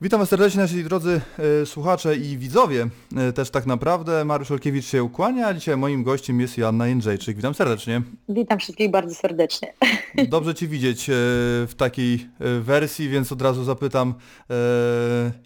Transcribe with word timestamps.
Witam 0.00 0.20
Was 0.20 0.28
serdecznie 0.28 0.60
nasi 0.60 0.84
drodzy 0.84 1.20
e, 1.62 1.66
słuchacze 1.66 2.16
i 2.16 2.38
widzowie. 2.38 2.88
E, 3.16 3.32
też 3.32 3.50
tak 3.50 3.66
naprawdę 3.66 4.24
Mariusz 4.24 4.50
Olkiewicz 4.50 4.86
się 4.86 5.04
ukłania, 5.04 5.46
a 5.46 5.54
dzisiaj 5.54 5.76
moim 5.76 6.02
gościem 6.04 6.40
jest 6.40 6.58
Joanna 6.58 6.88
Jędrzejczyk. 6.88 7.36
Witam 7.36 7.54
serdecznie. 7.54 8.02
Witam 8.28 8.58
wszystkich 8.58 8.90
bardzo 8.90 9.14
serdecznie. 9.14 9.72
Dobrze 10.28 10.54
Cię 10.54 10.68
widzieć 10.68 11.10
e, 11.10 11.12
w 11.66 11.72
takiej 11.76 12.28
wersji, 12.60 13.08
więc 13.08 13.32
od 13.32 13.42
razu 13.42 13.64
zapytam, 13.64 14.14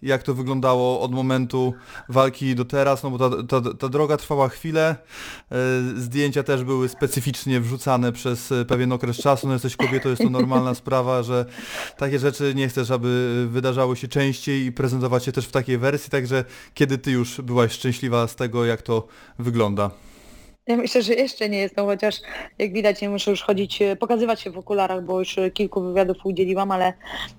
jak 0.02 0.22
to 0.22 0.34
wyglądało 0.34 1.00
od 1.00 1.12
momentu 1.12 1.74
walki 2.08 2.54
do 2.54 2.64
teraz, 2.64 3.02
no 3.02 3.10
bo 3.10 3.30
ta, 3.30 3.60
ta, 3.60 3.74
ta 3.74 3.88
droga 3.88 4.16
trwała 4.16 4.48
chwilę, 4.48 4.96
zdjęcia 5.96 6.42
też 6.42 6.64
były 6.64 6.88
specyficznie 6.88 7.60
wrzucane 7.60 8.12
przez 8.12 8.52
pewien 8.68 8.92
okres 8.92 9.16
czasu, 9.16 9.46
no 9.46 9.52
jesteś 9.52 9.76
kobietą, 9.76 10.08
jest 10.08 10.22
to 10.22 10.30
normalna 10.30 10.74
sprawa, 10.84 11.22
że 11.22 11.44
takie 11.96 12.18
rzeczy 12.18 12.52
nie 12.54 12.68
chcesz, 12.68 12.90
aby 12.90 13.46
wydarzały 13.50 13.96
się 13.96 14.08
częściej 14.08 14.39
i 14.48 14.72
prezentować 14.72 15.24
się 15.24 15.32
też 15.32 15.46
w 15.46 15.52
takiej 15.52 15.78
wersji, 15.78 16.10
także 16.10 16.44
kiedy 16.74 16.98
Ty 16.98 17.10
już 17.10 17.40
byłaś 17.40 17.72
szczęśliwa 17.72 18.28
z 18.28 18.36
tego, 18.36 18.64
jak 18.64 18.82
to 18.82 19.08
wygląda? 19.38 19.90
Ja 20.70 20.76
myślę, 20.76 21.02
że 21.02 21.14
jeszcze 21.14 21.48
nie 21.48 21.58
jestem, 21.58 21.86
chociaż 21.86 22.14
jak 22.58 22.72
widać 22.72 23.02
nie 23.02 23.10
muszę 23.10 23.30
już 23.30 23.42
chodzić, 23.42 23.82
e, 23.82 23.96
pokazywać 23.96 24.40
się 24.40 24.50
w 24.50 24.58
okularach, 24.58 25.04
bo 25.04 25.18
już 25.18 25.38
e, 25.38 25.50
kilku 25.50 25.80
wywiadów 25.80 26.16
udzieliłam, 26.24 26.70
ale 26.70 26.92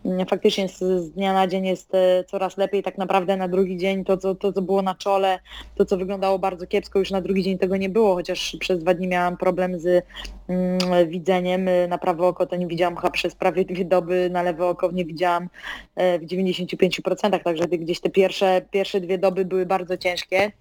mm, 0.05 0.25
faktycznie 0.27 0.69
z, 0.69 1.11
dnia 1.11 1.33
na 1.33 1.47
dzień 1.47 1.65
jest 1.65 1.95
e, 1.95 2.23
coraz 2.23 2.57
lepiej. 2.57 2.83
Tak 2.83 2.97
naprawdę 2.97 3.37
na 3.37 3.47
drugi 3.47 3.77
dzień 3.77 4.03
to 4.05 4.17
co, 4.17 4.35
to, 4.35 4.53
co 4.53 4.61
było 4.61 4.81
na 4.81 4.95
czole, 4.95 5.39
to 5.75 5.85
co 5.85 5.97
wyglądało 5.97 6.39
bardzo 6.39 6.67
kiepsko, 6.67 6.99
już 6.99 7.11
na 7.11 7.21
drugi 7.21 7.43
dzień 7.43 7.57
tego 7.57 7.77
nie 7.77 7.89
było, 7.89 8.15
chociaż 8.15 8.57
przez 8.59 8.79
dwa 8.79 8.93
dni 8.93 9.07
miałam 9.07 9.37
problem 9.37 9.79
z 9.79 10.05
mm, 10.47 11.09
widzeniem. 11.09 11.69
Na 11.89 11.97
prawe 11.97 12.27
oko 12.27 12.45
to 12.45 12.55
nie 12.55 12.67
widziałam 12.67 12.95
chyba 12.95 13.11
przez 13.11 13.35
prawie 13.35 13.65
dwie 13.65 13.85
doby, 13.85 14.29
na 14.31 14.43
lewe 14.43 14.67
oko 14.67 14.91
nie 14.91 15.05
widziałam 15.05 15.49
w 15.97 16.25
95%, 16.25 17.43
także 17.43 17.67
gdzieś 17.67 17.99
te 17.99 18.09
pierwsze, 18.09 18.61
pierwsze 18.71 19.01
dwie 19.01 19.17
doby 19.17 19.45
były 19.45 19.65
bardzo 19.65 19.97
ciężkie. 19.97 20.51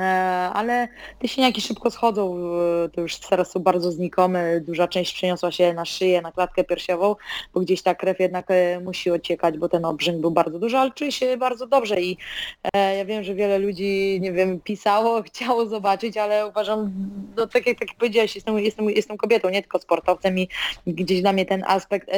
ale 0.52 0.88
te 1.18 1.28
siniaki 1.28 1.60
szybko 1.60 1.90
schodzą, 1.90 2.36
e, 2.84 2.88
to 2.88 3.00
już 3.00 3.16
teraz 3.16 3.50
są 3.50 3.60
bardzo 3.60 3.92
znikome, 3.92 4.60
duża 4.60 4.88
część 4.88 5.14
przeniosła 5.14 5.52
się 5.52 5.74
na 5.74 5.84
szyję, 5.84 6.22
na 6.22 6.32
klatkę 6.32 6.64
piersiową, 6.64 7.16
bo 7.54 7.60
gdzieś 7.60 7.82
ta 7.82 7.94
krew 7.94 8.20
jednak 8.20 8.50
e, 8.50 8.80
musi 8.80 9.10
ociekać, 9.10 9.58
bo 9.58 9.68
ten 9.68 9.84
obrzęk 9.84 10.20
był 10.20 10.30
bardzo 10.30 10.58
duży, 10.58 10.78
ale 10.78 10.90
czuję 10.90 11.12
się 11.12 11.36
bardzo 11.36 11.66
dobrze 11.66 12.00
i 12.00 12.16
ja 12.74 13.04
wiem, 13.04 13.24
że 13.24 13.34
wiele 13.34 13.58
ludzi, 13.58 14.18
nie 14.20 14.32
wiem, 14.32 14.60
pisało, 14.60 15.22
chciało 15.28 15.66
zobaczyć, 15.66 16.16
ale 16.16 16.48
uważam, 16.48 16.92
no 17.36 17.46
tak 17.46 17.66
jak, 17.66 17.78
tak 17.78 17.88
jak 17.88 17.98
powiedziałeś, 17.98 18.34
jestem, 18.34 18.58
jestem, 18.58 18.90
jestem 18.90 19.16
kobietą, 19.16 19.48
nie 19.48 19.62
tylko 19.62 19.78
sportowcem 19.78 20.38
i 20.38 20.48
gdzieś 20.86 21.20
dla 21.20 21.32
mnie 21.32 21.46
ten 21.46 21.64
aspekt 21.66 22.10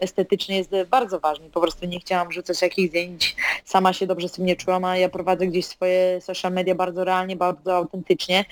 estetyczny 0.00 0.54
jest 0.54 0.70
bardzo 0.90 1.20
ważny, 1.20 1.50
po 1.50 1.60
prostu 1.60 1.86
nie 1.86 2.00
chciałam 2.00 2.32
rzucać 2.32 2.62
jakichś 2.62 2.88
zdjęć, 2.88 3.36
sama 3.64 3.92
się 3.92 4.06
dobrze 4.06 4.28
z 4.28 4.32
tym 4.32 4.46
nie 4.46 4.56
czułam, 4.56 4.84
a 4.84 4.96
ja 4.96 5.08
prowadzę 5.08 5.46
gdzieś 5.46 5.66
swoje 5.66 6.20
social 6.20 6.41
media 6.50 6.74
bardzo 6.74 7.04
realnie, 7.04 7.36
bardzo 7.36 7.76
autentycznie, 7.76 8.44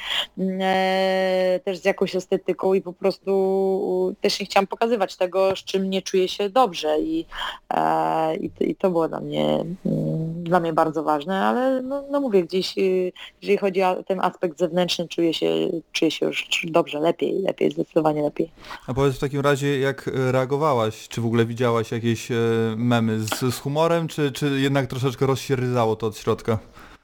e, 0.61 1.61
też 1.65 1.79
z 1.79 1.85
jakąś 1.85 2.17
estetyką 2.17 2.75
i 2.75 2.81
po 2.83 2.93
prostu 2.93 4.17
też 4.21 4.41
nie 4.41 4.47
chciałam 4.47 4.67
pokazywać 4.67 5.17
tego, 5.17 5.57
z 5.57 5.59
czym 5.59 5.91
nie 5.91 6.03
czuję 6.03 6.29
się 6.29 6.51
dobrze 6.51 7.01
i, 7.01 7.27
e, 7.75 8.37
i, 8.37 8.75
to- 8.77 8.91
było 8.91 9.09
dla 9.09 9.21
mnie, 9.21 9.65
mm, 9.87 10.45
dla 10.45 10.61
mnie 10.61 10.73
bardzo 10.73 11.03
ważne, 11.03 11.41
ale 11.45 11.83
no, 11.83 12.05
no 12.11 12.21
mówię, 12.21 12.45
gdzieś 12.45 12.79
y, 12.79 13.13
jeżeli 13.43 13.59
chodzi 13.59 13.83
o 13.83 14.03
ten 14.03 14.21
aspekt 14.21 14.59
zewnętrzny, 14.59 15.09
czuję 15.09 15.35
się, 15.35 15.49
czuję 15.93 16.11
się 16.11 16.27
już 16.27 16.67
dobrze, 16.71 17.01
lepiej, 17.01 17.43
lepiej, 17.43 17.71
zdecydowanie 17.71 18.23
lepiej. 18.23 18.51
A 18.87 18.95
powiedz 18.95 19.17
w 19.17 19.19
takim 19.19 19.41
razie, 19.41 19.79
jak 19.79 20.09
e, 20.09 20.33
reagowałaś? 20.33 21.09
Czy 21.09 21.21
w 21.21 21.27
ogóle 21.27 21.47
widziałaś 21.47 21.93
jakieś 21.93 22.31
e, 22.31 22.35
memy 22.77 23.21
z, 23.21 23.55
z 23.55 23.59
humorem, 23.59 24.09
czy, 24.09 24.33
czy 24.33 24.61
jednak 24.61 24.87
troszeczkę 24.87 25.27
rozsierryzało 25.27 25.97
to 25.97 26.07
od 26.07 26.17
środka? 26.19 26.59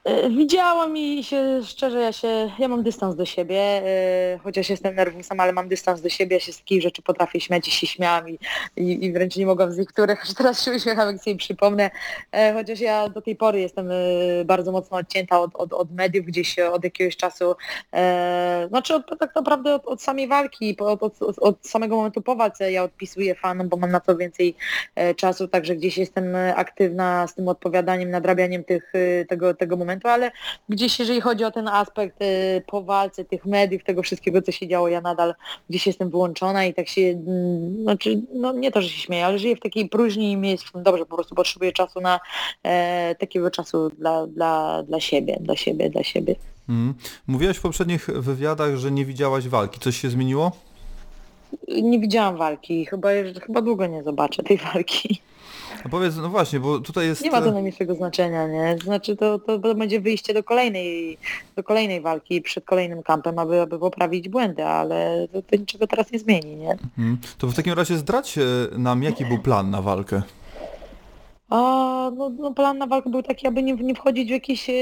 E, 0.07 0.29
Widziałam 0.29 0.97
i 0.97 1.23
się 1.23 1.61
szczerze, 1.63 1.99
ja 1.99 2.11
się, 2.11 2.51
ja 2.59 2.67
mam 2.67 2.83
dystans 2.83 3.15
do 3.15 3.25
siebie, 3.25 3.59
e, 3.59 4.39
chociaż 4.43 4.69
jestem 4.69 4.95
nerwusem, 4.95 5.39
ale 5.39 5.53
mam 5.53 5.67
dystans 5.67 6.01
do 6.01 6.09
siebie, 6.09 6.35
ja 6.35 6.39
się 6.39 6.53
z 6.53 6.57
takich 6.57 6.81
rzeczy 6.81 7.01
potrafię 7.01 7.39
śmiać 7.39 7.67
i 7.67 7.71
się 7.71 7.87
śmiałam 7.87 8.29
i, 8.29 8.39
i, 8.77 9.05
i 9.05 9.13
wręcz 9.13 9.35
nie 9.35 9.45
mogłam 9.45 9.71
z 9.71 9.77
niektórych, 9.77 10.23
aż 10.23 10.33
teraz 10.33 10.65
się 10.65 10.71
uśmiecham, 10.71 11.07
jak 11.07 11.23
sobie 11.23 11.35
przypomnę, 11.35 11.91
e, 12.31 12.53
chociaż 12.53 12.79
ja 12.79 13.09
do 13.09 13.21
tej 13.21 13.35
pory 13.35 13.59
jestem 13.59 13.89
bardzo 14.45 14.71
mocno 14.71 14.97
odcięta 14.97 15.39
od, 15.39 15.55
od, 15.55 15.73
od 15.73 15.91
mediów, 15.91 16.25
gdzieś 16.25 16.59
od 16.59 16.83
jakiegoś 16.83 17.17
czasu, 17.17 17.55
znaczy 18.67 18.95
od, 18.95 19.19
tak 19.19 19.35
naprawdę 19.35 19.75
od, 19.75 19.85
od 19.85 20.01
samej 20.01 20.27
walki, 20.27 20.77
od, 20.79 21.03
od, 21.03 21.13
od, 21.37 21.67
samego 21.67 21.95
momentu 21.95 22.21
po 22.21 22.35
walce 22.35 22.71
ja 22.71 22.83
odpisuję 22.83 23.35
fanom, 23.35 23.69
bo 23.69 23.77
mam 23.77 23.91
na 23.91 23.99
to 23.99 24.17
więcej 24.17 24.55
czasu, 25.15 25.47
także 25.47 25.75
gdzieś 25.75 25.97
jestem 25.97 26.35
aktywna 26.55 27.27
z 27.27 27.35
tym 27.35 27.47
odpowiadaniem, 27.47 28.09
nadrabianiem 28.09 28.63
tych, 28.63 28.93
tego, 29.27 29.53
tego 29.53 29.77
momentu, 29.77 29.96
ale 30.05 30.31
gdzieś 30.69 30.99
jeżeli 30.99 31.21
chodzi 31.21 31.43
o 31.43 31.51
ten 31.51 31.67
aspekt 31.67 32.21
e, 32.21 32.61
po 32.61 32.83
walce, 32.83 33.25
tych 33.25 33.45
mediów, 33.45 33.83
tego 33.83 34.03
wszystkiego, 34.03 34.41
co 34.41 34.51
się 34.51 34.67
działo, 34.67 34.87
ja 34.87 35.01
nadal 35.01 35.35
gdzieś 35.69 35.87
jestem 35.87 36.09
wyłączona 36.09 36.65
i 36.65 36.73
tak 36.73 36.87
się, 36.87 37.01
mm, 37.01 37.83
znaczy, 37.83 38.21
no 38.33 38.53
nie 38.53 38.71
to, 38.71 38.81
że 38.81 38.89
się 38.89 39.01
śmieję, 39.01 39.25
ale 39.25 39.39
żyję 39.39 39.55
w 39.55 39.59
takiej 39.59 39.89
próżni 39.89 40.31
i 40.31 40.37
mi 40.37 40.49
jest 40.49 40.63
w 40.63 40.71
tym 40.71 40.83
dobrze, 40.83 41.05
po 41.05 41.15
prostu 41.15 41.35
potrzebuję 41.35 41.71
czasu 41.71 42.01
na 42.01 42.19
e, 42.63 43.15
takiego 43.15 43.51
czasu 43.51 43.89
dla, 43.89 44.27
dla, 44.27 44.83
dla 44.83 44.99
siebie, 44.99 45.37
dla 45.41 45.55
siebie, 45.55 45.89
dla 45.89 46.03
siebie. 46.03 46.35
Mhm. 46.69 46.93
Mówiłaś 47.27 47.57
w 47.57 47.61
poprzednich 47.61 48.07
wywiadach, 48.07 48.75
że 48.75 48.91
nie 48.91 49.05
widziałaś 49.05 49.47
walki. 49.47 49.79
Coś 49.79 49.97
się 49.97 50.09
zmieniło? 50.09 50.51
Nie 51.67 51.99
widziałam 51.99 52.37
walki, 52.37 52.85
chyba, 52.85 53.09
chyba 53.45 53.61
długo 53.61 53.87
nie 53.87 54.03
zobaczę 54.03 54.43
tej 54.43 54.57
walki. 54.57 55.21
A 55.85 55.89
powiedz, 55.89 56.15
no 56.15 56.29
właśnie, 56.29 56.59
bo 56.59 56.79
tutaj 56.79 57.05
jest... 57.05 57.23
Nie 57.23 57.31
ma 57.31 57.41
to 57.41 57.51
najmniejszego 57.51 57.95
znaczenia, 57.95 58.47
nie? 58.47 58.77
Znaczy 58.83 59.15
to, 59.15 59.39
to 59.39 59.75
będzie 59.75 60.01
wyjście 60.01 60.33
do 60.33 60.43
kolejnej, 60.43 61.17
do 61.55 61.63
kolejnej 61.63 62.01
walki 62.01 62.41
przed 62.41 62.65
kolejnym 62.65 63.03
kampem, 63.03 63.39
aby, 63.39 63.61
aby 63.61 63.79
poprawić 63.79 64.29
błędy, 64.29 64.65
ale 64.65 65.27
to, 65.33 65.41
to 65.41 65.55
niczego 65.55 65.87
teraz 65.87 66.11
nie 66.11 66.19
zmieni, 66.19 66.55
nie? 66.55 66.71
mhm. 66.71 67.17
To 67.37 67.47
w 67.47 67.55
takim 67.55 67.73
razie 67.73 67.97
zdradź 67.97 68.37
e, 68.37 68.41
nam, 68.77 69.03
jaki 69.03 69.25
był 69.25 69.39
plan 69.39 69.69
na 69.69 69.81
walkę. 69.81 70.21
A, 71.49 72.11
no, 72.15 72.29
no 72.29 72.53
plan 72.53 72.77
na 72.77 72.87
walkę 72.87 73.09
był 73.09 73.23
taki, 73.23 73.47
aby 73.47 73.63
nie, 73.63 73.73
nie 73.73 73.95
wchodzić 73.95 74.27
w 74.27 74.31
jakieś 74.31 74.69
e, 74.69 74.73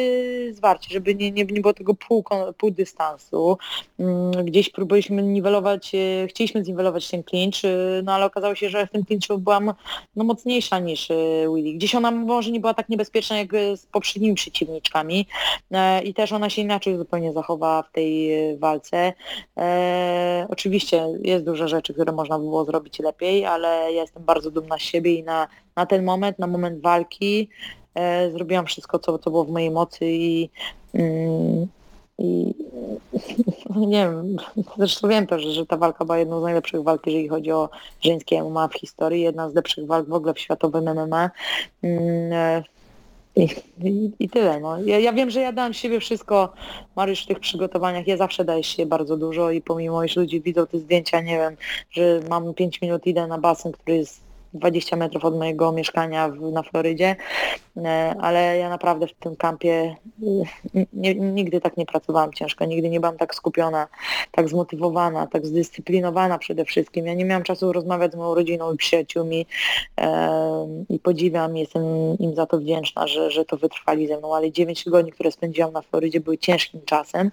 zwarcie, 0.53 0.89
żeby 0.93 1.15
nie, 1.15 1.31
nie, 1.31 1.45
nie 1.45 1.61
było 1.61 1.73
tego 1.73 1.93
pół, 1.93 2.23
pół 2.57 2.71
dystansu. 2.71 3.57
Mm, 3.99 4.31
gdzieś 4.31 4.69
próbowaliśmy 4.69 5.23
niwelować, 5.23 5.95
e, 5.95 6.27
chcieliśmy 6.27 6.63
zniwelować 6.63 7.09
ten 7.09 7.23
clinch, 7.23 7.65
e, 7.65 8.01
no 8.03 8.13
ale 8.13 8.25
okazało 8.25 8.55
się, 8.55 8.69
że 8.69 8.87
w 8.87 8.91
tym 8.91 9.05
clinchu 9.05 9.37
byłam 9.37 9.73
no, 10.15 10.23
mocniejsza 10.23 10.79
niż 10.79 11.11
e, 11.11 11.15
Willy. 11.55 11.73
Gdzieś 11.73 11.95
ona 11.95 12.11
może 12.11 12.51
nie 12.51 12.59
była 12.59 12.73
tak 12.73 12.89
niebezpieczna 12.89 13.37
jak 13.37 13.53
e, 13.53 13.77
z 13.77 13.85
poprzednimi 13.85 14.35
przeciwniczkami 14.35 15.27
e, 15.71 16.03
i 16.03 16.13
też 16.13 16.31
ona 16.31 16.49
się 16.49 16.61
inaczej 16.61 16.97
zupełnie 16.97 17.33
zachowała 17.33 17.83
w 17.83 17.91
tej 17.91 18.35
walce. 18.57 19.13
Oczywiście 20.49 21.07
jest 21.21 21.45
dużo 21.45 21.67
rzeczy, 21.67 21.93
które 21.93 22.11
można 22.11 22.39
by 22.39 22.43
było 22.43 22.65
zrobić 22.65 22.99
lepiej, 22.99 23.45
ale 23.45 23.67
ja 23.67 24.01
jestem 24.01 24.23
bardzo 24.23 24.51
dumna 24.51 24.77
z 24.77 24.81
siebie 24.81 25.13
i 25.13 25.23
na, 25.23 25.47
na 25.75 25.85
ten 25.85 26.05
moment, 26.05 26.39
na 26.39 26.47
moment 26.47 26.81
walki 26.81 27.49
e, 27.95 28.31
zrobiłam 28.31 28.65
wszystko, 28.65 28.99
co, 28.99 29.19
co 29.19 29.31
było 29.31 29.45
w 29.45 29.49
mojej 29.49 29.71
mocy 29.71 30.05
i, 30.05 30.49
mm, 30.93 31.67
i 32.17 32.55
nie 33.75 34.09
wiem, 34.09 34.37
zresztą 34.77 35.07
wiem 35.07 35.27
też, 35.27 35.43
że 35.43 35.65
ta 35.65 35.77
walka 35.77 36.05
była 36.05 36.17
jedną 36.17 36.39
z 36.39 36.43
najlepszych 36.43 36.83
walk, 36.83 37.05
jeżeli 37.05 37.27
chodzi 37.27 37.51
o 37.51 37.69
żeńskie 38.01 38.43
MMA 38.43 38.67
w 38.67 38.73
historii, 38.73 39.21
jedna 39.21 39.49
z 39.49 39.55
lepszych 39.55 39.87
walk 39.87 40.09
w 40.09 40.13
ogóle 40.13 40.33
w 40.33 40.39
światowym 40.39 40.83
MMA. 40.83 41.31
Mm, 41.83 42.33
e, 42.33 42.63
i, 43.35 43.47
i, 43.83 44.11
I 44.19 44.29
tyle. 44.29 44.59
No. 44.59 44.79
Ja, 44.79 44.99
ja 44.99 45.13
wiem, 45.13 45.29
że 45.29 45.41
ja 45.41 45.51
dałam 45.51 45.73
siebie 45.73 45.99
wszystko, 45.99 46.53
Mariusz, 46.95 47.23
w 47.23 47.27
tych 47.27 47.39
przygotowaniach. 47.39 48.07
Ja 48.07 48.17
zawsze 48.17 48.45
daję 48.45 48.63
siebie 48.63 48.85
bardzo 48.85 49.17
dużo 49.17 49.51
i 49.51 49.61
pomimo, 49.61 50.03
iż 50.03 50.15
ludzie 50.15 50.41
widzą 50.41 50.67
te 50.67 50.79
zdjęcia, 50.79 51.21
nie 51.21 51.37
wiem, 51.37 51.57
że 51.91 52.19
mam 52.29 52.53
5 52.53 52.81
minut, 52.81 53.07
idę 53.07 53.27
na 53.27 53.37
basen, 53.37 53.71
który 53.71 53.97
jest 53.97 54.24
20 54.55 54.95
metrów 54.95 55.25
od 55.25 55.37
mojego 55.37 55.71
mieszkania 55.71 56.29
w, 56.29 56.41
na 56.51 56.63
Florydzie, 56.63 57.15
e, 57.77 58.15
ale 58.19 58.57
ja 58.57 58.69
naprawdę 58.69 59.07
w 59.07 59.13
tym 59.13 59.35
kampie 59.35 59.95
e, 60.75 60.85
nie, 60.93 61.15
nigdy 61.15 61.61
tak 61.61 61.77
nie 61.77 61.85
pracowałam 61.85 62.33
ciężko, 62.33 62.65
nigdy 62.65 62.89
nie 62.89 62.99
byłam 62.99 63.17
tak 63.17 63.35
skupiona, 63.35 63.87
tak 64.31 64.49
zmotywowana, 64.49 65.27
tak 65.27 65.45
zdyscyplinowana 65.45 66.37
przede 66.37 66.65
wszystkim. 66.65 67.05
Ja 67.05 67.13
nie 67.13 67.25
miałam 67.25 67.43
czasu 67.43 67.73
rozmawiać 67.73 68.11
z 68.11 68.15
moją 68.15 68.35
rodziną 68.35 68.73
i 68.73 68.77
przyjaciółmi 68.77 69.45
e, 69.97 70.85
i 70.89 70.99
podziwiam, 70.99 71.57
jestem 71.57 71.83
im 72.19 72.35
za 72.35 72.45
to 72.45 72.57
wdzięczna, 72.57 73.07
że, 73.07 73.31
że 73.31 73.45
to 73.45 73.57
wytrwali 73.57 74.07
ze 74.07 74.17
mną, 74.17 74.35
ale 74.35 74.51
9 74.51 74.83
tygodni, 74.83 75.11
które 75.11 75.31
spędziłam 75.31 75.73
na 75.73 75.81
Florydzie 75.81 76.19
były 76.19 76.37
ciężkim 76.37 76.81
czasem, 76.85 77.31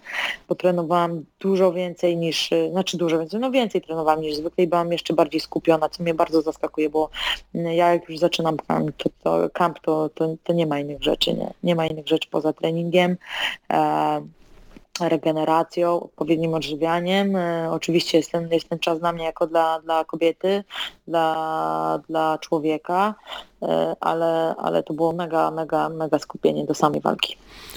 bo 0.48 0.54
trenowałam 0.54 1.24
dużo 1.40 1.72
więcej 1.72 2.16
niż, 2.16 2.50
znaczy 2.70 2.96
dużo 2.96 3.18
więcej, 3.18 3.40
no 3.40 3.50
więcej 3.50 3.80
trenowałam 3.80 4.20
niż 4.20 4.34
zwykle 4.34 4.64
i 4.64 4.66
byłam 4.66 4.92
jeszcze 4.92 5.14
bardziej 5.14 5.40
skupiona, 5.40 5.88
co 5.88 6.02
mnie 6.02 6.14
bardzo 6.14 6.42
zaskakuje, 6.42 6.90
bo 6.90 7.08
ja 7.54 7.92
jak 7.92 8.08
już 8.08 8.18
zaczynam 8.18 8.56
kamp, 8.56 8.96
to, 8.96 9.10
to, 9.22 9.50
kamp, 9.50 9.80
to, 9.80 10.08
to, 10.08 10.34
to 10.44 10.52
nie 10.52 10.66
ma 10.66 10.78
innych 10.78 11.02
rzeczy, 11.02 11.34
nie, 11.34 11.52
nie 11.62 11.74
ma 11.74 11.86
innych 11.86 12.08
rzeczy 12.08 12.28
poza 12.30 12.52
treningiem. 12.52 13.16
E, 13.72 14.22
regeneracją, 15.00 16.00
odpowiednim 16.00 16.54
odżywianiem. 16.54 17.36
E, 17.36 17.70
Oczywiście 17.72 18.18
jest 18.18 18.32
ten, 18.32 18.48
jest 18.50 18.68
ten 18.68 18.78
czas 18.78 19.00
dla 19.00 19.12
mnie 19.12 19.24
jako 19.24 19.46
dla, 19.46 19.80
dla 19.80 20.04
kobiety, 20.04 20.64
dla, 21.08 21.98
dla 22.08 22.38
człowieka, 22.38 23.14
e, 23.62 23.96
ale, 24.00 24.54
ale 24.58 24.82
to 24.82 24.94
było 24.94 25.12
mega, 25.12 25.50
mega, 25.50 25.88
mega 25.88 26.18
skupienie 26.18 26.64
do 26.64 26.74
samej 26.74 27.00
walki. 27.00 27.36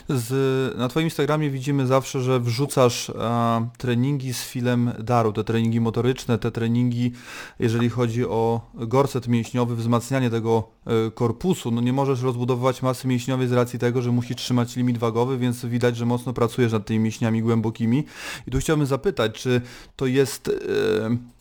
Z, 0.10 0.78
na 0.78 0.88
Twoim 0.88 1.06
Instagramie 1.06 1.50
widzimy 1.50 1.88
zawsze, 1.88 2.22
że 2.22 2.40
wrzucasz 2.40 3.12
a, 3.20 3.62
treningi 3.78 4.34
z 4.34 4.44
filem 4.44 4.92
Daru, 5.00 5.34
te 5.34 5.44
treningi 5.44 5.82
motoryczne, 5.82 6.38
te 6.38 6.52
treningi, 6.52 7.12
jeżeli 7.60 7.90
chodzi 7.90 8.26
o 8.26 8.62
gorset 8.74 9.28
mięśniowy, 9.28 9.76
wzmacnianie 9.76 10.30
tego 10.30 10.64
e, 10.88 11.12
korpusu. 11.12 11.72
No 11.72 11.82
nie 11.82 11.94
możesz 11.94 12.22
rozbudowywać 12.22 12.82
masy 12.82 13.08
mięśniowej 13.08 13.48
z 13.48 13.52
racji 13.52 13.80
tego, 13.80 14.02
że 14.02 14.12
musisz 14.12 14.38
trzymać 14.38 14.76
limit 14.76 14.98
wagowy, 14.98 15.38
więc 15.38 15.66
widać, 15.66 15.98
że 15.98 16.06
mocno 16.06 16.34
pracujesz 16.34 16.72
nad 16.72 16.86
tymi 16.86 17.00
mięśniami 17.00 17.42
głębokimi. 17.42 18.04
I 18.48 18.52
tu 18.52 18.58
chciałbym 18.58 18.86
zapytać, 18.86 19.34
czy 19.34 19.62
to 19.96 20.06
jest, 20.06 20.48
e, 20.48 20.52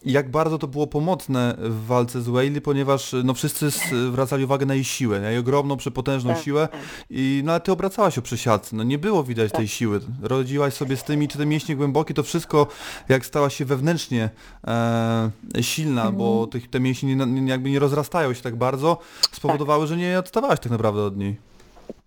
jak 0.05 0.31
bardzo 0.31 0.59
to 0.59 0.67
było 0.69 0.87
pomocne 0.87 1.57
w 1.59 1.84
walce 1.85 2.23
z 2.23 2.29
Whaley, 2.29 2.61
ponieważ 2.61 3.15
no 3.25 3.35
wszyscy 3.35 3.71
zwracali 4.11 4.45
uwagę 4.45 4.67
na 4.67 4.75
jej 4.75 4.85
siłę, 4.85 5.21
na 5.21 5.31
jej 5.31 5.39
ogromną, 5.39 5.77
przepotężną 5.77 6.35
Tak, 6.35 6.43
siłę 6.43 6.69
tak. 6.73 6.81
i 7.11 7.43
no 7.45 7.53
ale 7.53 7.61
ty 7.61 7.73
obracałaś 7.73 8.15
się 8.15 8.23
przy 8.23 8.39
siatce, 8.39 8.77
no 8.77 8.83
nie 8.83 8.99
było 8.99 9.25
widać 9.25 9.51
Tak. 9.51 9.59
tej 9.59 9.69
siły. 9.69 10.01
Rodziłaś 10.23 10.75
sobie 10.75 10.97
z 10.97 11.05
tymi, 11.05 11.29
czy 11.29 11.39
te 11.39 11.47
mięśnie 11.47 11.77
głębokie, 11.77 12.15
to 12.15 12.23
wszystko 12.23 12.67
jak 13.09 13.27
stałaś 13.27 13.57
się 13.57 13.65
wewnętrznie 13.65 14.31
e, 14.67 15.31
silna, 15.61 16.01
Mhm. 16.01 16.17
bo 16.17 16.47
tych, 16.47 16.71
te 16.71 16.81
mięśnie 16.81 17.17
nie, 17.17 17.27
nie, 17.27 17.51
jakby 17.51 17.71
nie 17.71 17.79
rozrastają 17.79 18.35
się 18.35 18.43
tak 18.43 18.57
bardzo, 18.57 18.99
spowodowały, 19.33 19.87
że 19.87 19.97
nie 19.97 20.19
odstawałaś 20.19 20.61
tak 20.61 20.73
naprawdę 20.73 21.03
od 21.03 21.17
niej. 21.17 21.37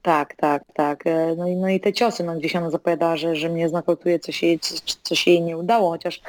Tak, 0.07 0.35
tak, 0.35 0.63
tak. 0.73 1.07
E, 1.07 1.35
No 1.37 1.47
i, 1.47 1.55
no 1.55 1.69
i 1.69 1.79
te 1.79 1.93
ciosy, 1.93 2.23
no 2.23 2.35
gdzieś 2.35 2.55
ona 2.55 2.69
zapowiadała, 2.69 3.17
że, 3.17 3.35
że 3.35 3.49
mnie 3.49 3.69
znakoutuje, 3.69 4.19
co 4.19 4.31
się, 4.31 4.47
jej- 4.47 4.59
co, 4.59 4.75
co 5.03 5.15
się 5.15 5.31
jej 5.31 5.41
nie 5.41 5.57
udało, 5.57 5.89
chociaż 5.89 6.21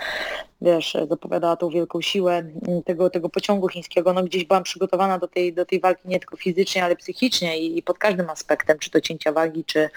wiesz, 0.61 0.97
zapowiadała 1.09 1.57
tą 1.57 1.69
wielką 1.71 2.01
siłę 2.01 2.37
m, 2.37 2.83
tego, 2.85 3.11
tego 3.11 3.29
pociągu 3.29 3.69
chińskiego. 3.69 4.13
No 4.13 4.23
gdzieś 4.23 4.45
byłam 4.45 4.63
przygotowana 4.63 5.19
do 5.19 5.29
tej, 5.29 5.53
do 5.53 5.67
tej 5.67 5.81
walki 5.81 6.09
nie 6.09 6.19
tylko 6.19 6.37
fizycznie, 6.37 6.85
ale 6.85 6.97
psychicznie 6.97 7.59
i, 7.59 7.79
i 7.79 7.83
pod 7.83 7.99
każdym 7.99 8.31
aspektem, 8.31 8.79
czy 8.79 8.91
to 8.91 9.01
cięcia 9.01 9.33
wagi, 9.33 9.65
czy 9.65 9.89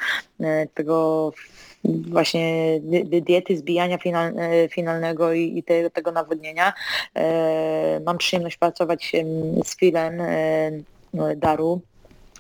e, 0.41 0.67
tego 0.73 1.33
właśnie 1.85 2.79
di- 2.81 3.05
di- 3.05 3.21
diety, 3.21 3.57
zbijania 3.57 3.97
final, 3.97 4.33
e, 4.39 4.69
finalnego 4.69 5.33
i, 5.33 5.57
i 5.57 5.63
te, 5.63 5.89
tego 5.89 6.11
nawodnienia. 6.11 6.73
Mam 8.05 8.17
przyjemność 8.17 8.57
pracować 8.57 9.11
z 9.63 9.75
Philem 9.75 10.21
e, 10.21 10.71
Daru, 11.35 11.81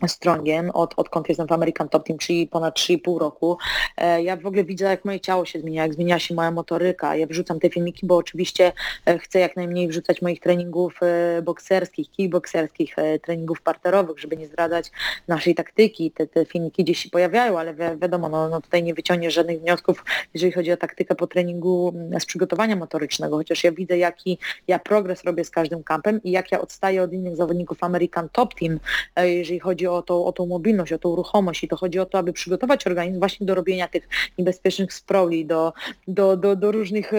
Strongiem, 0.07 0.69
od, 0.69 0.93
odkąd 0.97 1.29
jestem 1.29 1.47
w 1.47 1.51
American 1.51 1.89
Top 1.89 2.07
Team, 2.07 2.19
czyli 2.19 2.47
ponad 2.47 2.75
3,5 2.75 3.19
roku. 3.19 3.57
E, 3.97 4.23
Ja 4.23 4.37
w 4.37 4.45
ogóle 4.45 4.63
widzę, 4.63 4.85
jak 4.85 5.05
moje 5.05 5.19
ciało 5.19 5.45
się 5.45 5.59
zmienia, 5.59 5.81
jak 5.81 5.93
zmienia 5.93 6.19
się 6.19 6.35
moja 6.35 6.51
motoryka. 6.51 7.15
Ja 7.15 7.27
wrzucam 7.27 7.59
te 7.59 7.69
filmiki, 7.69 8.05
bo 8.05 8.17
oczywiście 8.17 8.73
e, 9.05 9.19
chcę 9.19 9.39
jak 9.39 9.55
najmniej 9.55 9.87
wrzucać 9.87 10.21
moich 10.21 10.39
treningów 10.39 10.99
e, 11.01 11.41
bokserskich, 11.41 12.11
kickbokserskich, 12.11 12.95
treningów 13.23 13.61
parterowych, 13.61 14.19
żeby 14.19 14.37
nie 14.37 14.47
zdradzać 14.47 14.91
naszej 15.27 15.55
taktyki. 15.55 16.11
Te, 16.11 16.27
te 16.27 16.45
filmiki 16.45 16.83
gdzieś 16.83 16.97
się 16.97 17.09
pojawiają, 17.09 17.59
ale 17.59 17.73
wi 17.73 17.81
wiadomo, 18.01 18.29
no, 18.29 18.49
no 18.49 18.61
tutaj 18.61 18.83
nie 18.83 18.93
wyciągniesz 18.93 19.33
żadnych 19.33 19.61
wniosków, 19.61 20.03
jeżeli 20.33 20.51
chodzi 20.51 20.71
o 20.71 20.77
taktykę 20.77 21.15
po 21.15 21.27
treningu 21.27 21.93
z 22.19 22.25
przygotowania 22.25 22.75
motorycznego, 22.75 23.37
chociaż 23.37 23.63
ja 23.63 23.71
widzę, 23.71 23.97
jaki 23.97 24.37
ja 24.67 24.79
progres 24.79 25.23
robię 25.23 25.45
z 25.45 25.49
każdym 25.49 25.83
kampem 25.83 26.23
i 26.23 26.31
jak 26.31 26.51
ja 26.51 26.61
odstaję 26.61 27.03
od 27.03 27.13
innych 27.13 27.35
zawodników 27.35 27.83
American 27.83 28.29
Top 28.29 28.53
Team, 28.53 28.79
jeżeli 29.17 29.59
chodzi 29.59 29.87
o 29.87 29.90
tą, 30.01 30.25
o 30.25 30.31
tą 30.31 30.45
mobilność, 30.45 30.93
o 30.93 30.99
tą 30.99 31.15
ruchomość 31.15 31.63
i 31.63 31.67
to 31.67 31.75
chodzi 31.77 31.99
o 31.99 32.05
to, 32.05 32.17
aby 32.17 32.33
przygotować 32.33 32.87
organizm 32.87 33.19
właśnie 33.19 33.45
do 33.47 33.55
robienia 33.55 33.87
tych 33.87 34.09
niebezpiecznych 34.37 34.93
sprawli, 34.93 35.45
do, 35.45 35.73
do, 36.07 36.37
do, 36.37 36.55
do 36.55 36.71
różnych 36.71 37.13
e, 37.13 37.17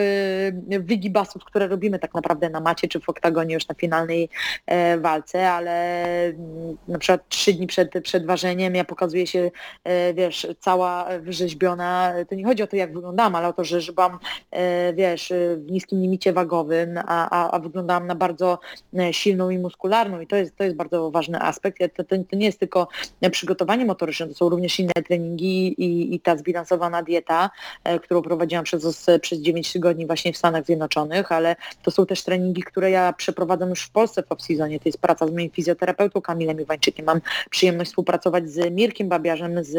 wygibasów, 0.80 1.44
które 1.44 1.68
robimy 1.68 1.98
tak 1.98 2.14
naprawdę 2.14 2.50
na 2.50 2.60
macie 2.60 2.88
czy 2.88 3.00
w 3.00 3.08
oktagonie 3.08 3.54
już 3.54 3.68
na 3.68 3.74
finalnej 3.74 4.28
e, 4.66 4.98
walce, 4.98 5.50
ale 5.50 6.04
mm, 6.24 6.76
na 6.88 6.98
przykład 6.98 7.28
trzy 7.28 7.52
dni 7.52 7.66
przed, 7.66 7.92
przed 8.02 8.26
ważeniem 8.26 8.74
ja 8.74 8.84
pokazuję 8.84 9.26
się, 9.26 9.50
e, 9.84 10.14
wiesz, 10.14 10.46
cała 10.60 11.18
wyrzeźbiona, 11.18 12.14
to 12.28 12.34
nie 12.34 12.44
chodzi 12.44 12.62
o 12.62 12.66
to, 12.66 12.76
jak 12.76 12.94
wyglądam, 12.94 13.34
ale 13.34 13.48
o 13.48 13.52
to, 13.52 13.64
że, 13.64 13.80
że 13.80 13.92
e, 14.50 14.92
wiesz, 14.94 15.32
w 15.56 15.70
niskim 15.70 16.02
limicie 16.02 16.32
wagowym, 16.32 16.98
a, 17.06 17.30
a, 17.30 17.50
a 17.50 17.58
wyglądałam 17.58 18.06
na 18.06 18.14
bardzo 18.14 18.58
silną 19.10 19.50
i 19.50 19.58
muskularną 19.58 20.20
i 20.20 20.26
to 20.26 20.36
jest, 20.36 20.56
to 20.56 20.64
jest 20.64 20.76
bardzo 20.76 21.10
ważny 21.10 21.40
aspekt. 21.40 21.78
To, 21.96 22.04
to, 22.04 22.16
to 22.30 22.36
nie 22.36 22.46
jest 22.46 22.60
tylko 22.62 22.88
przygotowanie 23.30 23.84
motoryczne, 23.84 24.26
to 24.28 24.34
są 24.34 24.48
również 24.48 24.80
inne 24.80 24.92
treningi 25.06 25.82
i, 25.82 26.14
i 26.14 26.20
ta 26.20 26.36
zbilansowana 26.36 27.02
dieta, 27.02 27.50
e, 27.84 27.98
którą 27.98 28.22
prowadziłam 28.22 28.64
przez, 28.64 29.06
przez 29.22 29.38
9 29.38 29.72
tygodni 29.72 30.06
właśnie 30.06 30.32
w 30.32 30.36
Stanach 30.36 30.64
Zjednoczonych, 30.64 31.32
ale 31.32 31.56
to 31.82 31.90
są 31.90 32.06
też 32.06 32.22
treningi, 32.22 32.62
które 32.62 32.90
ja 32.90 33.12
przeprowadzam 33.12 33.70
już 33.70 33.82
w 33.82 33.90
Polsce 33.90 34.22
w 34.22 34.28
off-seasonie. 34.28 34.78
To 34.78 34.88
jest 34.88 34.98
praca 34.98 35.26
z 35.26 35.32
moim 35.32 35.50
fizjoterapeutą 35.50 36.20
Kamilem 36.20 36.60
Iwańczykiem. 36.60 37.06
Mam 37.06 37.20
przyjemność 37.50 37.90
współpracować 37.90 38.50
z 38.50 38.72
Mirkiem 38.72 39.08
Babiarzem 39.08 39.64
z 39.64 39.76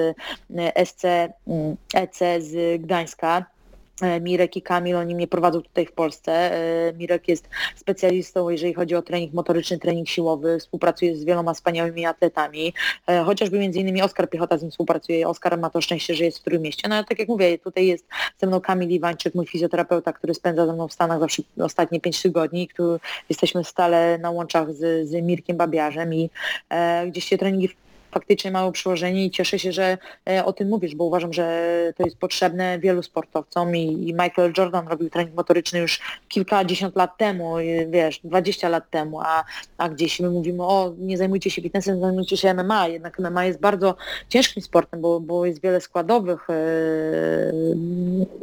e, 0.55 0.85
SC 0.85 1.03
mm, 1.47 1.75
EC 1.93 2.19
z 2.39 2.81
Gdańska. 2.81 3.52
E, 4.01 4.21
Mirek 4.21 4.57
i 4.57 4.61
Kamil, 4.61 4.95
oni 4.95 5.15
mnie 5.15 5.27
prowadzą 5.27 5.61
tutaj 5.61 5.85
w 5.85 5.91
Polsce. 5.91 6.31
E, 6.31 6.93
Mirek 6.93 7.27
jest 7.27 7.49
specjalistą, 7.75 8.49
jeżeli 8.49 8.73
chodzi 8.73 8.95
o 8.95 9.01
trening 9.01 9.33
motoryczny, 9.33 9.79
trening 9.79 10.09
siłowy, 10.09 10.59
współpracuje 10.59 11.15
z 11.15 11.23
wieloma 11.23 11.53
wspaniałymi 11.53 12.05
atletami, 12.05 12.73
E, 13.07 13.23
chociażby 13.23 13.59
między 13.59 13.79
innymi 13.79 14.01
Oskar 14.01 14.29
Piechota 14.29 14.57
z 14.57 14.61
nim 14.61 14.71
współpracuje. 14.71 15.27
Oskar 15.27 15.57
ma 15.57 15.69
to 15.69 15.81
szczęście, 15.81 16.15
że 16.15 16.23
jest 16.23 16.39
w 16.39 16.43
Trójmieście. 16.43 16.89
No 16.89 16.95
ale 16.95 17.03
tak 17.05 17.19
jak 17.19 17.27
mówię, 17.27 17.59
tutaj 17.59 17.87
jest 17.87 18.07
ze 18.37 18.47
mną 18.47 18.61
Kamil 18.61 18.89
Iwańczyk, 18.89 19.35
mój 19.35 19.47
fizjoterapeuta, 19.47 20.13
który 20.13 20.33
spędza 20.33 20.65
ze 20.65 20.73
mną 20.73 20.87
w 20.87 20.93
Stanach 20.93 21.19
zawsze 21.19 21.43
ostatnie 21.59 22.01
5 22.01 22.21
tygodni, 22.21 22.67
który 22.67 22.99
jesteśmy 23.29 23.63
stale 23.63 24.17
na 24.17 24.31
łączach 24.31 24.73
z, 24.73 25.09
z 25.09 25.11
Mirkiem 25.11 25.57
Babiarzem 25.57 26.13
i 26.13 26.29
e, 26.69 27.07
gdzieś 27.07 27.25
się 27.25 27.37
treningi 27.37 27.69
faktycznie 28.13 28.51
mają 28.51 28.71
przyłożenie 28.71 29.25
i 29.25 29.31
cieszę 29.31 29.59
się, 29.59 29.71
że 29.71 29.97
e, 30.29 30.45
o 30.45 30.53
tym 30.53 30.69
mówisz, 30.69 30.95
bo 30.95 31.03
uważam, 31.03 31.33
że 31.33 31.73
to 31.97 32.03
jest 32.03 32.17
potrzebne 32.17 32.79
wielu 32.79 33.03
sportowcom 33.03 33.75
i, 33.75 34.09
i 34.09 34.13
Michael 34.13 34.53
Jordan 34.57 34.87
robił 34.87 35.09
trening 35.09 35.35
motoryczny 35.35 35.79
już 35.79 36.01
kilkadziesiąt 36.27 36.95
lat 36.95 37.17
temu, 37.17 37.59
i, 37.59 37.87
wiesz, 37.89 38.19
20 38.23 38.69
lat 38.69 38.89
temu, 38.89 39.19
a, 39.21 39.43
a 39.77 39.89
gdzieś 39.89 40.19
my 40.19 40.29
mówimy, 40.29 40.63
o 40.63 40.93
nie 40.97 41.17
zajmujcie 41.17 41.51
się 41.51 41.61
fitnessem, 41.61 42.01
zajmujcie 42.01 42.37
się 42.37 42.53
MMA, 42.53 42.87
jednak 42.87 43.19
MMA 43.19 43.45
jest 43.45 43.59
bardzo 43.59 43.95
ciężkim 44.29 44.63
sportem, 44.63 45.01
bo, 45.01 45.19
bo 45.19 45.45
jest 45.45 45.61
wiele 45.61 45.81
składowych, 45.81 46.49
e, 46.49 46.53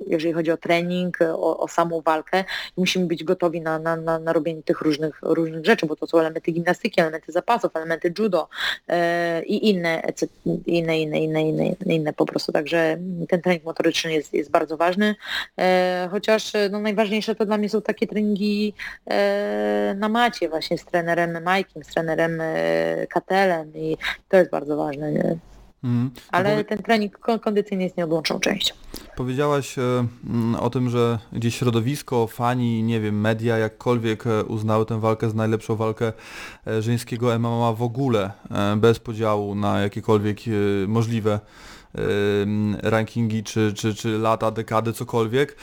jeżeli 0.06 0.32
chodzi 0.32 0.50
o 0.50 0.56
trening, 0.56 1.18
o, 1.22 1.60
o 1.60 1.68
samą 1.68 2.00
walkę. 2.00 2.44
I 2.76 2.80
musimy 2.80 3.06
być 3.06 3.24
gotowi 3.24 3.60
na, 3.60 3.78
na, 3.78 3.96
na, 3.96 4.18
na 4.18 4.32
robienie 4.32 4.62
tych 4.62 4.80
różnych, 4.80 5.18
różnych 5.22 5.64
rzeczy, 5.64 5.86
bo 5.86 5.96
to 5.96 6.06
są 6.06 6.18
elementy 6.18 6.52
gimnastyki, 6.52 7.00
elementy 7.00 7.32
zapasów, 7.32 7.76
elementy 7.76 8.12
judo 8.18 8.48
e, 8.88 9.42
i 9.60 9.70
inne, 9.70 10.02
inne, 10.66 11.00
inne, 11.00 11.18
inne, 11.20 11.42
inne, 11.42 11.74
inne 11.86 12.12
po 12.12 12.26
prostu. 12.26 12.52
Także 12.52 12.98
ten 13.28 13.42
trening 13.42 13.64
motoryczny 13.64 14.12
jest, 14.12 14.34
jest 14.34 14.50
bardzo 14.50 14.76
ważny, 14.76 15.14
e, 15.58 16.08
chociaż 16.10 16.54
e, 16.54 16.68
no, 16.68 16.80
najważniejsze 16.80 17.34
to 17.34 17.46
dla 17.46 17.58
mnie 17.58 17.68
są 17.68 17.82
takie 17.82 18.06
treningi 18.06 18.74
e, 19.06 19.94
na 19.98 20.08
macie 20.08 20.48
właśnie 20.48 20.78
z 20.78 20.84
trenerem 20.84 21.42
Majkiem, 21.42 21.84
z 21.84 21.86
trenerem 21.86 22.42
Katelem 23.08 23.72
i 23.74 23.96
to 24.28 24.36
jest 24.36 24.50
bardzo 24.50 24.76
ważne. 24.76 25.12
Nie? 25.12 25.36
No 25.82 26.10
Ale 26.30 26.50
powie- 26.50 26.64
ten 26.64 26.78
trening 26.82 27.18
kon- 27.18 27.38
kondycyjny 27.38 27.84
jest 27.84 27.96
nieodłączną 27.96 28.40
częścią. 28.40 28.74
Powiedziałaś 29.16 29.78
e, 29.78 29.82
mm, 30.30 30.54
o 30.54 30.70
tym, 30.70 30.90
że 30.90 31.18
gdzieś 31.32 31.54
środowisko, 31.58 32.26
fani, 32.26 32.82
nie 32.82 33.00
wiem, 33.00 33.20
media 33.20 33.58
jakkolwiek 33.58 34.26
e, 34.26 34.44
uznały 34.44 34.86
tę 34.86 35.00
walkę 35.00 35.30
za 35.30 35.36
najlepszą 35.36 35.76
walkę 35.76 36.12
e, 36.66 36.82
żeńskiego 36.82 37.38
MMA 37.38 37.72
w 37.72 37.82
ogóle, 37.82 38.30
bez 38.76 38.98
podziału 38.98 39.54
na 39.54 39.80
jakiekolwiek 39.80 40.38
możliwe 40.86 41.40
rankingi, 42.82 43.42
czy, 43.42 43.72
czy, 43.74 43.94
czy 43.94 44.18
lata, 44.18 44.50
dekady, 44.50 44.92
cokolwiek. 44.92 45.56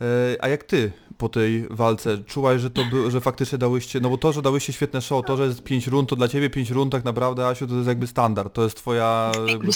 E, 0.00 0.04
A 0.44 0.48
jak 0.48 0.64
ty 0.64 0.92
po 1.18 1.28
tej 1.28 1.66
walce 1.70 2.18
czułaś, 2.18 2.60
że 2.60 2.70
to 2.70 2.82
że 3.08 3.20
faktycznie 3.20 3.58
dałyście, 3.58 4.00
no 4.00 4.10
bo 4.10 4.18
to, 4.18 4.32
że 4.32 4.42
dałyście 4.42 4.72
świetne 4.72 5.00
show, 5.02 5.24
to, 5.26 5.36
że 5.36 5.46
jest 5.46 5.62
5 5.62 5.86
rund, 5.86 6.08
to 6.08 6.16
dla 6.16 6.28
ciebie 6.28 6.50
5 6.50 6.70
rund 6.70 6.92
tak 6.92 7.04
naprawdę, 7.04 7.46
Asiu, 7.46 7.66
to 7.66 7.74
jest 7.74 7.88
jakby 7.88 8.06
standard, 8.06 8.52
to 8.52 8.62
jest 8.64 8.76
twoja... 8.76 9.32
jakby- 9.48 9.72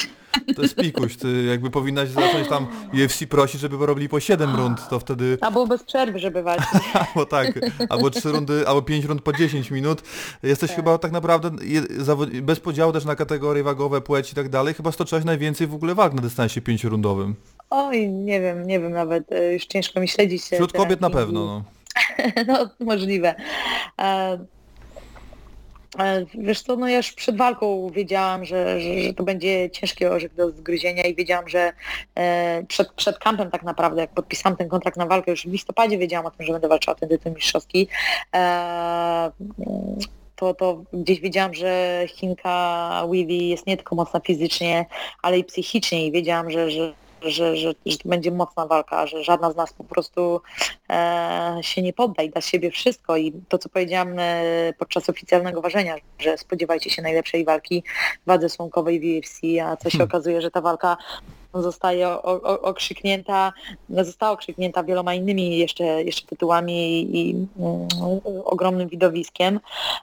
to 0.57 0.62
jest 0.62 0.75
pikuś, 0.77 1.17
ty 1.17 1.45
jakby 1.45 1.71
powinnaś 1.71 2.09
zacząć 2.09 2.49
tam 2.49 2.67
UFC 3.05 3.27
prosić, 3.27 3.61
żeby 3.61 3.87
robili 3.87 4.09
po 4.09 4.21
7 4.21 4.57
rund, 4.57 4.88
to 4.88 5.00
wtedy, 5.00 5.38
Albo 5.41 5.67
bez 5.67 5.83
przerwy, 5.83 6.19
żeby 6.19 6.43
walczyć. 6.43 6.69
albo 7.09 7.27
tak, 7.27 7.61
albo 7.88 8.11
3 8.11 8.33
rundy, 8.33 8.69
albo 8.69 8.83
5 8.83 9.05
rund 9.05 9.23
po 9.23 9.33
10 9.33 9.71
minut. 9.71 10.03
Jesteś 10.43 10.71
chyba 10.71 10.99
tak 10.99 11.12
naprawdę 11.12 11.50
bez 12.43 12.61
podziału 12.61 12.93
też 12.93 13.05
na 13.05 13.17
kategorie 13.17 13.62
wagowe, 13.62 14.00
płeć 14.00 14.33
i 14.33 14.35
tak 14.35 14.49
dalej, 14.49 14.75
chyba 14.75 14.93
stoczyłaś 14.93 15.25
najwięcej 15.25 15.67
w 15.67 15.75
ogóle 15.75 15.95
walk 15.99 16.14
na 16.14 16.23
dystansie 16.23 16.61
5-rundowym. 16.61 17.35
Oj, 17.71 18.09
nie 18.09 18.40
wiem, 18.40 18.67
nie 18.67 18.81
wiem 18.81 18.93
nawet, 18.93 19.33
e, 19.33 19.52
już 19.52 19.67
ciężko 19.67 20.00
mi 20.00 20.09
śledzić. 20.09 20.43
Wśród 20.43 20.73
kobiet 20.73 21.00
na 21.00 21.11
pewno, 21.11 21.47
no. 21.47 21.64
No, 22.49 22.71
możliwe. 22.81 23.35
E, 24.00 24.38
E, 25.99 26.26
Wiesz 26.35 26.62
co, 26.62 26.76
no 26.76 26.88
ja 26.88 26.97
już 26.97 27.12
przed 27.12 27.37
walką 27.37 27.90
wiedziałam, 27.90 28.45
że, 28.45 28.81
że, 28.81 29.00
że 29.02 29.14
to 29.14 29.25
będzie 29.25 29.71
ciężki 29.71 30.07
orzech 30.07 30.35
do 30.35 30.50
zgryzienia 30.50 31.02
i 31.02 31.14
wiedziałam, 31.14 31.49
że 31.49 31.73
e, 32.14 32.64
przed, 32.69 32.93
przed 32.93 33.19
kampem 33.19 33.50
tak 33.50 33.62
naprawdę, 33.62 34.00
jak 34.00 34.11
podpisałam 34.11 34.57
ten 34.57 34.69
kontrakt 34.69 34.97
na 34.97 35.07
walkę, 35.07 35.31
już 35.31 35.43
w 35.43 35.52
listopadzie 35.52 35.99
wiedziałam 35.99 36.26
o 36.26 36.31
tym, 36.31 36.47
że 36.47 36.52
będę 36.52 36.69
walczyła 36.69 36.95
ten 36.95 37.09
tytuł 37.09 37.35
mistrzowski. 37.35 37.88
E, 38.35 39.31
to, 40.38 40.54
to 40.54 40.83
gdzieś 40.92 41.21
wiedziałam, 41.21 41.54
że 41.54 42.02
Chinka 42.09 43.07
Willy 43.11 43.45
jest 43.45 43.66
nie 43.66 43.76
tylko 43.76 43.97
mocna 43.97 44.21
fizycznie, 44.21 44.87
ale 45.23 45.38
i 45.38 45.45
psychicznie 45.45 46.07
i 46.07 46.12
wiedziałam, 46.12 46.50
że, 46.50 46.71
że 46.71 46.92
że, 47.23 47.57
że, 47.57 47.75
że 47.87 47.99
to 47.99 48.09
będzie 48.09 48.30
mocna 48.30 48.66
walka, 48.66 49.07
że 49.07 49.25
żadna 49.25 49.52
z 49.52 49.57
nas 49.57 49.73
po 49.73 49.85
prostu 49.85 50.40
e, 50.90 51.59
się 51.61 51.83
nie 51.83 51.92
podda 51.92 52.23
i 52.23 52.30
da 52.30 52.40
z 52.40 52.47
siebie 52.47 52.71
wszystko 52.71 53.16
i 53.16 53.33
to, 53.49 53.59
co 53.59 53.68
powiedziałam 53.68 54.18
e, 54.18 54.42
podczas 54.78 55.11
oficjalnego 55.11 55.62
ważenia, 55.62 55.95
że 56.18 56.38
spodziewajcie 56.38 56.90
się 56.90 57.02
najlepszej 57.02 57.45
walki 57.45 57.83
wadze 58.26 58.49
słonkowej 58.49 59.00
w 59.00 59.18
UFC, 59.18 59.40
a 59.62 59.76
co 59.76 59.90
się 59.90 59.99
Hmm. 59.99 60.09
okazuje, 60.09 60.42
że 60.42 60.50
ta 60.50 60.61
walka 60.61 60.97
zostaje 61.55 62.23
okrzyknięta, 62.62 63.52
została 63.90 64.33
okrzyknięta 64.33 64.85
wieloma 64.85 65.14
innymi 65.14 65.59
jeszcze, 65.59 65.85
jeszcze 65.85 66.26
tytułami 66.26 67.00
i, 67.19 67.47
mm, 67.59 67.88
ogromnym 68.45 68.88
widowiskiem. 68.88 69.61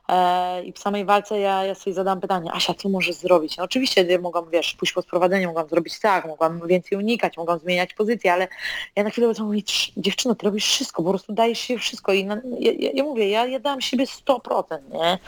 E, 0.09 0.63
I 0.63 0.73
w 0.73 0.79
samej 0.79 1.05
walce 1.05 1.39
ja, 1.39 1.65
ja 1.65 1.75
sobie 1.75 1.93
zadam 1.93 2.21
pytanie, 2.21 2.51
Asia, 2.53 2.73
co 2.73 2.89
możesz 2.89 3.15
zrobić? 3.15 3.57
No, 3.57 3.63
oczywiście 3.63 4.19
mogłam, 4.19 4.49
wiesz, 4.49 4.73
pójść 4.73 4.93
po 4.93 5.01
sprowadzenie, 5.01 5.47
mogłam 5.47 5.69
zrobić 5.69 5.99
tak, 5.99 6.27
mogłam 6.27 6.67
więcej 6.67 6.97
unikać, 6.97 7.37
mogłam 7.37 7.59
zmieniać 7.59 7.93
pozycję, 7.93 8.33
ale 8.33 8.47
ja 8.95 9.03
na 9.03 9.09
chwilę 9.09 9.33
mówić, 9.39 9.93
dziewczyno, 9.97 10.35
ty 10.35 10.45
robisz 10.45 10.65
wszystko, 10.65 11.03
po 11.03 11.09
prostu 11.09 11.33
dajesz 11.33 11.59
się 11.59 11.77
wszystko 11.77 12.13
i 12.13 12.25
na, 12.25 12.41
ja, 12.59 12.71
ja, 12.79 12.89
ja 12.93 13.03
mówię, 13.03 13.29
ja, 13.29 13.45
ja 13.45 13.59
dałam 13.59 13.81
siebie 13.81 14.05
100%, 14.05 14.63
nie? 14.93 15.19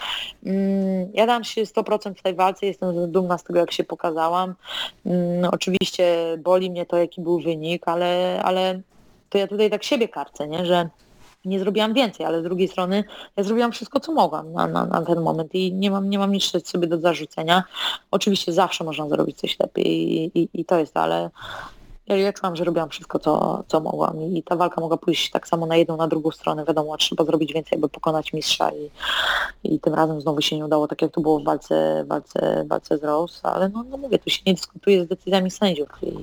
Mm, 0.45 1.11
ja 1.13 1.25
dałam 1.25 1.43
się 1.43 1.63
100% 1.63 2.13
w 2.13 2.21
tej 2.21 2.35
walce, 2.35 2.65
jestem 2.65 3.11
dumna 3.11 3.37
z 3.37 3.43
tego, 3.43 3.59
jak 3.59 3.71
się 3.71 3.83
pokazałam. 3.83 4.55
Mm, 5.05 5.49
oczywiście 5.51 6.16
boli 6.37 6.71
mnie 6.71 6.85
to, 6.85 6.97
jaki 6.97 7.21
był 7.21 7.39
wynik, 7.39 7.87
ale, 7.87 8.41
ale 8.43 8.81
to 9.29 9.37
ja 9.37 9.47
tutaj 9.47 9.69
tak 9.69 9.83
siebie 9.83 10.07
karcę, 10.07 10.47
nie? 10.47 10.65
że 10.65 10.89
nie 11.45 11.59
zrobiłam 11.59 11.93
więcej, 11.93 12.25
ale 12.25 12.41
z 12.41 12.43
drugiej 12.43 12.67
strony 12.67 13.03
ja 13.37 13.43
zrobiłam 13.43 13.71
wszystko, 13.71 13.99
co 13.99 14.11
mogłam 14.11 14.53
na, 14.53 14.67
na, 14.67 14.85
na 14.85 15.01
ten 15.01 15.21
moment 15.21 15.55
i 15.55 15.73
nie 15.73 15.91
mam, 15.91 16.09
nie 16.09 16.19
mam 16.19 16.31
nic 16.31 16.67
sobie 16.67 16.87
do 16.87 16.97
zarzucenia. 16.97 17.63
Oczywiście 18.11 18.53
zawsze 18.53 18.83
można 18.83 19.09
zrobić 19.09 19.37
coś 19.37 19.59
lepiej 19.59 19.87
i, 19.87 20.39
i, 20.39 20.49
i 20.53 20.65
to 20.65 20.79
jest, 20.79 20.97
ale 20.97 21.29
ja, 22.07 22.33
czułam, 22.33 22.55
że 22.55 22.63
robiłam 22.63 22.89
wszystko, 22.89 23.19
co, 23.19 23.63
co 23.67 23.79
mogłam 23.79 24.21
i 24.21 24.43
ta 24.43 24.55
walka 24.55 24.81
mogła 24.81 24.97
pójść 24.97 25.31
tak 25.31 25.47
samo 25.47 25.65
na 25.65 25.75
jedną, 25.75 25.97
na 25.97 26.07
drugą 26.07 26.31
stronę. 26.31 26.65
Wiadomo, 26.65 26.97
trzeba 26.97 27.25
zrobić 27.25 27.53
więcej, 27.53 27.77
aby 27.77 27.89
pokonać 27.89 28.33
mistrza 28.33 28.71
i, 28.71 28.89
i 29.63 29.79
tym 29.79 29.93
razem 29.93 30.21
znowu 30.21 30.41
się 30.41 30.57
nie 30.57 30.65
udało, 30.65 30.87
tak 30.87 31.01
jak 31.01 31.11
to 31.11 31.21
było 31.21 31.39
w 31.39 31.43
walce, 31.43 32.05
walce, 32.07 32.65
walce 32.67 32.97
z 32.97 33.03
Rose, 33.03 33.49
ale 33.49 33.69
no, 33.69 33.83
no 33.89 33.97
mówię, 33.97 34.19
tu 34.19 34.29
się 34.29 34.41
nie 34.45 34.53
dyskutuje 34.53 35.05
z 35.05 35.07
decyzjami 35.07 35.51
sędziów 35.51 35.89
i 36.01 36.13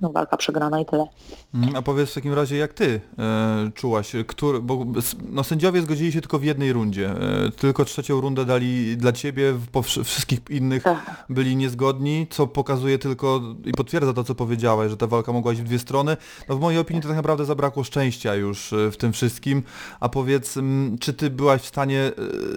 no, 0.00 0.12
walka 0.12 0.36
przegrana 0.36 0.80
i 0.80 0.86
tyle. 0.86 1.06
Mm, 1.54 1.76
A 1.76 1.82
powiedz 1.82 2.10
w 2.10 2.14
takim 2.14 2.34
razie, 2.34 2.56
jak 2.56 2.72
ty 2.72 3.00
e, 3.18 3.70
czułaś, 3.74 4.12
który, 4.26 4.60
bo 4.60 4.86
no, 5.30 5.44
sędziowie 5.44 5.82
zgodzili 5.82 6.12
się 6.12 6.20
tylko 6.20 6.38
w 6.38 6.44
jednej 6.44 6.72
rundzie, 6.72 7.10
e, 7.10 7.50
tylko 7.50 7.84
trzecią 7.84 8.20
rundę 8.20 8.44
dali 8.44 8.96
dla 8.96 9.12
ciebie, 9.12 9.54
po 9.72 9.82
wszy- 9.82 10.04
wszystkich 10.04 10.40
innych 10.50 10.82
Tak. 10.82 11.24
byli 11.30 11.56
niezgodni, 11.56 12.26
co 12.30 12.46
pokazuje 12.46 12.98
tylko 12.98 13.40
i 13.64 13.72
potwierdza 13.72 14.12
to, 14.12 14.24
co 14.24 14.34
powiedziałeś, 14.34 14.90
że 14.90 14.96
ta 14.96 15.06
walka 15.06 15.32
mogła 15.32 15.52
iść 15.52 15.62
w 15.62 15.64
dwie 15.64 15.78
strony. 15.78 16.16
No 16.48 16.56
w 16.56 16.60
mojej 16.60 16.80
opinii 16.80 17.02
to 17.02 17.08
tak 17.08 17.16
naprawdę 17.16 17.44
zabrakło 17.44 17.84
szczęścia 17.84 18.34
już 18.34 18.72
e, 18.72 18.90
w 18.90 18.96
tym 18.96 19.12
wszystkim, 19.12 19.62
a 20.00 20.08
powiedz, 20.08 20.56
mm, 20.56 20.98
czy 20.98 21.12
ty 21.12 21.30
byłaś 21.30 21.62
w 21.62 21.66
stanie, 21.66 22.00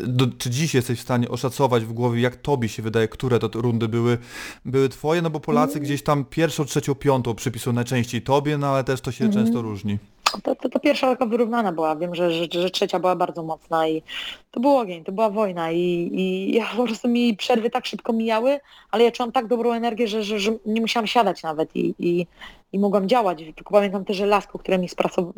e, 0.03 0.07
do, 0.07 0.27
czy 0.37 0.49
dziś 0.49 0.73
jesteś 0.73 0.99
w 0.99 1.01
stanie 1.01 1.29
oszacować 1.29 1.85
w 1.85 1.93
głowie, 1.93 2.21
jak 2.21 2.35
tobie 2.35 2.69
się 2.69 2.83
wydaje, 2.83 3.07
które 3.07 3.39
to 3.39 3.49
te 3.49 3.59
rundy 3.61 3.87
były, 3.87 4.17
były 4.65 4.89
twoje, 4.89 5.21
no 5.21 5.29
bo 5.29 5.39
Polacy 5.39 5.79
gdzieś 5.79 6.03
tam 6.03 6.25
pierwszą, 6.25 6.65
trzecią, 6.65 6.95
piątą 6.95 7.30
przypisują 7.35 7.73
najczęściej 7.73 8.21
tobie, 8.21 8.57
no 8.57 8.67
ale 8.67 8.83
też 8.83 9.01
to 9.01 9.11
się 9.11 9.29
często 9.33 9.61
różni. 9.61 9.97
To, 10.43 10.55
to, 10.55 10.69
to 10.69 10.79
pierwsza 10.79 11.07
walka 11.07 11.25
wyrównana 11.25 11.71
była. 11.71 11.95
Wiem, 11.95 12.15
że, 12.15 12.31
że, 12.31 12.45
że 12.51 12.69
trzecia 12.69 12.99
była 12.99 13.15
bardzo 13.15 13.43
mocna 13.43 13.87
i 13.87 14.03
to 14.51 14.59
był 14.59 14.77
ogień, 14.77 15.03
to 15.03 15.11
była 15.11 15.29
wojna 15.29 15.71
i, 15.71 16.09
i 16.13 16.53
ja 16.55 16.65
po 16.77 16.83
prostu 16.83 17.07
mi 17.07 17.37
przerwy 17.37 17.69
tak 17.69 17.85
szybko 17.85 18.13
mijały, 18.13 18.59
ale 18.91 19.03
ja 19.03 19.11
czułam 19.11 19.31
tak 19.31 19.47
dobrą 19.47 19.71
energię, 19.71 20.07
że, 20.07 20.23
że, 20.23 20.39
że 20.39 20.51
nie 20.65 20.81
musiałam 20.81 21.07
siadać 21.07 21.43
nawet 21.43 21.75
i, 21.75 21.95
i, 21.99 22.27
i 22.71 22.79
mogłam 22.79 23.09
działać. 23.09 23.43
Tylko 23.55 23.71
pamiętam 23.73 24.05
też, 24.05 24.17
że 24.17 24.25
Lasko, 24.25 24.59
które 24.59 24.77
mi 24.77 24.87
sprasow- 24.89 25.37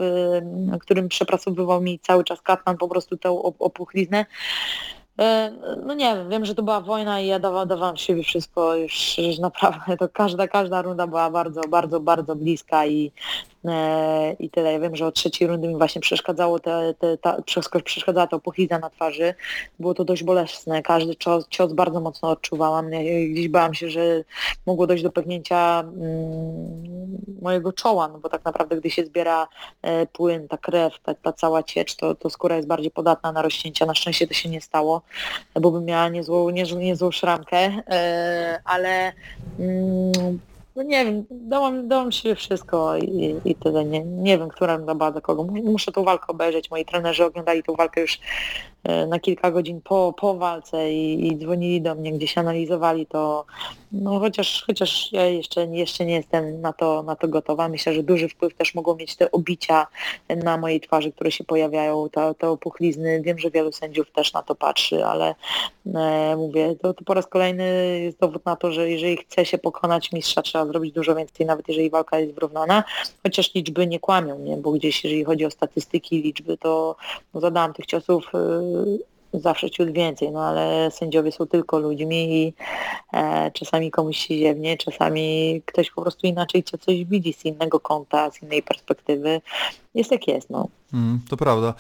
y, 0.75 0.79
którym 0.79 1.09
przepracowywał 1.09 1.81
mi 1.81 1.99
cały 1.99 2.23
czas 2.23 2.41
Katman 2.41 2.77
po 2.77 2.87
prostu 2.87 3.17
tę 3.17 3.29
op- 3.29 3.53
opuchliznę, 3.59 4.25
No 5.85 5.93
nie 5.93 6.15
wiem, 6.15 6.29
wiem, 6.29 6.45
że 6.45 6.55
to 6.55 6.63
była 6.63 6.81
wojna 6.81 7.21
i 7.21 7.27
ja 7.27 7.39
dawa, 7.39 7.65
dawałam 7.65 7.97
siebie 7.97 8.23
wszystko 8.23 8.75
już, 8.75 9.17
już 9.17 9.39
naprawdę, 9.39 9.97
to 9.97 10.09
każda, 10.09 10.47
każda 10.47 10.81
runda 10.81 11.07
była 11.07 11.29
bardzo, 11.29 11.61
bardzo, 11.61 11.99
bardzo 11.99 12.35
bliska 12.35 12.85
i, 12.85 13.11
e, 13.51 13.52
i 14.39 14.49
tyle. 14.49 14.73
Ja 14.73 14.79
wiem, 14.79 14.95
że 14.95 15.05
od 15.07 15.15
trzeciej 15.15 15.47
rundy 15.47 15.67
mi 15.67 15.77
właśnie 15.77 16.01
przeszkadzało 16.01 16.59
te, 16.59 16.93
te, 16.99 17.17
ta, 17.17 17.37
przeszkadzała 17.83 18.27
ta 18.27 18.39
pochizna 18.39 18.79
na 18.79 18.89
twarzy. 18.89 19.33
Było 19.79 19.93
to 19.93 20.05
dość 20.05 20.23
bolesne, 20.23 20.81
każdy 20.81 21.15
cios, 21.15 21.47
cios 21.49 21.73
bardzo 21.73 21.99
mocno 21.99 22.29
odczuwałam. 22.29 22.89
Gdzieś 23.31 23.47
bałam 23.47 23.73
się, 23.73 23.89
że 23.89 24.23
mogło 24.65 24.87
dojść 24.87 25.03
do 25.03 25.11
pęknięcia 25.11 25.79
mm, 25.79 27.17
mojego 27.41 27.73
czoła, 27.73 28.07
no 28.07 28.19
bo 28.19 28.29
tak 28.29 28.45
naprawdę 28.45 28.77
gdy 28.77 28.89
się 28.89 29.05
zbiera 29.05 29.47
e, 29.81 30.05
płyn, 30.05 30.47
ta 30.47 30.57
krew, 30.57 30.99
ta, 31.03 31.13
ta 31.13 31.33
cała 31.33 31.63
ciecz, 31.63 31.95
to, 31.95 32.15
to 32.15 32.29
skóra 32.29 32.55
jest 32.55 32.67
bardziej 32.67 32.91
podatna 32.91 33.31
na 33.31 33.41
rozcięcia. 33.41 33.85
Na 33.85 33.95
szczęście 33.95 34.27
to 34.27 34.33
się 34.33 34.49
nie 34.49 34.61
stało, 34.61 35.01
bo 35.61 35.71
bym 35.71 35.85
miała 35.85 36.09
niezłą, 36.09 36.49
niezłą, 36.49 36.79
niezłą 36.79 37.11
szramkę, 37.11 37.57
e, 37.57 38.61
ale 38.65 39.13
mm, 39.59 40.39
no 40.75 40.83
nie 40.83 41.05
wiem, 41.05 41.25
dałam, 41.31 41.87
dałam 41.87 42.11
się 42.11 42.35
wszystko 42.35 42.97
i, 42.97 43.35
i 43.45 43.55
tyle. 43.55 43.85
Nie, 43.85 44.03
nie 44.05 44.37
wiem, 44.37 44.49
która 44.49 44.77
była 44.77 45.11
dla 45.11 45.21
kogo. 45.21 45.43
Mu- 45.43 45.71
Muszę 45.71 45.91
tą 45.91 46.03
walkę 46.03 46.27
obejrzeć. 46.27 46.71
Moi 46.71 46.85
trenerzy 46.85 47.25
oglądali 47.25 47.63
tą 47.63 47.73
walkę 47.73 48.01
już 48.01 48.19
na 49.07 49.19
kilka 49.19 49.51
godzin 49.51 49.81
po, 49.81 50.13
po 50.17 50.35
walce 50.35 50.93
i, 50.93 51.27
i 51.27 51.37
dzwonili 51.37 51.81
do 51.81 51.95
mnie, 51.95 52.13
gdzieś 52.13 52.37
analizowali 52.37 53.05
to. 53.05 53.45
No 53.91 54.19
chociaż, 54.19 54.63
chociaż 54.67 55.11
ja 55.11 55.25
jeszcze, 55.25 55.65
jeszcze 55.65 56.05
nie 56.05 56.13
jestem 56.13 56.61
na 56.61 56.73
to, 56.73 57.03
na 57.03 57.15
to 57.15 57.27
gotowa. 57.27 57.69
Myślę, 57.69 57.93
że 57.93 58.03
duży 58.03 58.29
wpływ 58.29 58.53
też 58.53 58.75
mogą 58.75 58.95
mieć 58.95 59.15
te 59.15 59.31
obicia 59.31 59.87
na 60.43 60.57
mojej 60.57 60.81
twarzy, 60.81 61.11
które 61.11 61.31
się 61.31 61.43
pojawiają, 61.43 62.09
te, 62.09 62.35
te 62.35 62.49
opuchlizny. 62.49 63.21
Wiem, 63.21 63.39
że 63.39 63.51
wielu 63.51 63.71
sędziów 63.71 64.11
też 64.11 64.33
na 64.33 64.41
to 64.41 64.55
patrzy, 64.55 65.05
ale 65.05 65.35
e, 65.95 66.35
mówię, 66.37 66.75
to, 66.81 66.93
to 66.93 67.03
po 67.03 67.13
raz 67.13 67.27
kolejny 67.27 67.99
jest 68.03 68.19
dowód 68.19 68.45
na 68.45 68.55
to, 68.55 68.71
że 68.71 68.89
jeżeli 68.89 69.17
chce 69.17 69.45
się 69.45 69.57
pokonać 69.57 70.11
mistrza, 70.11 70.41
trzeba 70.41 70.65
zrobić 70.65 70.93
dużo 70.93 71.15
więcej, 71.15 71.45
nawet 71.45 71.67
jeżeli 71.67 71.89
walka 71.89 72.19
jest 72.19 72.33
wyrównana, 72.33 72.83
chociaż 73.23 73.53
liczby 73.55 73.87
nie 73.87 73.99
kłamią, 73.99 74.39
nie? 74.39 74.57
bo 74.57 74.71
gdzieś 74.71 75.03
jeżeli 75.03 75.23
chodzi 75.23 75.45
o 75.45 75.51
statystyki, 75.51 76.21
liczby, 76.21 76.57
to 76.57 76.95
no, 77.33 77.41
zadałam 77.41 77.73
tych 77.73 77.85
ciosów 77.85 78.31
y, 78.35 78.72
zawsze 79.33 79.69
ciut 79.71 79.91
więcej, 79.91 80.31
no 80.31 80.45
ale 80.45 80.91
sędziowie 80.91 81.31
są 81.31 81.47
tylko 81.47 81.79
ludźmi 81.79 82.43
i 82.43 82.53
e, 83.13 83.51
czasami 83.51 83.91
komuś 83.91 84.17
się 84.17 84.37
ziewnie, 84.37 84.77
czasami 84.77 85.61
ktoś 85.65 85.91
po 85.91 86.01
prostu 86.01 86.27
inaczej 86.27 86.63
coś 86.63 87.05
widzi 87.05 87.33
z 87.33 87.45
innego 87.45 87.79
kąta, 87.79 88.31
z 88.31 88.43
innej 88.43 88.63
perspektywy. 88.63 89.41
Jest 89.95 90.11
jak 90.11 90.27
jest, 90.27 90.49
no. 90.49 90.67
Mm, 90.93 91.19
to 91.29 91.37
prawda. 91.37 91.73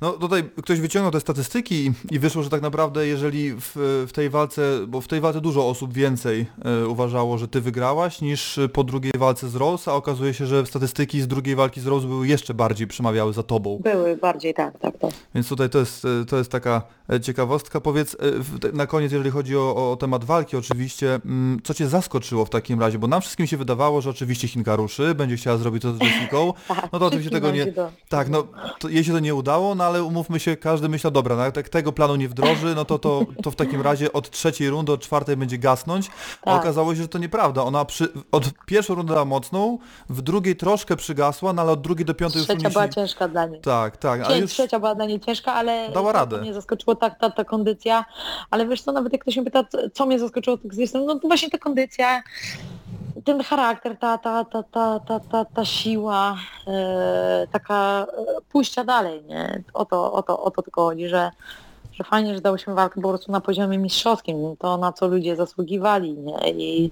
No 0.00 0.12
tutaj 0.12 0.44
ktoś 0.62 0.80
wyciągnął 0.80 1.12
te 1.12 1.20
statystyki 1.20 1.92
i, 2.10 2.18
wyszło, 2.18 2.42
że 2.42 2.50
tak 2.50 2.62
naprawdę 2.62 3.06
jeżeli 3.06 3.52
w, 3.52 3.72
w 4.08 4.12
tej 4.12 4.30
walce, 4.30 4.62
bo 4.88 5.00
w 5.00 5.08
tej 5.08 5.20
walce 5.20 5.40
dużo 5.40 5.68
osób 5.68 5.92
więcej 5.92 6.46
e, 6.64 6.88
uważało, 6.88 7.38
że 7.38 7.48
ty 7.48 7.60
wygrałaś 7.60 8.20
niż 8.20 8.60
po 8.72 8.84
drugiej 8.84 9.12
walce 9.18 9.48
z 9.48 9.56
Rose, 9.56 9.90
a 9.90 9.94
okazuje 9.94 10.34
się, 10.34 10.46
że 10.46 10.66
statystyki 10.66 11.20
z 11.20 11.28
drugiej 11.28 11.56
walki 11.56 11.80
z 11.80 11.86
Rose 11.86 12.06
były 12.06 12.28
jeszcze 12.28 12.54
bardziej 12.54 12.86
przemawiały 12.86 13.32
za 13.32 13.42
tobą. 13.42 13.80
Były 13.82 14.16
bardziej 14.16 14.54
tak, 14.54 14.78
tak, 14.78 14.98
tak. 14.98 15.10
Więc 15.34 15.48
tutaj 15.48 15.70
to 15.70 15.78
jest, 15.78 16.04
e, 16.04 16.24
to 16.24 16.38
jest 16.38 16.50
taka 16.50 16.82
e, 17.12 17.20
ciekawostka. 17.20 17.80
Powiedz 17.80 18.16
na 18.72 18.86
koniec, 18.86 19.12
jeżeli 19.12 19.30
chodzi 19.30 19.56
o, 19.56 19.92
o 19.92 19.96
temat 19.96 20.24
walki 20.24 20.56
oczywiście, 20.56 21.14
mm, 21.14 21.60
co 21.64 21.74
cię 21.74 21.88
zaskoczyło 21.88 22.44
w 22.44 22.50
takim 22.50 22.80
razie? 22.80 22.98
Bo 22.98 23.06
nam 23.06 23.20
wszystkim 23.20 23.46
się 23.46 23.56
wydawało, 23.56 24.00
że 24.00 24.10
oczywiście 24.10 24.48
Chinka 24.48 24.76
ruszy, 24.76 25.14
będzie 25.14 25.36
chciała 25.36 25.56
zrobić 25.56 25.82
to 25.82 25.92
z 25.92 26.00
Jessicą. 26.02 26.52
tak 26.68 26.92
No 26.92 26.98
to 26.98 27.06
oczywiście 27.06 27.30
tego 27.30 27.50
nie... 27.50 27.59
się 27.64 27.72
Tak, 28.08 28.28
no 28.28 28.44
to, 28.78 28.88
jej 28.88 29.04
się 29.04 29.12
to 29.12 29.18
nie 29.18 29.34
udało, 29.34 29.74
no 29.74 29.84
ale 29.84 30.02
umówmy 30.04 30.40
się, 30.40 30.56
każdy 30.56 30.88
myślał, 30.88 31.10
dobra, 31.10 31.36
no, 31.36 31.44
jak 31.44 31.54
tak 31.54 31.68
tego 31.68 31.92
planu 31.92 32.16
nie 32.16 32.28
wdroży, 32.28 32.74
no 32.74 32.84
to, 32.84 32.98
to, 32.98 33.26
to 33.42 33.50
w 33.50 33.56
takim 33.56 33.80
razie 33.82 34.12
od 34.12 34.30
trzeciej 34.30 34.70
rundy, 34.70 34.92
od 34.92 35.00
czwartej 35.02 35.36
będzie 35.36 35.58
gasnąć, 35.58 36.10
a 36.42 36.44
Tak. 36.44 36.60
okazało 36.60 36.94
się, 36.94 37.02
że 37.02 37.08
to 37.08 37.18
nieprawda. 37.18 37.62
Ona 37.62 37.84
przy, 37.84 38.08
od 38.32 38.44
pierwszą 38.66 38.94
rundę 38.94 39.12
dała 39.14 39.24
mocną, 39.24 39.78
w 40.08 40.22
drugiej 40.22 40.56
troszkę 40.56 40.96
przygasła, 40.96 41.52
no 41.52 41.62
ale 41.62 41.72
od 41.72 41.80
drugiej 41.80 42.04
do 42.06 42.14
piątej 42.14 42.38
już 42.38 42.48
Trzecia 42.48 42.70
była 42.70 42.88
ciężka 42.88 43.28
dla 43.28 43.46
niej. 43.46 43.60
Tak, 43.60 43.96
tak, 43.96 44.26
Cię- 44.28 44.38
już... 44.38 44.50
Trzecia 44.50 44.78
była 44.78 44.94
dla 44.94 45.04
niej 45.06 45.20
ciężka, 45.20 45.54
ale 45.54 45.90
Dała 45.94 46.12
to- 46.12 46.18
radę. 46.18 46.36
To 46.36 46.42
mnie 46.42 46.54
zaskoczyło 46.54 46.94
ta, 46.94 47.10
ta, 47.10 47.30
ta 47.30 47.44
kondycja, 47.44 48.04
ale 48.50 48.66
wiesz 48.66 48.82
co, 48.82 48.92
nawet 48.92 49.12
jak 49.12 49.22
ktoś 49.22 49.36
mnie 49.36 49.44
pyta, 49.44 49.64
co- 49.94 50.06
mnie 50.06 50.18
zaskoczyło 50.18 50.56
tak 50.56 50.66
z 50.74 50.76
jednej 50.76 50.88
strony, 50.88 51.06
no 51.06 51.18
to 51.18 51.28
właśnie 51.28 51.50
ta 51.50 51.58
kondycja, 51.58 52.22
ten 53.24 53.42
charakter, 53.42 53.96
ta, 53.96 54.18
ta, 54.18 54.44
ta, 54.44 54.62
ta, 54.62 55.00
ta, 55.00 55.20
ta, 55.20 55.44
ta 55.44 55.64
siła, 55.64 56.36
e, 56.66 57.46
taka 57.52 58.06
e, 58.06 58.40
pójścia 58.52 58.84
dalej, 58.84 59.22
nie? 59.24 59.62
O 59.74 59.84
to, 59.84 60.12
o, 60.12 60.22
to, 60.22 60.42
o 60.42 60.50
to 60.50 60.62
tylko 60.62 60.84
chodzi, 60.84 61.08
że 61.08 61.30
że 61.92 62.04
fajnie, 62.04 62.34
że 62.34 62.40
dałyśmy 62.40 62.74
walkę 62.74 63.00
po 63.00 63.08
prostu 63.08 63.32
na 63.32 63.40
poziomie 63.40 63.78
mistrzowskim, 63.78 64.56
to 64.58 64.76
na 64.76 64.92
co 64.92 65.08
ludzie 65.08 65.36
zasługiwali, 65.36 66.12
nie? 66.12 66.50
I, 66.50 66.90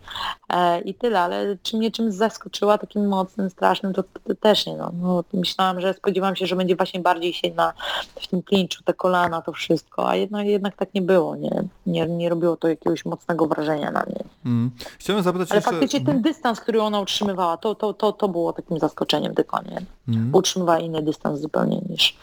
e, 0.49 0.81
i 0.81 0.95
tyle, 0.95 1.21
ale 1.21 1.57
czy 1.63 1.77
mnie 1.77 1.91
czymś 1.91 2.15
zaskoczyła 2.15 2.79
takim 2.79 3.09
mocnym, 3.09 3.51
strasznym, 3.51 3.95
to, 3.95 4.03
to 4.03 4.35
też 4.41 4.67
nie, 4.67 4.77
no. 4.77 4.93
no. 5.01 5.25
Myślałam, 5.33 5.81
że 5.81 5.95
spodziewałam 5.95 6.37
się, 6.37 6.47
że 6.47 6.57
będzie 6.57 6.77
właśnie 6.77 7.01
bardziej 7.01 7.33
się 7.33 7.55
na, 7.55 7.73
w 8.21 8.29
tym 8.29 8.43
klinczu, 8.43 8.83
te 8.85 8.95
kolana, 8.95 9.43
to 9.43 9.53
wszystko, 9.53 10.09
a 10.09 10.17
jednak, 10.17 10.47
jednak 10.47 10.77
tak 10.77 10.95
nie 10.95 11.03
było, 11.03 11.37
nie? 11.37 11.63
Nie, 11.87 12.07
nie 12.07 12.29
robiło 12.29 12.57
to 12.57 12.69
jakiegoś 12.69 13.05
mocnego 13.05 13.47
wrażenia 13.47 13.91
na 13.91 14.03
mnie. 14.03 14.25
Mm. 14.47 14.71
Chciałem 14.99 15.23
zapytać 15.23 15.51
Ale 15.51 15.59
jeszcze... 15.59 15.71
faktycznie 15.71 16.01
ten 16.01 16.23
dystans, 16.23 16.61
który 16.61 16.83
ona 16.83 17.01
utrzymywała, 17.01 17.57
to, 17.57 17.75
to, 17.75 17.95
to, 17.95 18.13
to 18.13 18.29
było 18.29 18.53
takim 18.53 18.79
zaskoczeniem 18.79 19.35
tylko, 19.35 19.61
nie? 19.63 19.83
Mm, 20.09 20.35
Utrzymywała 20.35 20.79
inny 20.79 21.03
dystans 21.03 21.41
zupełnie 21.41 21.81
niż, 21.89 22.17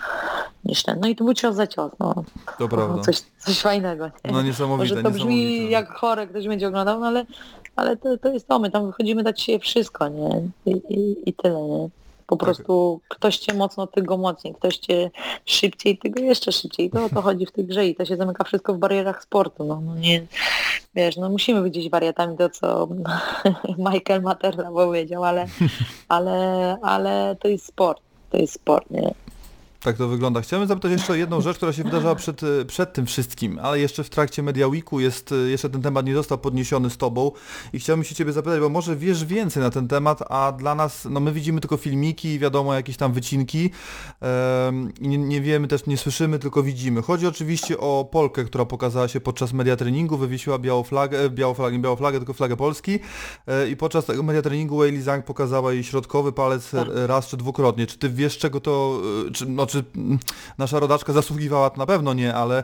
niż 0.66 0.84
ten. 0.84 1.00
No 1.00 1.08
i 1.08 1.16
to 1.16 1.24
był 1.24 1.34
cios 1.34 1.56
za 1.56 1.68
cios, 1.68 1.92
no. 2.00 2.24
to 2.58 2.68
prawda. 2.68 3.02
Coś, 3.02 3.22
coś 3.38 3.60
fajnego. 3.60 4.06
Nie? 4.06 4.32
No 4.32 4.42
niesamowite, 4.42 4.96
Może 4.96 5.04
to 5.04 5.12
brzmi 5.12 5.70
jak 5.70 5.90
chore, 5.94 6.28
ktoś 6.28 6.48
będzie 6.48 6.68
oglądał, 6.68 7.00
no 7.00 7.06
ale, 7.08 7.26
ale 7.76 7.98
to, 7.98 8.18
to 8.18 8.34
jest 8.34 8.48
to, 8.48 8.60
my 8.60 8.72
tam 8.72 8.88
wychodzimy 8.88 9.24
dać 9.24 9.42
się 9.42 9.60
wszystko, 9.60 10.08
nie? 10.08 10.42
I, 10.66 10.72
i, 10.72 11.30
i 11.30 11.34
tyle, 11.34 11.62
nie? 11.62 11.90
Po 12.28 12.36
Tak. 12.36 12.46
prostu 12.46 13.02
ktoś 13.08 13.38
cię 13.38 13.54
mocno, 13.54 13.88
ty 13.88 14.02
go 14.02 14.18
mocniej, 14.18 14.54
ktoś 14.54 14.78
cię 14.78 15.12
szybciej, 15.46 15.98
ty 15.98 16.10
go 16.10 16.22
jeszcze 16.22 16.52
szybciej. 16.52 16.90
To 16.90 17.06
o 17.06 17.10
to 17.10 17.22
chodzi 17.22 17.46
w 17.46 17.52
tej 17.52 17.66
grze 17.66 17.88
i 17.88 17.96
to 17.96 18.06
się 18.06 18.18
zamyka 18.18 18.44
wszystko 18.44 18.74
w 18.74 18.78
barierach 18.78 19.24
sportu. 19.24 19.64
No, 19.64 19.82
no 19.86 19.96
nie, 19.96 20.26
wiesz, 20.96 21.18
no 21.18 21.30
musimy 21.30 21.62
być 21.62 21.74
gdzieś 21.74 21.90
wariatami, 21.90 22.38
to 22.38 22.50
co 22.50 22.88
Michael 23.92 24.22
Materna 24.22 24.72
powiedział, 24.72 25.24
ale, 25.24 25.48
ale, 26.08 26.78
ale 26.82 27.36
to 27.40 27.48
jest 27.48 27.66
sport. 27.66 28.02
To 28.30 28.38
jest 28.38 28.54
sport, 28.54 28.90
nie? 28.92 29.14
Tak 29.86 29.98
to 29.98 30.08
wygląda. 30.08 30.42
Chciałem 30.42 30.68
zapytać 30.68 30.92
jeszcze 30.92 31.14
o 31.14 31.16
jedną 31.16 31.42
rzecz, 31.42 31.58
która 31.58 31.74
się 31.74 31.84
wydarzyła 31.84 32.16
przed, 32.16 32.44
e, 32.44 32.66
przed 32.66 32.94
tym 32.94 33.06
wszystkim, 33.06 33.60
ale 33.62 33.80
jeszcze 33.80 34.04
w 34.04 34.10
trakcie 34.10 34.44
Media 34.44 34.68
Weeku 34.68 35.00
jest, 35.00 35.32
e, 35.32 35.36
jeszcze 35.36 35.70
ten 35.70 35.82
temat 35.82 36.06
nie 36.06 36.14
został 36.16 36.38
podniesiony 36.38 36.90
z 36.90 36.98
Tobą 36.98 37.32
i 37.74 37.80
chciałbym 37.80 38.04
się 38.04 38.16
Ciebie 38.16 38.34
zapytać, 38.34 38.60
bo 38.60 38.70
może 38.70 38.96
wiesz 38.96 39.26
więcej 39.26 39.64
na 39.64 39.70
ten 39.70 39.88
temat, 39.88 40.24
a 40.30 40.52
dla 40.52 40.76
nas, 40.76 41.08
no 41.10 41.20
my 41.20 41.32
widzimy 41.32 41.62
tylko 41.62 41.78
filmiki, 41.78 42.40
wiadomo, 42.40 42.74
jakieś 42.74 42.98
tam 42.98 43.14
wycinki 43.14 43.70
i 45.02 45.08
nie, 45.08 45.18
nie 45.18 45.42
wiemy 45.42 45.68
też, 45.68 45.86
nie 45.86 45.98
słyszymy, 45.98 46.40
tylko 46.40 46.64
widzimy. 46.64 47.02
Chodzi 47.02 47.28
oczywiście 47.28 47.78
o 47.78 48.10
Polkę, 48.12 48.44
która 48.44 48.66
pokazała 48.66 49.08
się 49.08 49.20
podczas 49.22 49.54
media 49.54 49.76
treningu, 49.76 50.18
wywiesiła 50.18 50.60
białą 50.60 50.84
flagę, 50.84 51.20
e, 51.20 51.30
białą 51.30 51.54
flagę, 51.54 51.78
nie 51.78 51.84
białą 51.84 51.96
flagę, 51.96 52.18
tylko 52.18 52.34
flagę 52.34 52.58
Polski 52.58 53.00
i 53.72 53.76
podczas 53.76 54.06
tego 54.06 54.24
media 54.24 54.42
treningu 54.42 54.78
Weili 54.78 55.02
Zhang 55.02 55.26
pokazała 55.26 55.74
jej 55.74 55.84
środkowy 55.84 56.32
palec 56.32 56.72
Tak. 56.72 56.88
raz 57.08 57.28
czy 57.28 57.38
dwukrotnie. 57.38 57.88
Czy 57.88 57.98
Ty 57.98 58.10
wiesz, 58.10 58.38
czego 58.38 58.60
to, 58.60 59.02
czy, 59.34 59.46
no, 59.46 59.66
czy 59.66 59.75
mm, 59.96 60.20
nasza 60.58 60.80
rodaczka 60.80 61.14
zasługiwała, 61.14 61.72
na 61.78 61.86
pewno 61.86 62.14
nie, 62.14 62.34
ale 62.34 62.64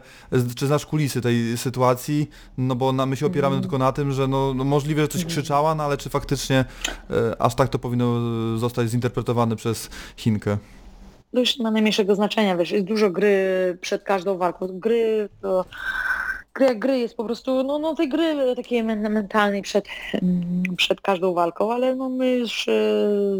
czy 0.55 0.67
znasz 0.67 0.85
kulisy 0.85 1.21
tej 1.21 1.57
sytuacji? 1.57 2.29
No 2.57 2.75
bo 2.75 2.91
na, 2.93 3.05
my 3.05 3.15
się 3.15 3.25
opieramy 3.25 3.55
Mm. 3.55 3.61
tylko 3.61 3.77
na 3.77 3.91
tym, 3.91 4.11
że 4.11 4.27
no, 4.27 4.53
no 4.53 4.63
możliwe, 4.63 5.01
że 5.01 5.07
coś 5.07 5.25
krzyczała, 5.25 5.75
no 5.75 5.83
ale 5.83 5.97
czy 5.97 6.09
faktycznie 6.09 6.65
e, 7.09 7.41
aż 7.41 7.55
tak 7.55 7.69
to 7.69 7.79
powinno 7.79 8.17
e, 8.55 8.57
zostać 8.57 8.89
zinterpretowane 8.89 9.55
przez 9.55 9.89
Chinkę? 10.17 10.57
to 11.33 11.39
już 11.39 11.57
nie 11.57 11.63
ma 11.63 11.71
najmniejszego 11.71 12.15
znaczenia, 12.15 12.57
wiesz, 12.57 12.71
jest 12.71 12.85
dużo 12.85 13.09
gry 13.09 13.77
przed 13.81 14.03
każdą 14.03 14.37
walką. 14.37 14.67
Gry 14.71 15.29
to 15.41 15.65
gry 16.53 16.75
gry 16.75 16.99
jest 16.99 17.17
po 17.17 17.23
prostu, 17.23 17.63
no, 17.63 17.79
no 17.79 17.95
tej 17.95 18.09
gry 18.09 18.55
takiej 18.55 18.83
men- 18.83 19.09
mentalnej 19.09 19.61
przed, 19.61 19.85
mm, 20.13 20.63
przed 20.77 21.01
każdą 21.01 21.33
walką, 21.33 21.73
ale 21.73 21.95
no 21.95 22.09
my 22.09 22.31
już 22.31 22.67
e, 22.67 22.71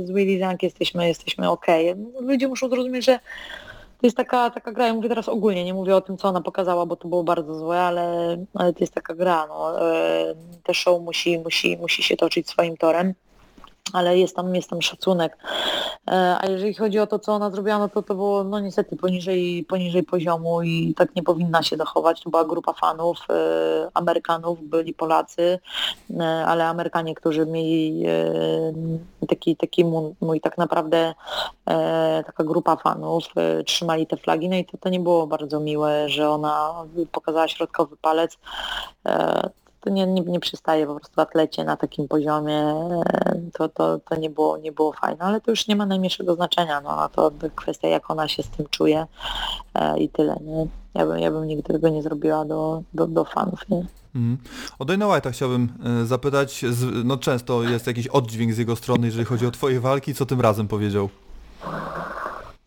z 0.05 0.11
Willy 0.11 0.39
Zank 0.39 0.63
jesteśmy, 0.63 1.07
jesteśmy 1.07 1.49
okej. 1.49 1.95
No, 1.95 2.21
Ludzie 2.21 2.47
muszą 2.47 2.69
zrozumieć, 2.69 3.05
że 3.05 3.19
to 4.01 4.07
jest 4.07 4.17
taka, 4.17 4.49
taka 4.49 4.71
gra, 4.71 4.87
ja 4.87 4.93
mówię 4.93 5.09
teraz 5.09 5.29
ogólnie, 5.29 5.63
nie 5.63 5.73
mówię 5.73 5.95
o 5.95 6.01
tym, 6.01 6.17
co 6.17 6.27
ona 6.27 6.41
pokazała, 6.41 6.85
bo 6.85 6.95
to 6.95 7.07
było 7.07 7.23
bardzo 7.23 7.55
złe, 7.55 7.81
ale, 7.81 8.37
ale 8.53 8.73
to 8.73 8.79
jest 8.79 8.93
taka 8.93 9.15
gra, 9.15 9.47
no. 9.47 9.91
E, 9.91 10.35
Te 10.63 10.73
show 10.73 11.01
musi, 11.01 11.39
musi, 11.39 11.77
musi 11.77 12.03
się 12.03 12.17
toczyć 12.17 12.49
swoim 12.49 12.77
torem 12.77 13.13
ale 13.93 14.17
jest 14.17 14.35
tam, 14.35 14.55
jest 14.55 14.69
tam 14.69 14.81
szacunek. 14.81 15.37
E, 16.11 16.37
A 16.41 16.45
jeżeli 16.49 16.73
chodzi 16.73 16.99
o 16.99 17.07
to, 17.07 17.19
co 17.19 17.33
ona 17.33 17.49
zrobiła, 17.49 17.79
no 17.79 17.89
to 17.89 18.01
to 18.03 18.15
było 18.15 18.43
no 18.43 18.59
niestety 18.59 18.95
poniżej, 18.95 19.65
poniżej 19.69 20.03
poziomu 20.03 20.61
i 20.61 20.93
tak 20.97 21.15
nie 21.15 21.23
powinna 21.23 21.63
się 21.63 21.77
dochować. 21.77 22.21
To 22.21 22.29
była 22.29 22.45
grupa 22.45 22.73
fanów, 22.73 23.17
e, 23.29 23.89
Amerykanów, 23.93 24.63
byli 24.63 24.93
Polacy, 24.93 25.59
e, 26.19 26.23
ale 26.23 26.67
Amerykanie, 26.67 27.15
którzy 27.15 27.45
mieli 27.45 28.03
taki, 29.27 29.55
taki 29.55 29.85
mój, 30.21 30.41
tak 30.41 30.57
naprawdę 30.57 31.13
taka 32.25 32.43
grupa 32.43 32.75
fanów, 32.75 33.23
trzymali 33.65 34.07
te 34.07 34.17
flagi, 34.17 34.49
no 34.49 34.55
i 34.55 34.65
to, 34.65 34.77
to 34.77 34.89
nie 34.89 34.99
było 34.99 35.27
bardzo 35.27 35.59
miłe, 35.59 36.09
że 36.09 36.29
ona 36.29 36.85
pokazała 37.11 37.47
środkowy 37.47 37.97
palec. 37.97 38.37
To 39.81 39.89
nie, 39.89 40.07
nie, 40.07 40.21
nie 40.21 40.39
przystaje 40.39 40.87
po 40.87 40.95
prostu 40.95 41.21
atlecie 41.21 41.63
na 41.63 41.77
takim 41.77 42.07
poziomie, 42.07 42.75
to, 43.53 43.69
to, 43.69 43.99
to 43.99 44.15
nie, 44.15 44.29
było, 44.29 44.57
nie 44.57 44.71
było 44.71 44.93
fajne, 44.93 45.19
ale 45.19 45.41
to 45.41 45.51
już 45.51 45.67
nie 45.67 45.75
ma 45.75 45.85
najmniejszego 45.85 46.35
znaczenia, 46.35 46.81
no 46.81 46.89
a 46.89 47.09
to 47.09 47.31
kwestia 47.55 47.87
jak 47.87 48.11
ona 48.11 48.27
się 48.27 48.43
z 48.43 48.49
tym 48.49 48.65
czuje 48.69 49.05
e, 49.73 49.99
i 49.99 50.09
tyle, 50.09 50.37
nie? 50.41 50.67
Ja 50.93 51.05
bym, 51.05 51.19
ja 51.19 51.31
bym 51.31 51.47
nigdy 51.47 51.73
tego 51.73 51.89
nie 51.89 52.03
zrobiła 52.03 52.45
do, 52.45 52.83
do, 52.93 53.07
do 53.07 53.25
fanów, 53.25 53.69
nie? 53.69 53.85
Mhm. 54.15 54.37
O 54.79 54.85
Dana 54.85 55.05
White'a 55.05 55.31
chciałbym 55.31 55.69
e, 56.01 56.05
zapytać, 56.05 56.65
no 57.03 57.17
często 57.17 57.63
jest 57.63 57.87
jakiś 57.87 58.07
oddźwięk 58.07 58.53
z 58.53 58.57
jego 58.57 58.75
strony, 58.75 59.07
jeżeli 59.07 59.25
chodzi 59.25 59.45
o 59.45 59.51
Twoje 59.51 59.79
walki, 59.79 60.15
co 60.15 60.25
tym 60.25 60.41
razem 60.41 60.67
powiedział? 60.67 61.09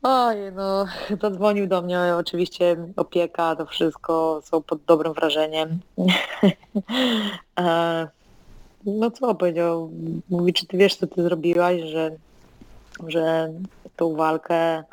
Oj, 0.06 0.36
no, 0.52 0.86
zadzwonił 1.22 1.66
do 1.66 1.82
mnie, 1.82 2.00
oczywiście 2.18 2.76
opieka, 2.96 3.56
to 3.56 3.66
wszystko, 3.66 4.40
są 4.44 4.62
pod 4.62 4.84
dobrym 4.84 5.12
wrażeniem. 5.12 5.78
No 8.86 9.10
co 9.10 9.34
powiedział, 9.34 9.90
mówi, 10.30 10.52
czy 10.52 10.66
ty 10.66 10.76
wiesz, 10.76 10.96
co 10.96 11.06
ty 11.06 11.22
zrobiłaś, 11.22 11.80
że, 11.80 12.16
że 13.06 13.52
tą 13.96 14.16
walkę 14.16 14.84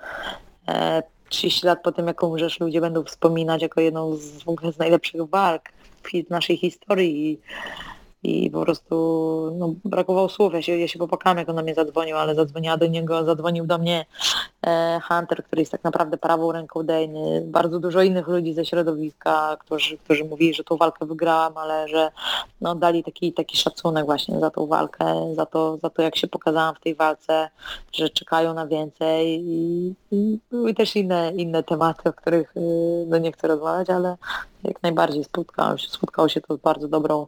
e, 0.68 1.04
30 1.30 1.66
lat 1.66 1.82
po 1.84 1.92
tym, 1.92 2.08
jak 2.08 2.24
umrzesz, 2.24 2.60
ludzie 2.60 2.82
będą 2.82 3.04
wspominać 3.04 3.62
jako 3.62 3.82
jedną 3.82 4.16
z, 4.16 4.44
z 4.74 4.78
najlepszych 4.78 5.30
walk 5.30 5.62
w 6.04 6.30
naszej 6.30 6.58
historii 6.58 7.40
i, 8.24 8.52
po 8.52 8.62
prostu 8.62 8.96
no, 9.60 9.74
brakowało 9.86 10.30
słów. 10.30 10.54
Ja 10.54 10.62
się, 10.62 10.78
ja 10.78 10.88
się 10.88 11.00
jak 11.38 11.50
on 11.50 11.56
do 11.56 11.64
mnie 11.64 11.76
zadzwonił, 11.76 12.18
ale 12.18 12.36
zadzwoniła 12.36 12.78
do 12.78 12.88
niego, 12.88 13.26
zadzwonił 13.26 13.66
do 13.66 13.78
mnie 13.78 14.06
Hunter, 15.08 15.44
który 15.44 15.62
jest 15.62 15.72
tak 15.72 15.84
naprawdę 15.84 16.18
prawą 16.18 16.52
ręką 16.52 16.84
Dejny, 16.84 17.44
bardzo 17.46 17.80
dużo 17.80 18.02
innych 18.02 18.28
ludzi 18.28 18.54
ze 18.54 18.66
środowiska, 18.66 19.58
którzy, 19.60 19.98
którzy 19.98 20.26
mówili, 20.26 20.54
że 20.54 20.64
tą 20.64 20.78
walkę 20.78 21.06
wygrałam, 21.06 21.58
ale 21.58 21.88
że 21.88 22.12
no, 22.62 22.76
dali 22.76 23.04
taki, 23.04 23.34
taki 23.34 23.58
szacunek 23.58 24.06
właśnie 24.06 24.40
za 24.40 24.50
tą 24.50 24.68
walkę, 24.68 25.34
za 25.36 25.46
to, 25.46 25.78
za 25.78 25.90
to 25.90 26.02
jak 26.02 26.16
się 26.16 26.28
pokazałam 26.28 26.76
w 26.76 26.80
tej 26.80 26.96
walce, 26.96 27.50
że 27.94 28.10
czekają 28.10 28.54
na 28.54 28.68
więcej 28.68 29.44
i, 29.46 29.96
i 30.70 30.76
też 30.76 30.96
inne, 30.96 31.32
inne 31.36 31.64
tematy, 31.64 32.10
o 32.10 32.14
których 32.14 32.58
y, 32.58 33.06
no, 33.08 33.18
nie 33.18 33.32
chcę 33.32 33.48
rozmawiać, 33.48 33.90
ale 33.90 34.18
jak 34.64 34.84
najbardziej 34.84 35.24
spotkało 35.24 35.78
się, 35.78 35.90
spotkało 35.90 36.30
się 36.30 36.42
to 36.42 36.56
z 36.56 36.60
bardzo 36.60 36.88
dobrą, 36.88 37.28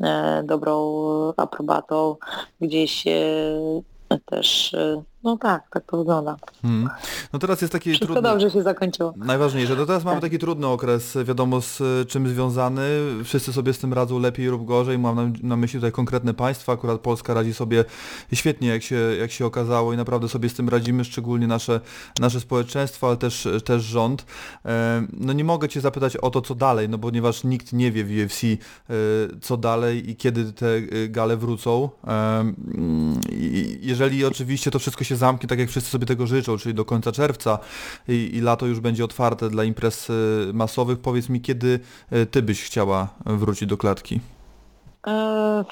e, 0.00 0.42
dobrą 0.44 1.02
aprobatą. 1.36 2.16
Gdzieś 2.60 3.06
e, 3.06 4.20
też, 4.26 4.74
e, 4.74 5.02
no 5.24 5.36
tak, 5.36 5.62
tak 5.70 5.84
to 5.86 5.96
wygląda. 5.96 6.36
Mhm. 6.64 6.88
No 7.32 7.38
teraz 7.38 7.60
jest 7.60 7.72
taki 7.72 7.90
Wszystko 7.90 8.06
trudny... 8.14 8.30
dobrze 8.30 8.50
się 8.50 8.62
zakończyło. 8.62 9.14
Najważniejsze, 9.16 9.76
to 9.76 9.86
teraz 9.86 10.04
mamy 10.04 10.16
Tak. 10.20 10.30
taki 10.30 10.38
trudny 10.38 10.66
okres, 10.66 11.18
wiadomo 11.24 11.60
z 11.60 11.82
czym 12.08 12.28
związany, 12.28 12.82
wszyscy 13.24 13.52
sobie 13.52 13.72
z 13.72 13.78
tym 13.78 13.92
radzą 13.92 14.18
lepiej 14.18 14.46
lub 14.46 14.64
gorzej, 14.64 14.98
mam 14.98 15.16
na, 15.16 15.38
na 15.42 15.56
myśli 15.56 15.78
tutaj 15.80 15.92
konkretne 15.92 16.34
państwa, 16.34 16.72
akurat 16.72 17.00
Polska 17.00 17.34
radzi 17.34 17.54
sobie 17.54 17.84
świetnie 18.32 18.68
jak 18.68 18.82
się, 18.82 18.96
jak 19.20 19.30
się 19.30 19.46
okazało 19.46 19.92
i 19.92 19.96
naprawdę 19.96 20.28
sobie 20.28 20.48
z 20.48 20.54
tym 20.54 20.68
radzimy, 20.68 21.04
szczególnie 21.04 21.46
nasze, 21.46 21.80
nasze 22.20 22.40
społeczeństwo, 22.40 23.06
ale 23.08 23.16
też, 23.16 23.48
też 23.64 23.82
rząd. 23.82 24.26
E, 24.66 25.06
No 25.12 25.32
nie 25.32 25.44
mogę 25.44 25.68
Cię 25.68 25.80
zapytać 25.80 26.16
o 26.16 26.30
to 26.30 26.40
co 26.42 26.54
dalej, 26.54 26.88
no 26.88 26.98
ponieważ 26.98 27.44
nikt 27.44 27.72
nie 27.72 27.92
wie 27.92 28.04
w 28.04 28.10
UFC 28.26 28.44
y, 28.44 28.58
co 29.40 29.56
dalej 29.56 30.10
i 30.10 30.16
kiedy 30.16 30.52
te 30.52 30.66
y, 30.76 31.08
gale 31.08 31.36
wrócą. 31.36 31.90
E, 32.06 32.52
Jeżeli 33.80 34.24
oczywiście 34.24 34.70
to 34.70 34.78
wszystko 34.78 35.04
się 35.04 35.09
zamknie 35.16 35.48
tak 35.48 35.58
jak 35.58 35.68
wszyscy 35.68 35.90
sobie 35.90 36.06
tego 36.06 36.26
życzą, 36.26 36.58
czyli 36.58 36.74
do 36.74 36.84
końca 36.84 37.12
czerwca 37.12 37.58
i, 38.08 38.30
i 38.32 38.40
lato 38.40 38.66
już 38.66 38.80
będzie 38.80 39.04
otwarte 39.04 39.50
dla 39.50 39.64
imprez 39.64 40.10
y, 40.10 40.50
masowych, 40.54 40.98
powiedz 40.98 41.28
mi 41.28 41.40
kiedy 41.40 41.80
y, 42.12 42.26
Ty 42.26 42.42
byś 42.42 42.64
chciała 42.64 43.08
wrócić 43.26 43.68
do 43.68 43.76
klatki? 43.76 44.20
E, 45.06 45.64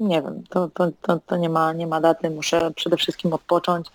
nie 0.00 0.22
wiem, 0.22 0.44
to, 0.48 0.68
to, 0.68 0.88
to, 1.02 1.20
to 1.26 1.36
nie, 1.36 1.48
ma, 1.48 1.72
nie 1.72 1.86
ma 1.86 2.00
daty, 2.00 2.30
muszę 2.30 2.70
przede 2.70 2.96
wszystkim 2.96 3.32
odpocząć, 3.32 3.86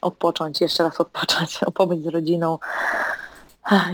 odpocząć, 0.00 0.60
jeszcze 0.60 0.82
raz 0.82 1.00
odpocząć, 1.00 1.60
pobyć 1.74 2.02
z 2.02 2.06
rodziną 2.06 2.58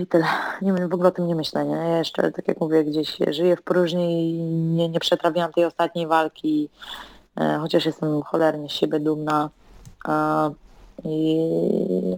i 0.03 0.07
tyle. 0.07 0.26
Nie 0.62 0.88
w 0.88 0.94
ogóle 0.94 1.09
o 1.09 1.12
tym 1.12 1.26
nie 1.26 1.35
myślę, 1.35 1.64
nie? 1.64 1.74
Ja 1.74 1.98
jeszcze, 1.98 2.33
tak 2.33 2.48
jak 2.48 2.61
mówię, 2.61 2.85
gdzieś 2.85 3.18
żyję 3.31 3.57
w 3.57 3.62
próżni 3.62 4.31
i 4.31 4.42
nie, 4.53 4.88
nie 4.88 5.00
przetrawiłam 5.00 5.53
tej 5.53 5.64
ostatniej 5.64 6.07
walki, 6.07 6.68
e, 7.37 7.59
chociaż 7.61 7.87
jestem 7.87 8.22
cholernie 8.22 8.68
z 8.68 8.72
siebie 8.72 9.00
dumna. 9.00 9.50
I 11.04 11.38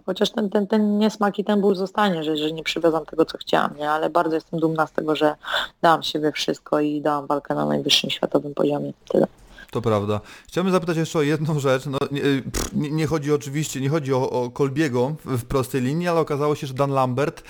chociaż 0.07 0.31
ten, 0.31 0.51
ten, 0.51 0.67
ten 0.67 0.99
niesmak 0.99 1.39
i 1.39 1.45
ten 1.45 1.61
ból 1.61 1.75
zostanie, 1.75 2.25
że, 2.25 2.37
że 2.37 2.53
nie 2.53 2.63
przywiozam 2.63 3.07
tego, 3.07 3.25
co 3.25 3.39
chciałam, 3.39 3.77
nie? 3.77 3.91
ale 3.91 4.11
bardzo 4.11 4.35
jestem 4.35 4.61
dumna 4.61 4.87
z 4.87 4.93
tego, 4.93 5.17
że 5.17 5.35
dałam 5.83 6.03
siebie 6.03 6.33
wszystko 6.33 6.81
i 6.81 7.01
dałam 7.01 7.27
walkę 7.27 7.55
na 7.55 7.67
najwyższym 7.67 8.11
światowym 8.11 8.55
poziomie. 8.55 8.93
Tyle. 9.09 9.27
To 9.73 9.83
prawda. 9.83 10.21
Chciałbym 10.49 10.73
zapytać 10.73 10.97
jeszcze 10.97 11.19
o 11.19 11.23
jedną 11.23 11.61
rzecz. 11.61 11.87
No, 11.87 11.99
nie, 12.11 12.21
pff, 12.21 12.71
nie, 12.73 13.07
chodzi 13.07 13.33
oczywiście, 13.33 13.81
nie 13.81 13.89
chodzi 13.89 14.15
o, 14.15 14.31
o 14.31 14.51
Kolbiego 14.51 15.17
w, 15.25 15.45
prostej 15.45 15.83
linii, 15.83 16.09
ale 16.09 16.21
okazało 16.21 16.55
się, 16.55 16.67
że 16.67 16.75
Dan 16.75 16.91
Lambert 16.91 17.43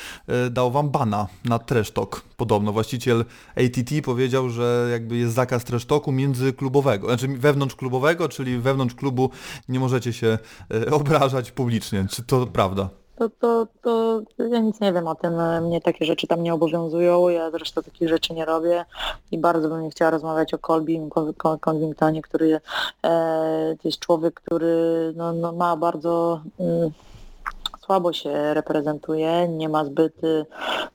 y, 0.47 0.51
dał 0.51 0.71
wam 0.71 0.91
bana 0.91 1.29
na 1.45 1.59
trash 1.59 1.91
talk. 1.91 2.23
Podobno 2.37 2.73
właściciel 2.73 3.25
ATT 3.57 4.05
powiedział, 4.05 4.51
że 4.51 4.89
jakby 4.93 5.17
jest 5.17 5.35
zakaz 5.35 5.65
trash 5.65 5.85
talku 5.85 6.13
międzyklubowego, 6.13 7.07
znaczy 7.07 7.29
wewnątrzklubowego, 7.29 8.29
czyli 8.29 8.59
wewnątrz 8.59 8.95
klubu 8.95 9.31
nie 9.69 9.81
możecie 9.81 10.13
się 10.13 10.39
y, 10.75 10.91
obrażać 10.91 11.53
publicznie. 11.53 12.07
Czy 12.11 12.23
to 12.23 12.47
prawda? 12.47 13.02
To, 13.17 13.29
to, 13.29 13.67
to 13.83 14.23
ja 14.39 14.59
nic 14.59 14.81
nie 14.81 14.93
wiem 14.93 15.07
o 15.07 15.15
tym, 15.15 15.63
mnie 15.63 15.81
takie 15.81 16.05
rzeczy 16.05 16.27
tam 16.27 16.43
nie 16.43 16.55
obowiązują, 16.55 17.29
ja 17.29 17.51
zresztą 17.51 17.83
takich 17.83 18.09
rzeczy 18.09 18.35
nie 18.35 18.45
robię 18.45 18.85
i 19.31 19.39
bardzo 19.39 19.69
bym 19.69 19.83
nie 19.83 19.91
chciała 19.91 20.11
rozmawiać 20.11 20.55
o 20.55 20.59
Colbim, 20.59 21.11
Con- 21.11 21.59
Convingtonie, 21.61 22.23
który 22.23 22.61
jest 23.85 23.99
człowiek, 23.99 24.35
który 24.35 25.13
no, 25.17 25.33
no 25.33 25.53
ma 25.53 25.77
bardzo 25.77 26.41
mm, 26.61 26.91
słabo 27.87 28.13
się 28.13 28.55
reprezentuje, 28.55 29.49
nie 29.49 29.69
ma 29.69 29.85
zbyt 29.85 30.25
y, 30.25 30.47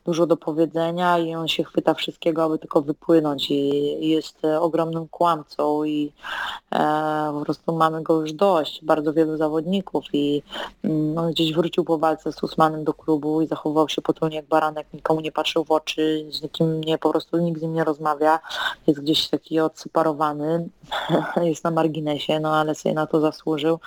dużo 0.05 0.27
do 0.27 0.37
powiedzenia 0.37 1.17
i 1.17 1.35
on 1.35 1.47
się 1.47 1.63
chwyta 1.63 1.93
wszystkiego, 1.93 2.43
aby 2.43 2.59
tylko 2.59 2.81
wypłynąć 2.81 3.51
i, 3.51 4.09
jest 4.09 4.45
e, 4.45 4.61
ogromnym 4.61 5.07
kłamcą 5.07 5.83
i 5.83 6.11
e, 6.71 7.29
po 7.33 7.41
prostu 7.45 7.75
mamy 7.75 8.03
go 8.03 8.21
już 8.21 8.33
dość, 8.33 8.85
bardzo 8.85 9.13
wielu 9.13 9.37
zawodników 9.37 10.05
i 10.13 10.43
mm, 10.83 11.17
on 11.17 11.31
gdzieś 11.31 11.53
wrócił 11.53 11.83
po 11.83 11.97
walce 11.97 12.31
z 12.31 12.43
Usmanem 12.43 12.83
do 12.83 12.93
klubu 12.93 13.41
i 13.41 13.47
zachowywał 13.47 13.89
się 13.89 14.01
potulnie 14.01 14.35
jak 14.35 14.45
baranek, 14.45 14.87
nikomu 14.93 15.21
nie 15.21 15.31
patrzył 15.31 15.63
w 15.63 15.71
oczy, 15.71 16.25
z 16.29 16.41
nikim 16.41 16.83
nie, 16.83 16.97
po 16.97 17.11
prostu 17.11 17.37
nikt 17.37 17.59
z 17.59 17.63
nim 17.63 17.73
nie 17.73 17.83
rozmawia, 17.83 18.39
jest 18.87 19.01
gdzieś 19.01 19.27
taki 19.27 19.59
odseparowany, 19.59 20.69
jest 21.43 21.63
na 21.63 21.71
marginesie, 21.71 22.39
no 22.39 22.55
ale 22.55 22.75
sobie 22.75 22.95
na 22.95 23.07
to 23.07 23.19
zasłużył. 23.19 23.79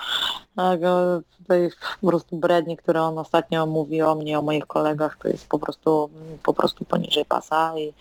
Tutaj 1.38 1.70
po 2.00 2.06
prostu 2.06 2.36
brednie, 2.36 2.76
które 2.90 3.02
on 3.02 3.18
ostatnio 3.18 3.66
mówi 3.66 4.02
o 4.02 4.14
mnie, 4.14 4.38
o 4.38 4.42
moich 4.42 4.66
kolegach, 4.66 5.16
to 5.22 5.28
jest 5.28 5.48
po 5.48 5.58
prostu 5.58 6.10
po 6.42 6.54
prostu 6.54 6.84
poniżej 6.84 7.24
pasa 7.24 7.72
i, 7.78 7.92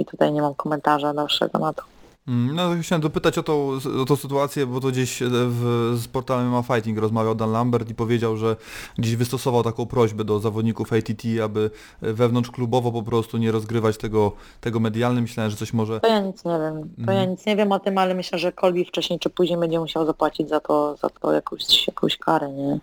i 0.00 0.04
tutaj 0.04 0.32
nie 0.32 0.42
mam 0.42 0.54
komentarza 0.54 1.14
dalszego 1.14 1.58
na 1.58 1.72
to. 1.72 1.82
Mm, 2.28 2.54
No 2.56 2.70
chciałem 2.82 3.02
dopytać 3.02 3.38
o 3.38 3.42
tą, 3.42 3.70
o 4.02 4.04
tą 4.04 4.16
sytuację, 4.16 4.66
bo 4.66 4.80
to 4.80 4.88
gdzieś 4.88 5.22
e, 5.22 5.26
w, 5.30 5.92
z 5.96 6.08
portalem 6.08 6.48
MMA 6.48 6.62
Fighting 6.62 6.98
rozmawiał 6.98 7.34
Dan 7.34 7.52
Lambert 7.52 7.90
i 7.90 7.94
powiedział, 7.94 8.36
że 8.36 8.56
gdzieś 8.98 9.16
wystosował 9.16 9.62
taką 9.62 9.86
prośbę 9.86 10.24
do 10.24 10.38
zawodników 10.40 10.92
ATT, 10.92 11.22
aby 11.44 11.70
wewnątrzklubowo 12.02 12.92
po 12.92 13.02
prostu 13.02 13.36
nie 13.38 13.52
rozgrywać 13.52 13.96
tego, 13.96 14.32
tego 14.60 14.80
medialnie. 14.80 15.20
Myślałem, 15.22 15.50
że 15.50 15.56
coś 15.56 15.72
może... 15.72 16.00
To 16.00 16.08
ja 16.08 16.20
nic 16.20 16.44
nie 16.44 16.58
wiem. 16.58 16.82
To 17.06 17.12
ja 17.12 17.18
Mhm. 17.18 17.30
nic 17.30 17.46
nie 17.46 17.56
wiem 17.56 17.72
o 17.72 17.78
tym, 17.80 17.98
ale 17.98 18.14
myślę, 18.14 18.38
że 18.38 18.52
Kolbi 18.52 18.84
wcześniej 18.84 19.18
czy 19.18 19.30
później 19.30 19.58
będzie 19.58 19.80
musiał 19.80 20.06
zapłacić 20.06 20.48
za 20.48 20.60
to, 20.60 20.96
za 20.96 21.08
to 21.10 21.32
jakąś, 21.32 21.86
jakąś 21.86 22.16
karę, 22.16 22.52
nie? 22.52 22.78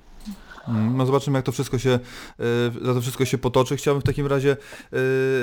Mm, 0.68 0.98
No 0.98 1.06
zobaczymy 1.06 1.38
jak 1.38 1.46
to 1.46 1.52
wszystko 1.52 1.80
się, 1.80 1.90
e, 1.90 2.00
za 2.82 2.94
to 2.94 3.02
wszystko 3.02 3.26
się 3.26 3.38
potoczy. 3.38 3.78
Chciałbym 3.78 4.02
w 4.02 4.06
takim 4.06 4.28
razie 4.28 4.58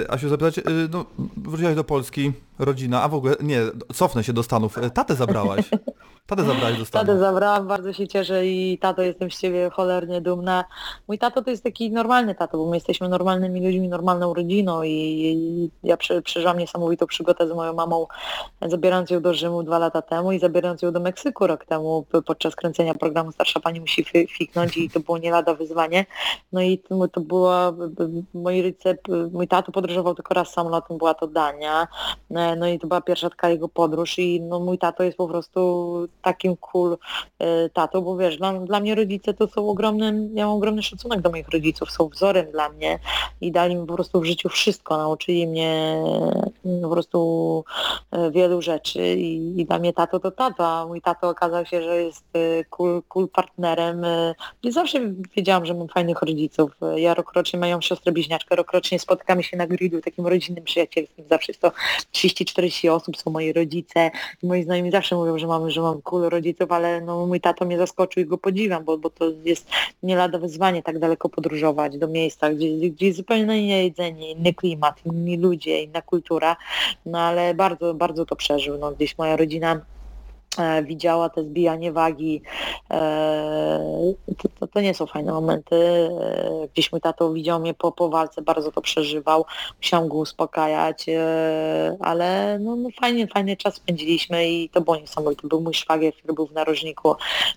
e, 0.05 0.11
Asiu 0.11 0.29
zapytać, 0.29 0.59
e, 0.59 0.63
no 0.93 1.05
wróciłaś 1.37 1.75
do 1.75 1.85
Polski, 1.85 2.33
rodzina, 2.59 3.03
a 3.03 3.09
w 3.09 3.15
ogóle, 3.15 3.37
nie, 3.41 3.61
cofnę 3.95 4.25
się 4.25 4.33
do 4.33 4.43
Stanów. 4.43 4.77
Tatę 4.95 5.15
zabrałaś. 5.15 5.71
Tatę 6.29 6.45
zabrałaś 6.45 6.79
do 6.79 6.85
Tatę 6.85 7.05
Stanów. 7.05 7.21
zabrałam, 7.21 7.69
bardzo 7.69 7.93
się 7.93 8.09
cieszę 8.09 8.47
i 8.47 8.79
tato 8.79 9.03
jestem 9.03 9.31
z 9.31 9.41
ciebie 9.41 9.71
cholernie 9.71 10.21
dumna. 10.21 10.65
Mój 11.09 11.19
tato 11.19 11.43
to 11.43 11.51
jest 11.51 11.65
taki 11.65 11.91
normalny 11.91 12.35
tato, 12.35 12.59
bo 12.59 12.67
my 12.71 12.77
jesteśmy 12.77 13.09
normalnymi 13.09 13.67
ludźmi, 13.67 13.89
normalną 13.89 14.35
rodziną 14.35 14.83
i, 14.83 14.91
i 14.93 15.71
ja 15.89 15.97
prze, 15.97 16.23
przeżyłam 16.23 16.59
niesamowitą 16.59 17.07
przygodę 17.07 17.49
z 17.49 17.53
moją 17.53 17.75
mamą, 17.75 18.07
zabierając 18.67 19.11
ją 19.11 19.21
do 19.23 19.35
Rzymu 19.35 19.63
dwa 19.63 19.79
lata 19.79 20.03
temu 20.03 20.33
i 20.33 20.39
zabierając 20.39 20.83
ją 20.83 20.93
do 20.93 21.01
Meksyku 21.01 21.47
rok 21.47 21.65
temu 21.65 22.07
podczas 22.27 22.57
kręcenia 22.57 22.95
programu 22.95 23.33
Starsza 23.33 23.61
Pani 23.61 23.81
musi 23.81 24.05
fi- 24.05 24.27
fiknąć 24.27 24.77
i 24.77 24.91
to 24.91 25.01
było 25.01 25.19
nie 25.19 25.31
lada 25.31 25.55
wyzwanie. 25.55 26.07
No 26.53 26.63
i 26.63 26.79
to, 26.79 27.09
to 27.09 27.21
była, 27.21 27.73
moi 28.35 28.63
rodzice, 28.63 28.97
mój 29.33 29.49
tato 29.49 29.73
podróżował 29.73 30.15
tylko 30.15 30.35
raz 30.35 30.53
samolotem, 30.53 30.99
była 30.99 31.15
to 31.15 31.27
Dania, 31.27 31.89
E, 32.31 32.57
no 32.57 32.69
i 32.69 32.79
to 32.79 32.87
była 32.87 33.01
pierwsza 33.01 33.31
taka 33.31 33.49
jego 33.49 33.69
podróż 33.69 34.19
i 34.19 34.41
no 34.41 34.61
mój 34.61 34.79
tato 34.79 35.03
jest 35.03 35.17
po 35.19 35.29
prostu 35.29 36.09
takim 36.23 36.57
cool 36.57 36.99
e, 37.39 37.71
tatą, 37.71 38.01
bo 38.01 38.17
wiesz, 38.17 38.37
dla, 38.37 38.53
dla 38.53 38.81
mnie 38.81 38.95
rodzice 38.95 39.35
to 39.35 39.49
są 39.49 39.69
ogromnym, 39.69 40.37
ja 40.37 40.47
mam 40.47 40.57
ogromny 40.57 40.83
szacunek 40.83 41.21
do 41.21 41.31
moich 41.31 41.49
rodziców, 41.49 41.91
są 41.91 42.09
wzorem 42.09 42.51
dla 42.51 42.69
mnie 42.69 42.99
i 43.41 43.53
dali 43.53 43.77
mi 43.77 43.87
po 43.87 43.95
prostu 43.95 44.21
w 44.21 44.25
życiu 44.25 44.49
wszystko, 44.49 44.97
nauczyli 44.97 45.47
mnie 45.47 46.03
mm, 46.65 46.83
po 46.83 46.91
prostu 46.91 47.65
e, 48.11 48.31
wielu 48.31 48.63
rzeczy 48.63 49.15
i, 49.15 49.61
i 49.61 49.67
dla 49.67 49.79
mnie 49.79 49.93
tato 49.93 50.21
to 50.21 50.31
tato, 50.31 50.67
a 50.67 50.87
mój 50.87 51.01
tato 51.01 51.29
okazał 51.29 51.67
się, 51.67 51.83
że 51.83 52.03
jest 52.03 52.25
cool, 52.71 53.03
cool 53.09 53.29
partnerem. 53.29 54.05
e, 54.05 54.35
I 54.63 54.73
zawsze 54.73 55.01
wiedziałam, 55.37 55.67
że 55.67 55.75
mam 55.75 55.89
fajnych 55.89 56.23
rodziców. 56.23 56.71
Ja 56.97 57.15
rokrocznie 57.15 57.59
mają 57.59 57.81
siostrę 57.81 58.13
bliźniaczkę, 58.13 58.57
rokrocznie 58.57 58.99
spotykamy 58.99 59.43
się 59.43 59.57
na 59.57 59.67
grillu 59.67 60.01
takim 60.01 60.27
rodzinnym, 60.27 60.65
przyjacielskim, 60.65 61.25
zawsze 61.31 61.53
jest 61.53 61.61
to 61.61 61.73
30-40 62.15 62.91
osób, 62.91 63.17
są 63.17 63.31
moi 63.31 63.53
rodzice 63.53 64.11
i 64.43 64.47
moi 64.47 64.63
znajomi 64.63 64.91
zawsze 64.91 65.17
mówią, 65.17 65.39
że 65.39 65.47
mamy, 65.47 65.71
że 65.71 65.81
mam 65.81 66.03
cool 66.09 66.29
rodziców, 66.29 66.73
ale 66.73 67.01
no 67.01 67.27
mój 67.27 67.41
tato 67.41 67.65
mnie 67.65 67.79
zaskoczył 67.79 68.23
i 68.23 68.27
go 68.27 68.39
podziwiam, 68.39 68.85
bo, 68.85 68.99
bo 68.99 69.11
to 69.11 69.25
jest 69.45 69.71
nie 70.03 70.17
lada 70.17 70.39
wyzwanie 70.39 70.83
tak 70.83 70.99
daleko 70.99 71.29
podróżować 71.29 71.99
do 71.99 72.09
miejsca, 72.09 72.51
gdzie, 72.51 72.91
gdzie 72.91 73.07
jest 73.07 73.17
zupełnie 73.17 73.65
inne 73.65 73.85
jedzenie, 73.85 74.31
inny 74.31 74.55
klimat, 74.55 75.01
inni 75.07 75.37
ludzie, 75.37 75.83
inna 75.83 76.03
kultura, 76.03 76.57
no 77.07 77.19
ale 77.19 77.55
bardzo, 77.55 77.95
bardzo 77.95 78.27
to 78.27 78.37
przeżył. 78.37 78.79
No, 78.79 78.93
gdzieś 78.93 79.19
moja 79.19 79.37
rodzina 79.37 79.81
widziała 80.83 81.29
te 81.29 81.43
zbijanie 81.43 81.93
wagi. 81.93 82.43
E, 82.91 84.15
to, 84.39 84.49
to, 84.61 84.67
to 84.67 84.81
nie 84.81 84.95
są 84.95 85.07
fajne 85.07 85.33
momenty. 85.33 85.77
E, 85.77 86.69
gdzieś 86.73 86.93
mój 86.93 87.01
tato 87.01 87.33
widział 87.33 87.61
mnie 87.61 87.75
po, 87.75 87.93
po 87.93 88.09
walce, 88.09 88.43
bardzo 88.43 88.73
to 88.73 88.81
przeżywał. 88.81 89.45
Musiałam 89.77 90.09
go 90.09 90.17
uspokajać, 90.17 91.09
e, 91.09 91.97
ale 92.01 92.59
no, 92.59 92.77
no 92.77 92.89
fajnie, 93.01 93.27
fajny 93.27 93.57
czas 93.57 93.75
spędziliśmy 93.75 94.49
i 94.49 94.69
to 94.69 94.81
było 94.81 94.97
niesamowite. 94.97 95.49
Był 95.49 95.61
mój 95.61 95.75
szwagier, 95.75 96.15
który 96.15 96.35
był 96.35 96.47
w 96.47 96.53
narożniku. 96.53 97.15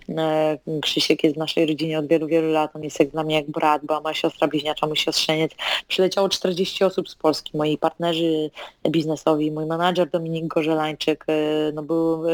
E, 0.09 0.57
Krzysiek 0.81 1.23
jest 1.23 1.35
w 1.35 1.39
naszej 1.39 1.65
rodzinie 1.65 1.99
od 1.99 2.07
wielu, 2.07 2.27
wielu 2.27 2.51
lat. 2.51 2.75
On 2.75 2.83
jest 2.83 2.99
jak 2.99 3.09
dla 3.09 3.23
mnie 3.23 3.35
jak 3.35 3.51
brat, 3.51 3.85
była 3.85 4.01
moja 4.01 4.15
siostra 4.15 4.47
bliźniacza, 4.47 4.87
mój 4.87 4.97
siostrzeniec. 4.97 5.51
Przyleciało 5.87 6.29
40 6.29 6.83
osób 6.83 7.09
z 7.09 7.15
Polski, 7.15 7.57
moi 7.57 7.77
partnerzy 7.77 8.49
biznesowi, 8.89 9.51
mój 9.51 9.65
menadżer 9.65 10.09
Dominik 10.09 10.47
Gorzelańczyk, 10.47 11.25
e, 11.27 11.71
no 11.73 11.83
był 11.83 12.29
e, 12.29 12.31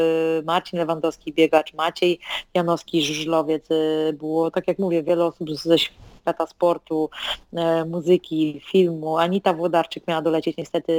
Marcin 0.58 0.78
Lewandowski, 0.78 1.32
biegacz, 1.32 1.74
Maciej 1.74 2.18
Janowski, 2.54 3.02
żużlowiec. 3.02 3.70
e, 3.70 4.12
Było, 4.12 4.50
tak 4.50 4.68
jak 4.68 4.78
mówię, 4.78 5.02
wiele 5.02 5.24
osób 5.24 5.50
ze 5.50 5.76
świata 6.28 6.46
sportu, 6.46 7.10
e, 7.52 7.84
muzyki, 7.84 8.60
filmu. 8.72 9.18
Anita 9.18 9.52
Włodarczyk 9.52 10.06
miała 10.08 10.22
dolecieć, 10.22 10.56
niestety 10.56 10.92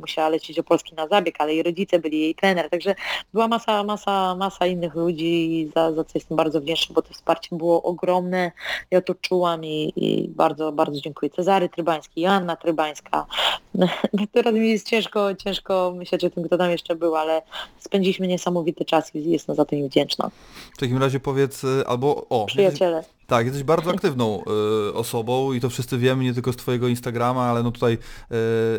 musiała 0.00 0.28
lecieć 0.28 0.56
do 0.56 0.62
Polski 0.62 0.94
na 0.94 1.08
zabieg, 1.08 1.34
ale 1.38 1.54
jej 1.54 1.62
rodzice 1.62 1.98
byli 1.98 2.20
jej 2.20 2.34
trener, 2.34 2.70
także 2.70 2.94
była 3.32 3.48
masa, 3.48 3.84
masa, 3.84 4.34
masa 4.34 4.66
innych 4.66 4.94
ludzi, 4.94 5.70
za, 5.74 5.92
za 5.92 6.04
co 6.04 6.10
jestem 6.14 6.36
bardzo 6.36 6.60
wdzięczna, 6.60 6.94
bo 6.94 7.02
to 7.02 7.14
wsparcie 7.14 7.56
było 7.56 7.82
ogromne. 7.82 8.52
Ja 8.90 9.00
to 9.00 9.14
czułam 9.14 9.64
i, 9.64 9.92
i 9.96 10.28
bardzo, 10.28 10.72
bardzo 10.72 11.00
dziękuję. 11.00 11.30
Cezary 11.30 11.68
Trybański, 11.68 12.20
Joanna 12.20 12.56
Trybańska. 12.56 13.26
Teraz 14.32 14.54
mi 14.54 14.70
jest 14.70 14.88
ciężko, 14.88 15.34
ciężko 15.34 15.94
myśleć 15.96 16.24
o 16.24 16.30
tym, 16.30 16.44
kto 16.44 16.58
tam 16.58 16.70
jeszcze 16.70 16.94
był, 16.94 17.16
ale 17.16 17.42
spędziliśmy 17.78 18.26
niesamowity 18.26 18.84
czas 18.84 19.14
i 19.14 19.30
jestem 19.30 19.56
za 19.56 19.64
to 19.64 19.76
im 19.76 19.88
wdzięczna. 19.88 20.30
W 20.74 20.78
takim 20.78 20.98
razie 20.98 21.20
powiedz, 21.20 21.64
e, 21.64 21.88
albo 21.88 22.26
o, 22.30 22.46
Przyjaciele. 22.46 23.04
Tak, 23.26 23.46
jesteś 23.46 23.64
bardzo 23.64 23.90
aktywną 23.90 24.42
y, 24.88 24.94
osobą 24.94 25.52
i 25.52 25.60
to 25.60 25.70
wszyscy 25.70 25.98
wiemy, 25.98 26.24
nie 26.24 26.34
tylko 26.34 26.52
z 26.52 26.56
twojego 26.56 26.88
Instagrama, 26.88 27.44
ale 27.44 27.62
no 27.62 27.70
tutaj 27.70 27.92
y, 27.92 28.36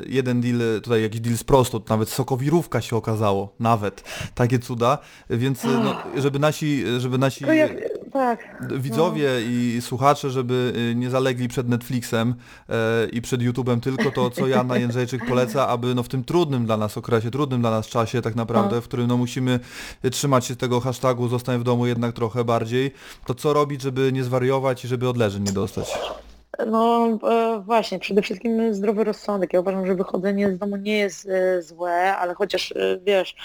jeden 0.07 0.41
deal, 0.41 0.59
tutaj 0.83 1.01
jakiś 1.01 1.21
deal 1.21 1.37
sprostu, 1.37 1.83
nawet 1.89 2.09
sokowirówka 2.09 2.81
się 2.81 2.95
okazało, 2.95 3.55
nawet, 3.59 4.03
takie 4.35 4.59
cuda, 4.59 4.97
więc 5.29 5.65
y, 5.65 5.67
no, 5.67 5.95
żeby 6.17 6.39
nasi, 6.39 6.83
żeby 6.99 7.17
nasi 7.17 7.45
tak. 8.15 8.63
widzowie 8.75 9.29
i 9.41 9.81
słuchacze, 9.81 10.29
żeby 10.29 10.73
y, 10.91 10.95
nie 10.95 11.09
zalegli 11.09 11.47
przed 11.47 11.69
Netflixem 11.69 12.29
y, 12.29 12.73
i 13.09 13.21
przed 13.21 13.41
YouTube'em 13.41 13.79
tylko 13.79 14.11
to, 14.11 14.29
co 14.29 14.47
Jana 14.47 14.77
Jędrzejczyk 14.77 15.25
poleca, 15.25 15.67
aby 15.67 15.95
no 15.95 16.03
w 16.03 16.07
tym 16.07 16.23
trudnym 16.23 16.65
dla 16.65 16.77
nas 16.77 16.97
okresie, 16.97 17.31
trudnym 17.31 17.61
dla 17.61 17.71
nas 17.71 17.87
czasie 17.87 18.21
tak 18.21 18.35
naprawdę, 18.35 18.81
w 18.81 18.87
którym 18.87 19.07
no 19.07 19.17
musimy 19.17 19.59
trzymać 20.11 20.45
się 20.45 20.55
tego 20.55 20.79
hashtagu 20.79 21.27
zostań 21.27 21.59
w 21.59 21.63
domu 21.63 21.87
jednak 21.87 22.15
trochę 22.15 22.43
bardziej, 22.43 22.91
to 23.25 23.33
co 23.33 23.53
robić, 23.53 23.81
żeby 23.81 24.11
nie 24.11 24.23
zwariować 24.23 24.85
i 24.85 24.87
żeby 24.87 25.09
odleżeń 25.09 25.43
nie 25.43 25.51
dostać? 25.51 25.97
No 26.67 27.07
e, 27.23 27.61
właśnie, 27.65 27.99
przede 27.99 28.21
wszystkim 28.21 28.73
zdrowy 28.73 29.03
rozsądek. 29.03 29.53
Ja 29.53 29.59
uważam, 29.59 29.85
że 29.85 29.95
wychodzenie 29.95 30.51
z 30.51 30.57
domu 30.57 30.75
nie 30.75 30.97
jest 30.97 31.29
e, 31.29 31.61
złe, 31.61 32.17
ale 32.17 32.33
chociaż 32.33 32.71
e, 32.71 32.99
wiesz, 33.05 33.35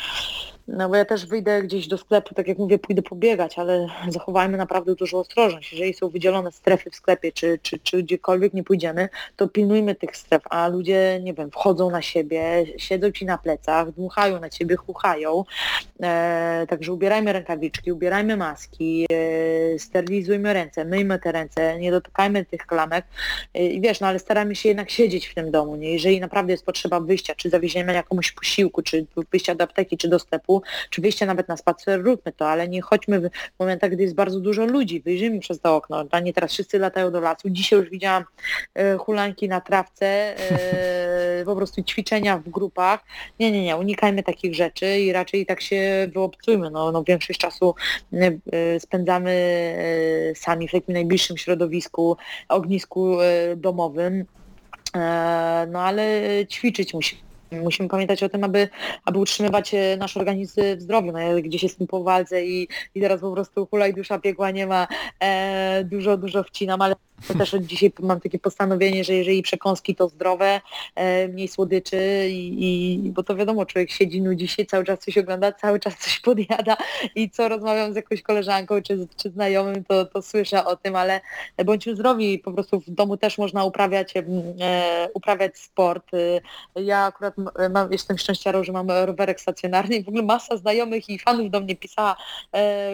no 0.72 0.88
bo 0.88 0.96
ja 0.96 1.04
też 1.04 1.26
wyjdę 1.26 1.62
gdzieś 1.62 1.88
do 1.88 1.98
sklepu, 1.98 2.35
tak 2.35 2.48
jak 2.48 2.59
mówię, 2.59 2.78
pójdę 2.78 3.02
pobiegać, 3.02 3.59
ale 3.59 3.87
zachowajmy 4.09 4.59
naprawdę 4.59 4.94
dużą 4.94 5.18
ostrożność. 5.18 5.72
Jeżeli 5.72 5.94
są 5.94 6.09
wydzielone 6.09 6.52
strefy 6.52 6.90
w 6.90 6.94
sklepie, 6.94 7.33
czy, 7.33 7.59
czy, 7.62 7.78
czy 7.78 8.02
gdziekolwiek 8.02 8.54
nie 8.54 8.64
pójdziemy, 8.64 9.09
to 9.37 9.48
pilnujmy 9.48 9.94
tych 9.94 10.16
stref, 10.16 10.42
a 10.50 10.68
ludzie, 10.68 11.20
nie 11.22 11.35
wiem, 11.35 11.50
wchodzą 11.50 11.90
na 11.90 12.02
siebie, 12.02 12.64
siedzą 12.76 13.11
ci 13.12 13.24
na 13.24 13.38
plecach, 13.38 13.92
dmuchają 13.92 14.40
na 14.40 14.50
ciebie, 14.50 14.76
chuchają. 14.76 15.44
E, 16.02 16.66
także 16.68 16.92
ubierajmy 16.92 17.33
rękawiczki, 17.33 17.92
ubierajmy 17.92 18.37
maski, 18.37 19.06
e, 19.12 19.78
sterylizujmy 19.78 20.52
ręce, 20.52 20.85
myjmy 20.85 21.18
te 21.18 21.33
ręce, 21.33 21.78
nie 21.78 21.90
dotykajmy 21.90 22.44
tych 22.44 22.66
klamek. 22.66 23.04
E, 23.54 23.66
I 23.66 23.80
wiesz, 23.80 24.00
no 24.00 24.06
ale 24.06 24.18
staramy 24.18 24.56
się 24.56 24.68
jednak 24.68 24.90
siedzieć 24.90 25.26
w 25.26 25.35
tym 25.35 25.50
domu, 25.50 25.76
nie? 25.76 25.92
Jeżeli 25.92 26.20
naprawdę 26.20 26.52
jest 26.52 26.64
potrzeba 26.64 27.00
wyjścia, 27.00 27.35
czy 27.35 27.50
zawieziemy 27.50 27.94
jakąś 27.94 28.33
posiłku, 28.33 28.83
czy 28.83 29.06
wyjścia 29.33 29.54
do 29.54 29.64
apteki, 29.64 29.96
czy 29.96 30.09
do 30.09 30.18
sklepu, 30.18 30.60
czy 30.90 31.01
wyjście 31.01 31.27
nawet 31.27 31.49
na 31.49 31.57
spacer, 31.57 32.03
róbmy 32.03 32.33
to, 32.33 32.49
ale 32.49 32.68
nie 32.68 32.83
chodźmy 32.83 33.20
w 33.20 33.31
momentach, 33.59 33.90
gdy 33.90 34.03
jest 34.03 34.14
bardzo 34.14 34.40
dużo 34.40 34.64
ludzi, 34.64 35.01
wyjrzyjmy 35.01 35.40
przez 35.40 35.61
to 35.61 35.77
okno, 35.77 36.05
a 36.11 36.20
nie 36.20 36.33
teraz 36.33 36.53
wszyscy 36.53 36.79
latają 36.79 37.11
do 37.11 37.20
lasu. 37.20 37.51
Dzisiaj 37.51 37.79
już 37.79 37.90
widziałam 37.90 38.25
e, 38.75 38.96
hulanki 38.96 39.49
na 39.49 39.61
trawce, 39.61 40.07
e, 40.07 41.44
po 41.51 41.57
prostu 41.57 41.83
ćwiczenia 41.83 42.38
w 42.38 42.49
grupach. 42.49 43.05
Nie, 43.40 43.53
nie, 43.53 43.64
nie, 43.64 43.77
unikajmy 43.77 44.23
takich 44.23 44.55
rzeczy 44.55 45.01
i 45.01 45.12
raczej 45.12 45.46
tak 45.46 45.61
się 45.61 46.09
wyobcujmy. 46.14 46.70
No, 46.70 46.92
no 46.92 47.05
większość 47.05 47.40
czasu 47.40 47.75
e, 48.53 48.81
spędzamy 48.81 49.31
e, 50.31 50.35
sami 50.35 50.68
w 50.68 50.73
takim 50.73 50.94
najbliższym 50.94 51.37
środowisku, 51.37 52.16
ognisku 52.49 53.20
e, 53.20 53.57
domowym. 53.57 54.25
E, 54.96 55.66
No 55.70 55.81
ale 55.81 56.23
ćwiczyć 56.46 56.94
musimy. 56.94 57.29
Musimy 57.52 57.88
pamiętać 57.88 58.22
o 58.22 58.28
tym, 58.28 58.44
aby, 58.44 58.68
aby 59.04 59.18
utrzymywać 59.18 59.74
e, 59.74 59.96
nasz 59.96 60.16
organizm 60.16 60.60
w 60.76 60.80
zdrowiu. 60.80 61.12
No, 61.12 61.18
ja 61.18 61.40
gdzieś 61.40 61.62
jestem 61.62 61.86
po 61.86 62.02
walce 62.02 62.44
i, 62.44 62.68
i 62.94 63.00
teraz 63.00 63.20
po 63.20 63.32
prostu 63.32 63.66
hulaj 63.66 63.94
dusza 63.94 64.18
piekła 64.18 64.50
nie 64.50 64.66
ma, 64.66 64.86
e, 65.20 65.84
dużo, 65.84 66.16
dużo 66.16 66.42
wcinam, 66.42 66.82
ale 66.82 66.96
też 67.38 67.54
od 67.54 67.62
dzisiaj 67.62 67.92
mam 68.00 68.20
takie 68.20 68.38
postanowienie, 68.38 69.04
że 69.04 69.14
jeżeli 69.14 69.42
przekąski 69.42 69.94
to 69.94 70.09
zdrowe, 70.09 70.61
e, 70.94 71.28
mniej 71.28 71.48
słodyczy 71.48 72.28
i, 72.30 73.06
i 73.06 73.11
bo 73.11 73.22
to 73.22 73.37
wiadomo, 73.37 73.66
człowiek 73.66 73.90
siedzi, 73.90 74.22
nudzi 74.22 74.48
się, 74.48 74.64
cały 74.66 74.85
czas 74.85 74.98
coś 74.98 75.18
ogląda, 75.18 75.52
cały 75.52 75.80
czas 75.80 75.96
coś 75.98 76.20
podjada 76.20 76.76
i 77.14 77.30
co 77.30 77.48
rozmawiam 77.48 77.92
z 77.92 77.96
jakąś 77.96 78.22
koleżanką 78.22 78.83
czy, 78.83 79.09
czy 79.16 79.30
znajomym, 79.30 79.85
to, 79.85 80.06
to 80.06 80.22
słyszę 80.22 80.64
o 80.64 80.76
tym, 80.76 80.96
ale 80.96 81.20
bądźmy 81.64 81.94
zdrowi, 81.94 82.38
po 82.38 82.52
prostu 82.52 82.80
w 82.80 82.90
domu 82.90 83.16
też 83.16 83.38
można 83.38 83.64
uprawiać, 83.64 84.14
e, 84.16 84.22
uprawiać 85.14 85.59
sport. 85.59 86.14
E, 86.76 86.83
Ja 86.83 87.04
akurat 87.04 87.35
mam, 87.70 87.92
jestem 87.92 88.18
szczęściarą, 88.18 88.64
że 88.64 88.72
mam 88.72 88.90
rowerek 88.90 89.40
stacjonarny 89.40 89.96
i 89.96 90.04
w 90.04 90.09
ogóle 90.09 90.22
masa 90.22 90.56
znajomych 90.56 91.09
i 91.09 91.18
fanów 91.18 91.50
do 91.50 91.61
mnie 91.61 91.76
pisała, 91.76 92.16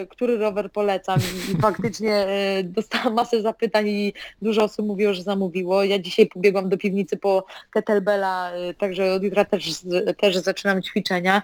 który 0.09 0.37
rower 0.37 0.71
polecam 0.71 1.19
i, 1.53 1.61
faktycznie 1.61 2.27
dostałam 2.63 3.13
masę 3.13 3.41
zapytań 3.41 3.87
i 3.87 4.13
dużo 4.41 4.63
osób 4.63 4.87
mówiło, 4.87 5.13
że 5.13 5.23
zamówiło. 5.23 5.83
Ja 5.83 5.99
dzisiaj 5.99 6.27
pobiegłam 6.27 6.69
do 6.69 6.77
piwnicy 6.77 7.17
po 7.17 7.45
kettlebella, 7.71 8.51
e, 8.51 8.73
także 8.73 9.13
od 9.13 9.23
jutra 9.23 9.45
też, 9.45 9.81
też 10.21 10.37
zaczynam 10.37 10.81
ćwiczenia. 10.81 11.41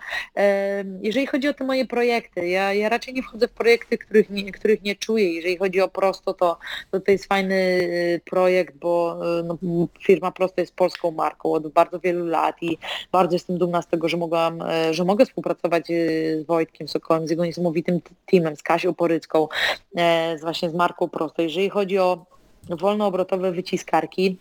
Jeżeli 1.01 1.27
chodzi 1.27 1.47
o 1.47 1.53
te 1.53 1.63
moje 1.63 1.85
projekty, 1.85 2.47
ja, 2.47 2.73
ja 2.73 2.89
raczej 2.89 3.13
nie 3.13 3.23
wchodzę 3.23 3.47
w 3.47 3.51
projekty, 3.51 3.97
których 3.97 4.29
nie, 4.29 4.51
których 4.51 4.83
nie 4.83 4.95
czuję. 4.95 5.33
Jeżeli 5.33 5.57
chodzi 5.57 5.81
o 5.81 5.87
Prosto, 5.87 6.33
to, 6.33 6.57
to 6.91 6.99
to 6.99 7.11
jest 7.11 7.25
fajny 7.25 7.55
e, 7.55 8.19
projekt, 8.19 8.77
bo 8.77 9.19
e, 9.39 9.43
no, 9.43 9.57
firma 9.99 10.31
Prosto 10.31 10.61
jest 10.61 10.75
polską 10.75 11.11
marką 11.11 11.51
od 11.51 11.67
bardzo 11.67 11.99
wielu 11.99 12.25
lat 12.25 12.55
i 12.61 12.77
bardzo 13.11 13.35
jestem 13.35 13.57
dumna 13.57 13.81
z 13.81 13.87
tego, 13.87 14.09
że 14.09 14.17
mogłam, 14.17 14.61
e, 14.61 14.93
że 14.93 15.05
mogę 15.05 15.25
współpracować 15.25 15.87
z 15.87 16.45
Wojtkiem 16.45 16.87
Sokołem, 16.87 17.27
z 17.27 17.29
jego 17.29 17.45
niesamowitym 17.45 18.01
teamem, 18.25 18.55
z 18.55 18.63
Kasią 18.63 18.93
Porycką, 18.93 19.47
e, 19.95 20.37
z 20.37 20.41
właśnie 20.41 20.69
z 20.69 20.73
marką 20.73 21.09
Prosto. 21.09 21.41
Jeżeli 21.41 21.69
chodzi 21.69 21.99
o 21.99 22.25
wolnoobrotowe 22.69 23.51
wyciskarki, 23.51 24.37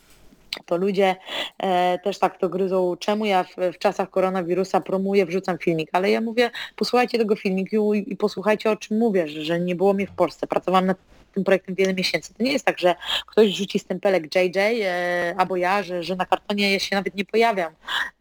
to 0.67 0.77
ludzie 0.77 1.17
e, 1.59 1.99
też 1.99 2.19
tak 2.19 2.39
to 2.39 2.49
gryzą, 2.49 2.97
czemu 2.97 3.25
ja 3.25 3.45
w, 3.45 3.57
w 3.75 3.79
czasach 3.79 4.11
koronawirusa 4.11 4.81
promuję, 4.81 5.27
wrzucam 5.27 5.59
filmik, 5.59 5.89
ale 5.93 6.11
ja 6.11 6.21
mówię, 6.21 6.51
posłuchajcie 6.77 7.19
tego 7.19 7.37
filmiku 7.37 7.95
i, 7.95 8.17
posłuchajcie 8.17 8.71
o 8.71 8.77
czym 8.77 8.99
mówię, 8.99 9.29
że, 9.29 9.45
że 9.45 9.61
nie 9.61 9.75
było 9.75 9.93
mnie 9.93 10.07
w 10.07 10.13
Polsce, 10.13 10.47
pracowałam 10.47 10.87
nad 10.87 10.99
tym 11.33 11.45
projektem 11.45 11.75
wiele 11.75 11.95
miesięcy. 11.95 12.35
To 12.35 12.43
nie 12.43 12.53
jest 12.53 12.65
tak, 12.65 12.79
że 12.79 12.95
ktoś 13.27 13.51
rzuci 13.55 13.79
stempelek 13.79 14.35
JJ 14.35 14.59
e, 14.59 15.35
albo 15.37 15.57
ja, 15.57 15.83
że, 15.83 16.03
że 16.03 16.17
na 16.17 16.27
kartonie 16.27 16.73
ja 16.73 16.79
się 16.79 16.97
nawet 16.97 17.15
nie 17.15 17.25
pojawiam. 17.25 17.73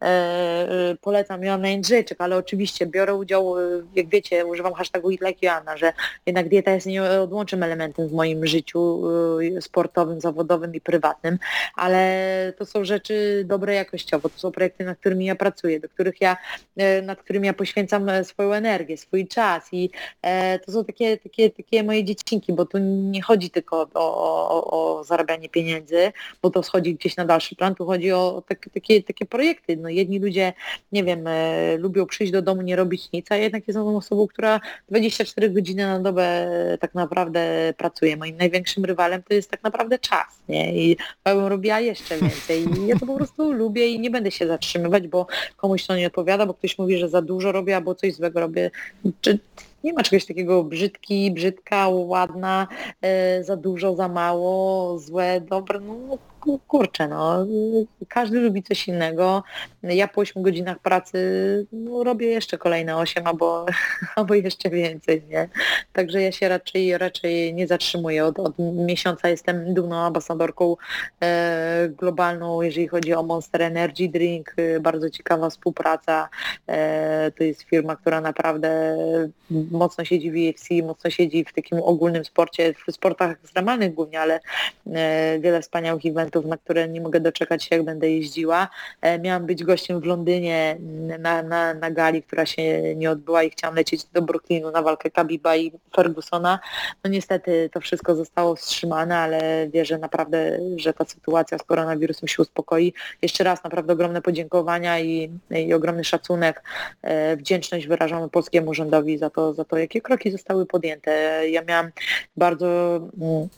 E, 0.02 0.06
e, 0.06 0.96
polecam 1.00 1.44
Joanna 1.44 1.68
Jędrzejczyk, 1.68 2.20
ale 2.20 2.36
oczywiście 2.36 2.86
biorę 2.86 3.14
udział, 3.14 3.58
e, 3.58 3.62
jak 3.94 4.08
wiecie, 4.08 4.46
używam 4.46 4.74
hashtagu 4.74 5.10
Eat 5.10 5.20
Like 5.20 5.46
Joanna, 5.46 5.76
że 5.76 5.92
jednak 6.26 6.48
dieta 6.48 6.70
jest 6.70 6.86
nieodłącznym 6.86 7.62
elementem 7.62 8.08
w 8.08 8.12
moim 8.12 8.46
życiu 8.46 9.02
e, 9.56 9.60
sportowym, 9.60 10.20
zawodowym 10.20 10.74
i 10.74 10.80
prywatnym, 10.80 11.38
ale 11.74 12.52
to 12.58 12.66
są 12.66 12.84
rzeczy 12.84 13.44
dobre 13.46 13.74
jakościowo, 13.74 14.28
to 14.28 14.38
są 14.38 14.52
projekty, 14.52 14.84
nad 14.84 14.98
którymi 14.98 15.24
ja 15.24 15.36
pracuję, 15.36 15.80
do 15.80 15.88
których 15.88 16.20
ja, 16.20 16.36
e, 16.76 17.02
nad 17.02 17.22
którymi 17.22 17.46
ja 17.46 17.52
poświęcam 17.52 18.10
swoją 18.24 18.52
energię, 18.52 18.96
swój 18.96 19.28
czas 19.28 19.68
i 19.72 19.90
to 20.66 20.72
są 20.72 20.84
takie, 20.84 21.18
takie, 21.18 21.50
takie 21.50 21.82
moje 21.82 22.04
dziecinki, 22.04 22.52
bo 22.52 22.66
tu 22.66 22.78
nie 23.10 23.22
chodzi 23.22 23.50
tylko 23.50 23.88
o, 23.94 24.14
o, 24.48 24.98
o 24.98 25.04
zarabianie 25.04 25.48
pieniędzy, 25.48 26.12
bo 26.42 26.50
to 26.50 26.62
schodzi 26.62 26.94
gdzieś 26.94 27.16
na 27.16 27.24
dalszy 27.24 27.56
plan, 27.56 27.74
tu 27.74 27.86
chodzi 27.86 28.12
o 28.12 28.42
takie, 28.48 28.70
takie, 28.70 29.02
takie 29.02 29.26
projekty. 29.26 29.76
No 29.76 29.88
jedni 29.88 30.18
ludzie, 30.18 30.52
nie 30.92 31.04
wiem, 31.04 31.26
e, 31.26 31.76
lubią 31.76 32.06
przyjść 32.06 32.32
do 32.32 32.42
domu, 32.42 32.62
nie 32.62 32.76
robić 32.76 33.12
nic, 33.12 33.26
a 33.32 33.36
jednak 33.36 33.68
jestem 33.68 33.86
osobą, 33.86 34.26
która 34.26 34.60
24 34.88 35.50
godziny 35.50 35.86
na 35.86 36.00
dobę 36.00 36.22
e, 36.22 36.78
tak 36.78 36.94
naprawdę 36.94 37.74
pracuje. 37.76 38.16
Moim 38.16 38.36
największym 38.36 38.84
rywalem 38.84 39.22
to 39.22 39.34
jest 39.34 39.50
tak 39.50 39.62
naprawdę 39.62 39.98
czas, 39.98 40.42
nie? 40.48 40.74
I 40.74 40.96
ja 41.26 41.34
bym 41.34 41.46
robiła 41.46 41.80
jeszcze 41.80 42.18
więcej. 42.18 42.64
I 42.78 42.86
ja 42.86 42.98
to 42.98 43.06
po 43.06 43.16
prostu 43.16 43.52
lubię 43.52 43.86
i 43.86 44.00
nie 44.00 44.10
będę 44.10 44.30
się 44.30 44.46
zatrzymywać, 44.46 45.08
bo 45.08 45.26
komuś 45.56 45.86
to 45.86 45.96
nie 45.96 46.06
odpowiada, 46.06 46.46
bo 46.46 46.54
ktoś 46.54 46.78
mówi, 46.78 46.98
że 46.98 47.08
za 47.08 47.22
dużo 47.22 47.52
robię 47.52 47.76
albo 47.76 47.94
coś 47.94 48.14
złego 48.14 48.40
robię. 48.40 48.70
Czy 49.20 49.38
nie 49.84 49.92
ma 49.92 50.02
czegoś 50.02 50.26
takiego 50.26 50.64
brzydki, 50.64 51.30
brzydka, 51.30 51.88
ładna, 51.88 52.68
e, 53.00 53.44
za 53.44 53.56
dużo, 53.56 53.96
za 53.96 54.08
mało, 54.08 54.98
złe, 54.98 55.40
dobre, 55.40 55.80
no 55.80 56.18
kurczę, 56.68 57.08
no, 57.08 57.46
każdy 58.08 58.40
lubi 58.40 58.62
coś 58.62 58.88
innego. 58.88 59.42
Ja 59.82 60.08
po 60.08 60.20
8 60.20 60.42
godzinach 60.42 60.78
pracy 60.78 61.18
no, 61.72 62.04
robię 62.04 62.26
jeszcze 62.26 62.58
kolejne 62.58 62.96
8 62.96 63.26
albo, 63.26 63.66
albo 64.16 64.34
jeszcze 64.34 64.70
więcej, 64.70 65.22
nie? 65.28 65.48
Także 65.92 66.22
ja 66.22 66.32
się 66.32 66.48
raczej, 66.48 66.98
raczej 66.98 67.54
nie 67.54 67.66
zatrzymuję. 67.66 68.24
Od, 68.24 68.38
od 68.38 68.58
miesiąca 68.58 69.28
jestem 69.28 69.74
dumną 69.74 69.96
ambasadorką 69.96 70.76
e, 71.22 71.88
globalną, 71.98 72.62
jeżeli 72.62 72.88
chodzi 72.88 73.14
o 73.14 73.22
Monster 73.22 73.62
Energy 73.62 74.08
Drink. 74.08 74.54
E, 74.56 74.80
Bardzo 74.80 75.10
ciekawa 75.10 75.50
współpraca. 75.50 76.28
E, 76.68 77.32
to 77.38 77.44
jest 77.44 77.62
firma, 77.62 77.96
która 77.96 78.20
naprawdę 78.20 78.96
mocno 79.70 80.04
siedzi 80.04 80.30
w 80.30 80.34
UFC, 80.34 80.86
mocno 80.86 81.10
siedzi 81.10 81.44
w 81.44 81.52
takim 81.52 81.78
ogólnym 81.82 82.24
sporcie, 82.24 82.74
w 82.88 82.92
sportach 82.92 83.30
ekstremalnych 83.30 83.94
głównie, 83.94 84.20
ale 84.20 84.40
e, 84.86 85.38
wiele 85.40 85.62
wspaniałych 85.62 86.06
eventów, 86.06 86.31
na 86.40 86.56
które 86.56 86.88
nie 86.88 87.00
mogę 87.00 87.20
doczekać 87.20 87.64
się, 87.64 87.76
jak 87.76 87.84
będę 87.84 88.10
jeździła. 88.10 88.68
E, 89.00 89.18
Miałam 89.18 89.46
być 89.46 89.64
gościem 89.64 90.00
w 90.00 90.04
Londynie 90.04 90.76
na, 91.18 91.42
na, 91.42 91.74
na 91.74 91.90
gali, 91.90 92.22
która 92.22 92.46
się 92.46 92.94
nie 92.96 93.10
odbyła 93.10 93.42
i 93.42 93.50
chciałam 93.50 93.76
lecieć 93.76 94.04
do 94.04 94.22
Brooklynu 94.22 94.70
na 94.70 94.82
walkę 94.82 95.10
Kabiba 95.10 95.56
i 95.56 95.72
Fergusona. 95.96 96.58
No 97.04 97.10
niestety 97.10 97.70
to 97.72 97.80
wszystko 97.80 98.16
zostało 98.16 98.56
wstrzymane, 98.56 99.18
ale 99.18 99.68
wierzę 99.68 99.98
naprawdę, 99.98 100.58
że 100.76 100.92
ta 100.92 101.04
sytuacja 101.04 101.58
z 101.58 101.62
koronawirusem 101.62 102.28
się 102.28 102.42
uspokoi. 102.42 102.92
Jeszcze 103.22 103.44
raz 103.44 103.64
naprawdę 103.64 103.92
ogromne 103.92 104.22
podziękowania 104.22 105.00
i, 105.00 105.30
i 105.50 105.74
ogromny 105.74 106.04
szacunek, 106.04 106.62
e, 107.02 107.36
wdzięczność 107.36 107.86
wyrażamy 107.86 108.28
polskiemu 108.28 108.74
rządowi 108.74 109.18
za 109.18 109.30
to, 109.30 109.54
za 109.54 109.64
to, 109.64 109.78
jakie 109.78 110.00
kroki 110.00 110.30
zostały 110.30 110.66
podjęte. 110.66 111.42
Ja 111.50 111.62
miałam 111.62 111.90
bardzo 112.36 112.96
mm, 113.20 113.48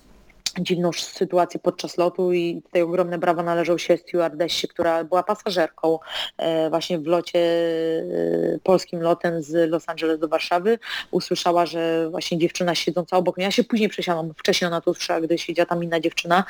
dziwną 0.61 0.93
sytuację 0.93 1.61
podczas 1.61 1.99
lotu 1.99 2.33
i 2.33 2.63
tutaj 2.63 2.83
ogromne 2.83 3.19
brawa 3.19 3.43
należą 3.43 3.79
się 3.79 3.97
stewardessie, 3.97 4.69
która 4.69 5.05
była 5.05 5.23
pasażerką 5.23 5.99
e, 6.39 6.71
właśnie 6.71 6.99
w 6.99 7.07
locie 7.07 7.39
e, 7.39 8.59
polskim 8.63 9.01
lotem 9.01 9.43
z 9.43 9.71
Los 9.71 9.89
Angeles 9.89 10.19
do 10.21 10.29
Warszawy. 10.29 10.79
Usłyszała, 11.11 11.67
że 11.67 12.11
właśnie 12.11 12.39
dziewczyna 12.39 12.75
siedząca 12.75 13.17
obok 13.17 13.37
mnie, 13.37 13.45
ja 13.45 13.51
się 13.51 13.65
później 13.65 13.89
przesiadłam, 13.89 14.33
wcześniej 14.37 14.67
ona 14.67 14.81
to 14.81 14.91
usłyszała, 14.91 15.21
gdy 15.21 15.39
siedziała 15.39 15.67
tam 15.67 15.85
inna 15.85 16.01
dziewczyna, 16.01 16.45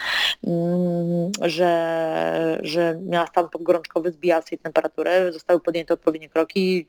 mm, 0.47 1.33
że, 1.43 2.59
że 2.63 2.99
miała 3.03 3.27
stan 3.27 3.49
podgorączkowy, 3.49 4.13
zbijała 4.13 4.43
sobie 4.43 4.59
temperaturę, 4.59 5.33
zostały 5.33 5.61
podjęte 5.61 5.95
odpowiednie 5.95 6.29
kroki, 6.29 6.87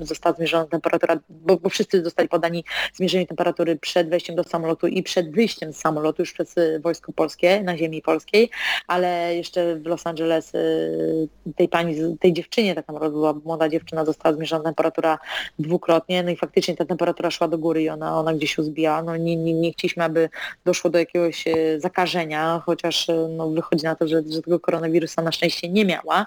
została 0.00 0.36
zmierzona 0.36 0.66
temperatura, 0.66 1.18
bo, 1.28 1.56
bo 1.56 1.68
wszyscy 1.68 2.04
zostali 2.04 2.28
podani 2.28 2.64
zmierzenie 2.94 3.26
temperatury 3.26 3.76
przed 3.76 4.10
wejściem 4.10 4.36
do 4.36 4.44
samolotu 4.44 4.86
i 4.86 5.02
przed 5.02 5.30
wyjściem 5.30 5.72
z 5.72 5.76
samolotu 5.76 6.22
już 6.22 6.32
przez 6.32 6.58
y, 6.58 6.80
Wojsko 6.80 7.12
Polskie 7.12 7.62
na 7.62 7.76
ziemi 7.76 8.02
polskiej, 8.02 8.50
ale 8.86 9.36
jeszcze 9.36 9.76
w 9.76 9.86
Los 9.86 10.06
Angeles 10.06 10.54
y, 10.54 11.28
tej 11.56 11.68
pani, 11.68 12.18
tej 12.20 12.32
dziewczynie 12.32 12.74
tak 12.74 12.88
naprawdę 12.88 13.10
była 13.10 13.32
młoda 13.32 13.68
dziewczyna, 13.68 14.04
została 14.04 14.34
zmierzona 14.34 14.64
temperatura 14.64 15.18
dwukrotnie, 15.58 16.22
no 16.22 16.30
i 16.30 16.36
faktycznie 16.36 16.76
ta 16.76 16.84
temperatura 16.84 17.30
szła 17.30 17.48
do 17.48 17.58
góry 17.58 17.82
i 17.82 17.88
ona, 17.88 18.20
ona 18.20 18.34
gdzieś 18.34 18.54
się 18.54 18.62
zbijała. 18.62 19.02
No 19.02 19.16
nie, 19.16 19.36
nie, 19.36 19.54
nie 19.54 19.72
chcieliśmy, 19.72 20.04
aby 20.04 20.28
doszło 20.64 20.90
do 20.90 20.98
jakiegoś 20.98 21.44
zakażenia, 21.78 22.62
chociaż 22.66 23.08
no, 23.28 23.50
wychodzi 23.50 23.84
na 23.84 23.94
to, 23.94 24.08
że, 24.08 24.22
że 24.30 24.42
tego 24.42 24.60
koronawirusa 24.60 25.22
na 25.22 25.32
szczęście 25.32 25.68
nie 25.68 25.84
miała, 25.84 26.26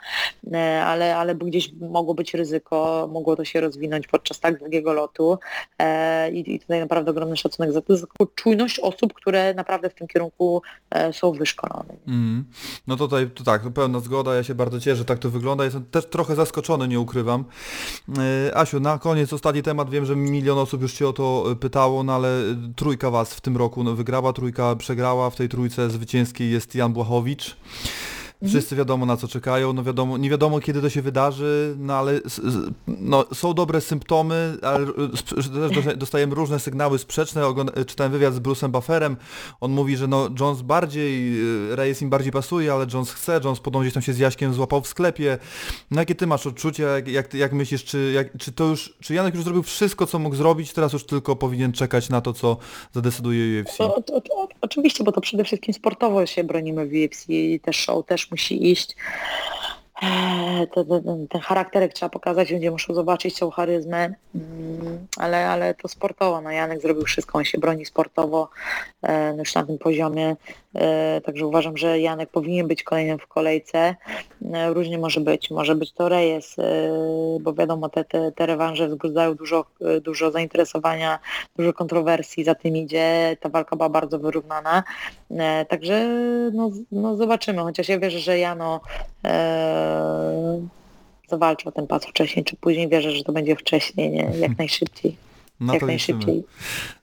ale, 0.86 1.18
ale 1.18 1.36
gdzieś 1.36 1.74
mogło 1.74 2.14
być 2.14 2.34
ryzyko, 2.34 3.08
mogło 3.12 3.36
to 3.36 3.46
się 3.46 3.62
rozwinąć 3.62 4.08
podczas 4.08 4.40
tak 4.40 4.60
długiego 4.60 4.94
lotu 4.94 5.40
e, 5.80 6.32
i, 6.32 6.56
i 6.56 6.60
tutaj 6.60 6.80
naprawdę 6.80 7.12
ogromny 7.12 7.38
szacunek 7.38 7.72
za, 7.72 7.82
za 7.90 8.08
taką 8.08 8.26
czujność 8.36 8.80
osób, 8.80 9.14
które 9.14 9.54
naprawdę 9.54 9.90
w 9.90 9.94
tym 9.94 10.08
kierunku 10.08 10.62
e, 10.90 11.14
są 11.14 11.32
wyszkolone. 11.32 11.94
Mm. 12.08 12.46
No 12.88 12.98
tutaj 12.98 13.30
to 13.30 13.44
tak, 13.44 13.64
to 13.64 13.72
pełna 13.72 14.00
zgoda, 14.00 14.36
ja 14.36 14.44
się 14.44 14.56
bardzo 14.56 14.80
cieszę, 14.80 15.06
tak 15.06 15.20
to 15.20 15.30
wygląda. 15.30 15.64
Jestem 15.64 15.86
też 15.86 16.06
trochę 16.06 16.36
zaskoczony, 16.36 16.88
nie 16.88 17.00
ukrywam. 17.00 17.46
E, 18.50 18.58
Asiu, 18.58 18.80
na 18.80 18.98
koniec 18.98 19.34
ostatni 19.34 19.64
temat, 19.64 19.90
wiem, 19.90 20.06
że 20.06 20.16
milion 20.16 20.58
osób 20.58 20.82
już 20.82 20.94
Cię 20.94 21.08
o 21.08 21.14
to 21.14 21.46
pytało, 21.60 22.04
no 22.04 22.14
ale 22.14 22.30
trójka 22.76 23.12
Was 23.12 23.34
w 23.34 23.42
tym 23.42 23.58
roku 23.58 23.84
no, 23.84 23.96
wygrała, 23.96 24.34
trójka 24.34 24.76
przegrała, 24.76 25.30
w 25.30 25.36
tej 25.36 25.50
trójce 25.50 25.90
zwycięskiej 25.90 26.52
jest 26.52 26.76
Jan 26.76 26.94
Błachowicz. 26.94 27.58
Wszyscy 28.48 28.76
wiadomo 28.76 29.06
na 29.06 29.18
co 29.18 29.28
czekają, 29.28 29.74
no 29.74 29.84
wiadomo, 29.84 30.18
nie 30.18 30.30
wiadomo 30.30 30.60
kiedy 30.60 30.82
to 30.82 30.90
się 30.90 31.02
wydarzy, 31.02 31.76
no 31.80 31.94
ale 31.96 32.20
no, 32.88 33.26
są 33.34 33.54
dobre 33.54 33.82
symptomy, 33.82 34.58
ale 34.62 34.80
e, 34.80 35.36
też 35.36 35.50
dosta- 35.50 35.96
dostajemy 35.96 36.36
różne 36.36 36.60
sygnały 36.60 37.00
sprzeczne. 37.00 37.46
Ogląda- 37.46 37.86
Czytałem 37.86 38.12
wywiad 38.12 38.34
z 38.34 38.40
Bruce'em 38.40 38.70
Bufferem, 38.70 39.18
on 39.60 39.72
mówi, 39.72 39.98
że 39.98 40.08
no 40.08 40.30
Jones 40.40 40.62
bardziej, 40.62 41.40
e, 41.72 41.76
Reyes 41.76 42.02
im 42.02 42.10
bardziej 42.10 42.32
pasuje, 42.32 42.74
ale 42.74 42.86
Jones 42.94 43.12
chce, 43.12 43.40
Jones 43.44 43.60
podobno 43.60 43.82
gdzieś 43.82 43.94
tam 43.94 44.04
się 44.04 44.14
z 44.14 44.18
Jaśkiem 44.20 44.54
złapał 44.54 44.82
w 44.82 44.88
sklepie. 44.88 45.38
No 45.92 46.02
jakie 46.02 46.16
ty 46.16 46.28
masz 46.28 46.48
odczucia, 46.48 46.84
jak, 46.84 47.08
jak, 47.08 47.34
jak 47.34 47.54
myślisz, 47.54 47.84
czy, 47.84 48.12
jak, 48.16 48.38
czy 48.38 48.52
to 48.52 48.64
już, 48.64 48.94
czy 49.02 49.14
Janek 49.14 49.36
już 49.36 49.44
zrobił 49.44 49.64
wszystko 49.64 50.08
co 50.08 50.20
mógł 50.20 50.36
zrobić, 50.36 50.74
teraz 50.74 50.94
już 50.94 51.04
tylko 51.06 51.36
powinien 51.36 51.72
czekać 51.72 52.10
na 52.10 52.22
to, 52.22 52.34
co 52.34 52.58
zadecyduje 52.94 53.62
UFC? 53.64 53.78
To, 53.78 54.02
to, 54.02 54.22
to, 54.22 54.48
oczywiście, 54.62 55.04
bo 55.04 55.12
to 55.12 55.22
przede 55.22 55.44
wszystkim 55.44 55.74
sportowo 55.74 56.26
się 56.26 56.44
bronimy 56.44 56.88
w 56.88 56.92
UFC 56.92 57.30
i 57.30 57.60
też 57.60 57.76
show 57.78 58.06
też 58.06 58.31
musi 58.32 58.72
iść. 58.72 58.96
Eee, 60.02 60.68
Ten, 60.68 61.28
ten 61.30 61.42
charakterek 61.42 61.94
trzeba 61.94 62.10
pokazać, 62.10 62.52
ludzie 62.52 62.72
muszą 62.72 62.94
zobaczyć 62.94 63.40
tą 63.40 63.52
charyzmę, 63.52 64.14
Mm, 64.36 65.08
ale, 65.18 65.50
ale 65.50 65.74
to 65.74 65.88
sportowo. 65.88 66.42
No 66.42 66.52
Janek 66.52 66.82
zrobił 66.82 67.04
wszystko, 67.04 67.38
on 67.38 67.44
się 67.44 67.58
broni 67.58 67.86
sportowo 67.86 68.50
e, 69.02 69.34
no 69.34 69.40
już 69.40 69.56
na 69.56 69.64
tym 69.64 69.78
poziomie, 69.78 70.36
e, 70.76 71.22
także 71.22 71.46
uważam, 71.48 71.78
że 71.78 72.00
Janek 72.00 72.30
powinien 72.30 72.68
być 72.68 72.84
kolejnym 72.84 73.20
w 73.20 73.28
kolejce. 73.28 73.96
Różnie 74.70 74.98
może 74.98 75.22
być, 75.22 75.52
może 75.52 75.76
być 75.76 75.92
to 75.92 76.10
Reyes, 76.10 76.60
e, 76.60 76.64
bo 77.42 77.54
wiadomo, 77.54 77.90
te, 77.90 78.06
te, 78.06 78.32
te 78.32 78.46
rewanże 78.46 78.88
wzbudzają 78.88 79.36
dużo, 79.36 79.66
e, 79.82 80.02
dużo 80.02 80.32
zainteresowania, 80.32 81.20
dużo 81.58 81.74
kontrowersji 81.74 82.44
za 82.44 82.56
tym 82.56 82.78
idzie, 82.78 83.38
ta 83.40 83.50
walka 83.50 83.76
była 83.76 83.90
bardzo 83.90 84.20
wyrównana, 84.20 84.84
także 85.70 86.08
no, 86.54 86.70
no 86.92 87.18
zobaczymy, 87.18 87.62
chociaż 87.62 87.90
ja 87.90 88.00
wierzę, 88.00 88.20
że 88.20 88.40
Jano 88.40 88.82
zawalczy 91.30 91.70
o 91.70 91.72
ten 91.72 91.88
pas 91.88 92.06
wcześniej 92.06 92.46
czy 92.46 92.56
później, 92.56 92.90
wierzę, 92.90 93.12
że 93.12 93.24
to 93.24 93.32
będzie 93.34 93.56
wcześniej, 93.56 94.10
nie? 94.12 94.32
jak 94.40 94.58
najszybciej, 94.58 95.16
Na 95.60 95.74
jak 95.74 95.82
to 95.82 95.88
liczymy. 95.88 96.18
najszybciej. 96.18 96.44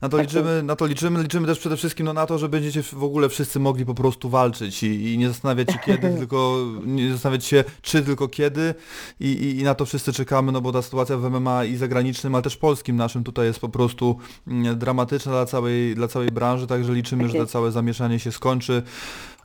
Na 0.01 0.09
to 0.09 0.17
Tak 0.17 0.25
liczymy, 0.25 0.63
na 0.63 0.75
to 0.75 0.85
liczymy, 0.85 1.23
liczymy 1.23 1.47
też 1.47 1.59
przede 1.59 1.77
wszystkim 1.77 2.05
no, 2.05 2.13
na 2.13 2.25
to, 2.25 2.37
że 2.37 2.49
będziecie 2.49 2.83
w 2.83 3.03
ogóle 3.03 3.29
wszyscy 3.29 3.59
mogli 3.59 3.85
po 3.85 3.93
prostu 3.93 4.29
walczyć 4.29 4.83
i, 4.83 5.13
i 5.13 5.17
nie 5.17 5.27
zastanawiać 5.27 5.71
się 5.71 5.79
kiedy, 5.85 6.09
tylko 6.19 6.65
nie 6.85 7.11
zastanawiać 7.11 7.45
się 7.45 7.63
czy, 7.81 8.01
tylko 8.03 8.27
kiedy 8.27 8.73
I, 9.19 9.27
i, 9.27 9.59
i 9.59 9.63
na 9.63 9.75
to 9.75 9.85
wszyscy 9.85 10.13
czekamy, 10.13 10.51
no 10.51 10.61
bo 10.61 10.71
ta 10.71 10.81
sytuacja 10.81 11.17
w 11.17 11.29
MMA 11.29 11.65
i 11.65 11.75
zagranicznym, 11.75 12.35
ale 12.35 12.41
też 12.41 12.57
polskim 12.57 12.95
naszym 12.95 13.23
tutaj 13.23 13.45
jest 13.45 13.59
po 13.59 13.69
prostu 13.69 14.17
mm, 14.47 14.79
dramatyczna 14.79 15.31
dla 15.31 15.45
całej, 15.45 15.95
dla 15.95 16.07
całej 16.07 16.29
branży, 16.31 16.67
także 16.67 16.93
liczymy, 16.93 17.23
Tak 17.23 17.31
że 17.31 17.37
to 17.37 17.45
całe 17.45 17.71
zamieszanie 17.71 18.19
się 18.19 18.31
skończy. 18.31 18.83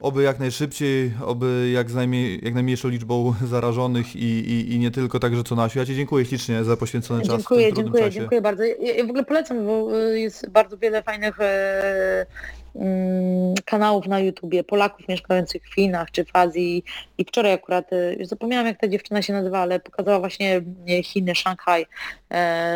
Oby 0.04 0.22
jak 0.22 0.38
najszybciej, 0.38 1.12
oby 1.24 1.70
jak, 1.74 1.92
najmniej, 1.92 2.40
jak 2.42 2.54
najmniejszą 2.54 2.88
liczbą 2.88 3.34
zarażonych 3.52 4.16
i, 4.16 4.24
i, 4.24 4.74
i 4.74 4.78
nie 4.78 4.90
tylko, 4.90 5.18
także 5.18 5.44
co. 5.44 5.56
Ja 5.76 5.86
Ci 5.86 5.94
dziękuję 5.94 6.24
ślicznie 6.24 6.64
za 6.64 6.76
poświęcony 6.76 7.22
czas 7.22 7.34
w 7.34 7.38
Dziękuję, 7.38 7.66
tym 7.66 7.74
trudnym 7.74 7.92
dziękuję, 7.92 8.04
czasie. 8.04 8.20
dziękuję 8.20 8.40
bardzo. 8.40 8.62
Ja, 8.64 9.04
w 9.06 9.10
ogóle 9.10 9.24
polecam, 9.24 9.66
bo 9.66 10.00
y, 10.00 10.20
jest 10.20 10.50
bardzo 10.50 10.78
wiele 10.78 11.02
fajnych 11.02 11.40
e, 11.40 12.26
mm, 12.74 13.54
kanałów 13.64 14.06
na 14.06 14.20
YouTubie, 14.20 14.64
Polaków 14.64 15.08
mieszkających 15.08 15.62
w 15.62 15.74
Chinach 15.74 16.10
czy 16.10 16.24
w 16.24 16.30
Azji 16.32 16.84
i 17.18 17.24
wczoraj 17.24 17.52
akurat, 17.52 17.92
e, 17.92 18.14
już 18.14 18.28
zapomniałam 18.28 18.66
jak 18.66 18.80
ta 18.80 18.88
dziewczyna 18.88 19.22
się 19.22 19.32
nazywa, 19.32 19.58
ale 19.58 19.80
pokazała 19.80 20.20
właśnie 20.20 20.62
e, 20.88 21.02
Chiny, 21.02 21.34
Szanghaj, 21.34 21.86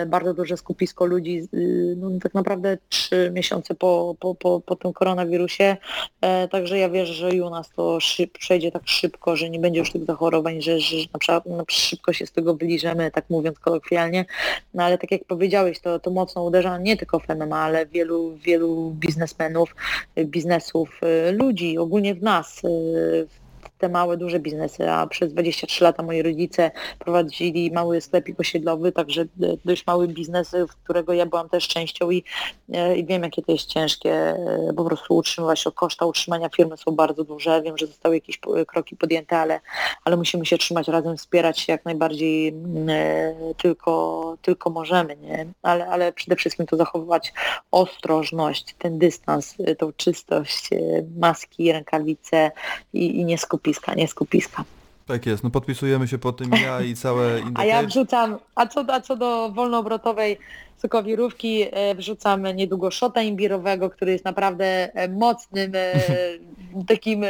bardzo 0.07 0.35
duże 0.35 0.57
skupisko 0.57 1.07
ludzi, 1.07 1.49
y, 1.55 1.95
no 1.97 2.11
tak 2.23 2.35
naprawdę 2.35 2.79
trzy 2.89 3.31
miesiące 3.35 3.75
po, 3.75 4.17
po, 4.21 4.35
po, 4.35 4.61
po 4.61 4.77
tym 4.77 4.93
koronawirusie, 4.93 5.77
e, 6.21 6.49
także 6.49 6.79
ja 6.79 6.89
wierzę, 6.89 7.15
że 7.15 7.31
i 7.31 7.41
u 7.41 7.51
nas 7.51 7.71
to 7.71 8.01
szyb, 8.01 8.39
przejdzie 8.39 8.73
tak 8.73 8.83
szybko, 8.89 9.37
że 9.37 9.51
nie 9.51 9.59
będzie 9.59 9.81
już 9.81 9.93
tych 9.93 10.05
zachorowań, 10.05 10.63
że, 10.63 10.81
że 10.81 10.97
na 11.29 11.41
no, 11.47 11.65
szybko 11.69 12.13
się 12.13 12.27
z 12.27 12.33
tego 12.33 12.55
wyliżemy, 12.55 13.11
tak 13.11 13.31
mówiąc 13.31 13.59
kolokwialnie, 13.59 14.25
no 14.75 14.85
ale 14.85 14.99
tak 14.99 15.11
jak 15.11 15.25
powiedziałeś, 15.25 15.81
to, 15.81 15.99
to 15.99 16.11
mocno 16.11 16.45
uderza 16.45 16.79
nie 16.79 16.97
tylko 16.97 17.19
w 17.19 17.29
MMA, 17.29 17.59
ale 17.59 17.87
wielu, 17.87 18.37
wielu 18.37 18.91
biznesmenów, 18.91 19.75
biznesów, 20.25 21.01
y, 21.29 21.33
ludzi, 21.33 21.79
ogólnie 21.79 22.15
w 22.15 22.23
nas, 22.23 22.65
y, 22.65 23.29
w 23.29 23.48
te 23.79 23.89
małe, 23.89 24.17
duże 24.17 24.41
biznesy, 24.41 24.91
a 24.91 25.07
przez 25.07 25.33
23 25.33 25.85
lata 25.85 26.03
moi 26.03 26.23
rodzice 26.23 26.71
prowadzili 26.99 27.71
mały 27.71 28.01
sklepik 28.01 28.41
osiedlowy, 28.41 28.93
także 28.93 29.23
y, 29.23 29.59
dość 29.65 29.87
mały 29.87 30.09
biznes, 30.09 30.57
w 30.69 30.85
którego 30.85 31.13
ja 31.13 31.27
byłam 31.27 31.49
też 31.49 31.69
częścią 31.69 32.11
i, 32.11 32.25
y, 32.69 32.97
i 32.97 33.05
wiem, 33.05 33.23
jakie 33.23 33.43
to 33.43 33.53
jest 33.53 33.67
ciężkie, 33.67 34.37
y, 34.71 34.75
po 34.75 34.85
prostu 34.85 35.17
utrzymywać 35.17 35.61
się, 35.61 35.73
koszta 35.73 36.07
utrzymania 36.07 36.49
firmy 36.49 36.77
są 36.77 36.93
bardzo 36.93 37.25
duże, 37.25 37.63
wiem, 37.63 37.79
że 37.79 37.87
zostały 37.87 38.15
jakieś 38.15 38.41
kroki 38.67 38.97
podjęte, 38.97 39.39
ale, 39.39 39.61
ale 40.05 40.17
musimy 40.17 40.47
się 40.47 40.59
trzymać 40.59 40.89
razem, 40.89 41.17
wspierać 41.17 41.61
się 41.61 41.73
jak 41.73 41.85
najbardziej 41.85 42.49
mm, 42.49 42.89
e, 42.89 43.55
tylko, 43.55 44.37
tylko 44.43 44.71
możemy, 44.71 45.17
nie? 45.17 45.47
Ale, 45.63 45.87
ale 45.87 46.13
przede 46.13 46.37
wszystkim 46.37 46.67
to 46.67 46.77
zachowywać 46.77 47.33
ostrożność, 47.71 48.75
ten 48.79 48.99
dystans, 48.99 49.55
e, 49.59 49.77
tą 49.77 49.93
czystość, 49.93 50.73
e, 50.73 50.79
maski, 51.19 51.73
rękawice 51.73 52.51
i, 52.93 53.21
i 53.21 53.25
nie 53.25 53.39
skupiska, 53.75 53.95
nie 53.95 54.09
skupiska. 54.09 54.65
Tak 55.07 55.27
jest, 55.27 55.45
no 55.45 55.51
podpisujemy 55.51 56.09
się 56.09 56.19
po 56.19 56.33
tym 56.33 56.51
ja 56.65 56.81
i 56.81 56.95
całe 56.95 57.41
A 57.55 57.65
ja 57.65 57.83
wrzucam, 57.83 58.37
a 58.55 58.67
co, 58.67 58.85
a 58.89 59.01
co 59.01 59.17
do 59.17 59.51
wolnoobrotowej 59.55 60.39
sokowirówki, 60.79 61.67
e, 61.71 61.95
wrzucam 61.95 62.43
niedługo 62.47 62.91
szota 62.91 63.23
imbirowego, 63.23 63.91
który 63.91 64.13
jest 64.13 64.25
naprawdę 64.25 64.95
e, 64.95 65.09
mocnym 65.09 65.73
e, 65.75 65.93
takim 66.89 67.25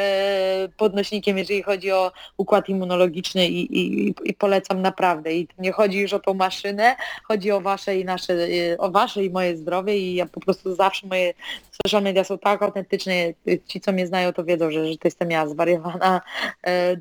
podnośnikiem, 0.77 1.39
jeżeli 1.39 1.63
chodzi 1.63 1.93
o 1.93 2.13
układ 2.37 2.69
immunologiczny 2.69 3.49
i, 3.49 3.81
i, 3.81 4.15
i 4.25 4.35
polecam 4.35 4.83
naprawdę. 4.83 5.35
I 5.35 5.49
nie 5.59 5.73
chodzi 5.73 5.99
już 5.99 6.13
o 6.13 6.19
tą 6.19 6.35
maszynę, 6.35 6.97
chodzi 7.25 7.51
o 7.51 7.61
wasze 7.61 7.99
i 7.99 8.05
nasze, 8.05 8.35
o 8.79 8.91
wasze 8.91 9.25
i 9.25 9.31
moje 9.31 9.57
zdrowie 9.57 9.99
i 9.99 10.15
ja 10.15 10.27
po 10.27 10.41
prostu 10.41 10.75
zawsze 10.75 11.07
moje 11.07 11.35
social 11.83 12.03
media 12.03 12.25
są 12.25 12.39
tak 12.39 12.63
autentyczne, 12.63 13.13
ci 13.67 13.81
co 13.81 13.93
mnie 13.93 14.07
znają 14.07 14.33
to 14.33 14.45
wiedzą, 14.45 14.71
że, 14.71 14.87
że 14.87 14.99
to 14.99 15.09
jestem 15.09 15.31
ja, 15.31 15.49
zwariowana 15.49 16.21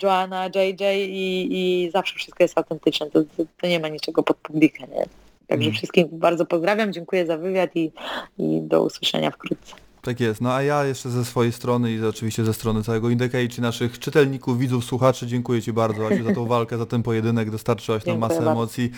Joanna, 0.03 0.45
JJ 0.45 0.83
i, 1.09 1.47
i 1.51 1.91
zawsze 1.91 2.15
wszystko 2.15 2.43
jest 2.43 2.57
autentyczne, 2.57 3.09
to, 3.11 3.21
to, 3.37 3.43
to 3.61 3.67
nie 3.67 3.79
ma 3.79 3.87
niczego 3.87 4.23
pod 4.23 4.37
publikę, 4.37 4.87
nie? 4.87 5.26
Także 5.47 5.65
Mm. 5.67 5.77
wszystkim 5.77 6.07
bardzo 6.11 6.45
pozdrawiam, 6.45 6.93
dziękuję 6.93 7.25
za 7.25 7.37
wywiad 7.37 7.75
i, 7.75 7.91
i 8.37 8.61
do 8.61 8.83
usłyszenia 8.83 9.31
wkrótce. 9.31 9.75
Tak 10.01 10.19
jest, 10.19 10.41
no 10.41 10.53
a 10.53 10.61
ja 10.63 10.85
jeszcze 10.85 11.09
ze 11.09 11.25
swojej 11.25 11.51
strony 11.51 11.91
i 11.91 12.05
oczywiście 12.05 12.45
ze 12.45 12.53
strony 12.53 12.83
całego 12.83 13.09
Indecade, 13.09 13.47
czy 13.47 13.61
naszych 13.61 13.99
czytelników, 13.99 14.59
widzów, 14.59 14.85
słuchaczy, 14.85 15.27
dziękuję 15.27 15.61
Ci 15.61 15.73
bardzo 15.73 16.07
Asiu 16.07 16.23
za 16.23 16.33
tą 16.33 16.45
walkę, 16.55 16.77
za 16.77 16.85
ten 16.85 17.03
pojedynek, 17.03 17.51
dostarczyłaś 17.51 18.05
nam 18.05 18.19
masę 18.19 18.35
bardzo. 18.35 18.51
emocji. 18.51 18.91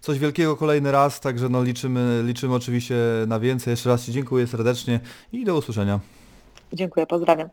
Coś 0.00 0.18
wielkiego 0.18 0.56
kolejny 0.56 0.92
raz, 0.92 1.20
także 1.20 1.48
no 1.48 1.62
liczymy, 1.62 2.22
liczymy 2.26 2.54
oczywiście 2.54 2.94
na 3.26 3.40
więcej. 3.40 3.70
Jeszcze 3.70 3.88
raz 3.88 4.04
Ci 4.04 4.12
dziękuję 4.12 4.46
serdecznie 4.46 5.00
i 5.32 5.44
do 5.44 5.56
usłyszenia. 5.56 6.00
Dziękuję, 6.72 7.06
pozdrawiam. 7.06 7.48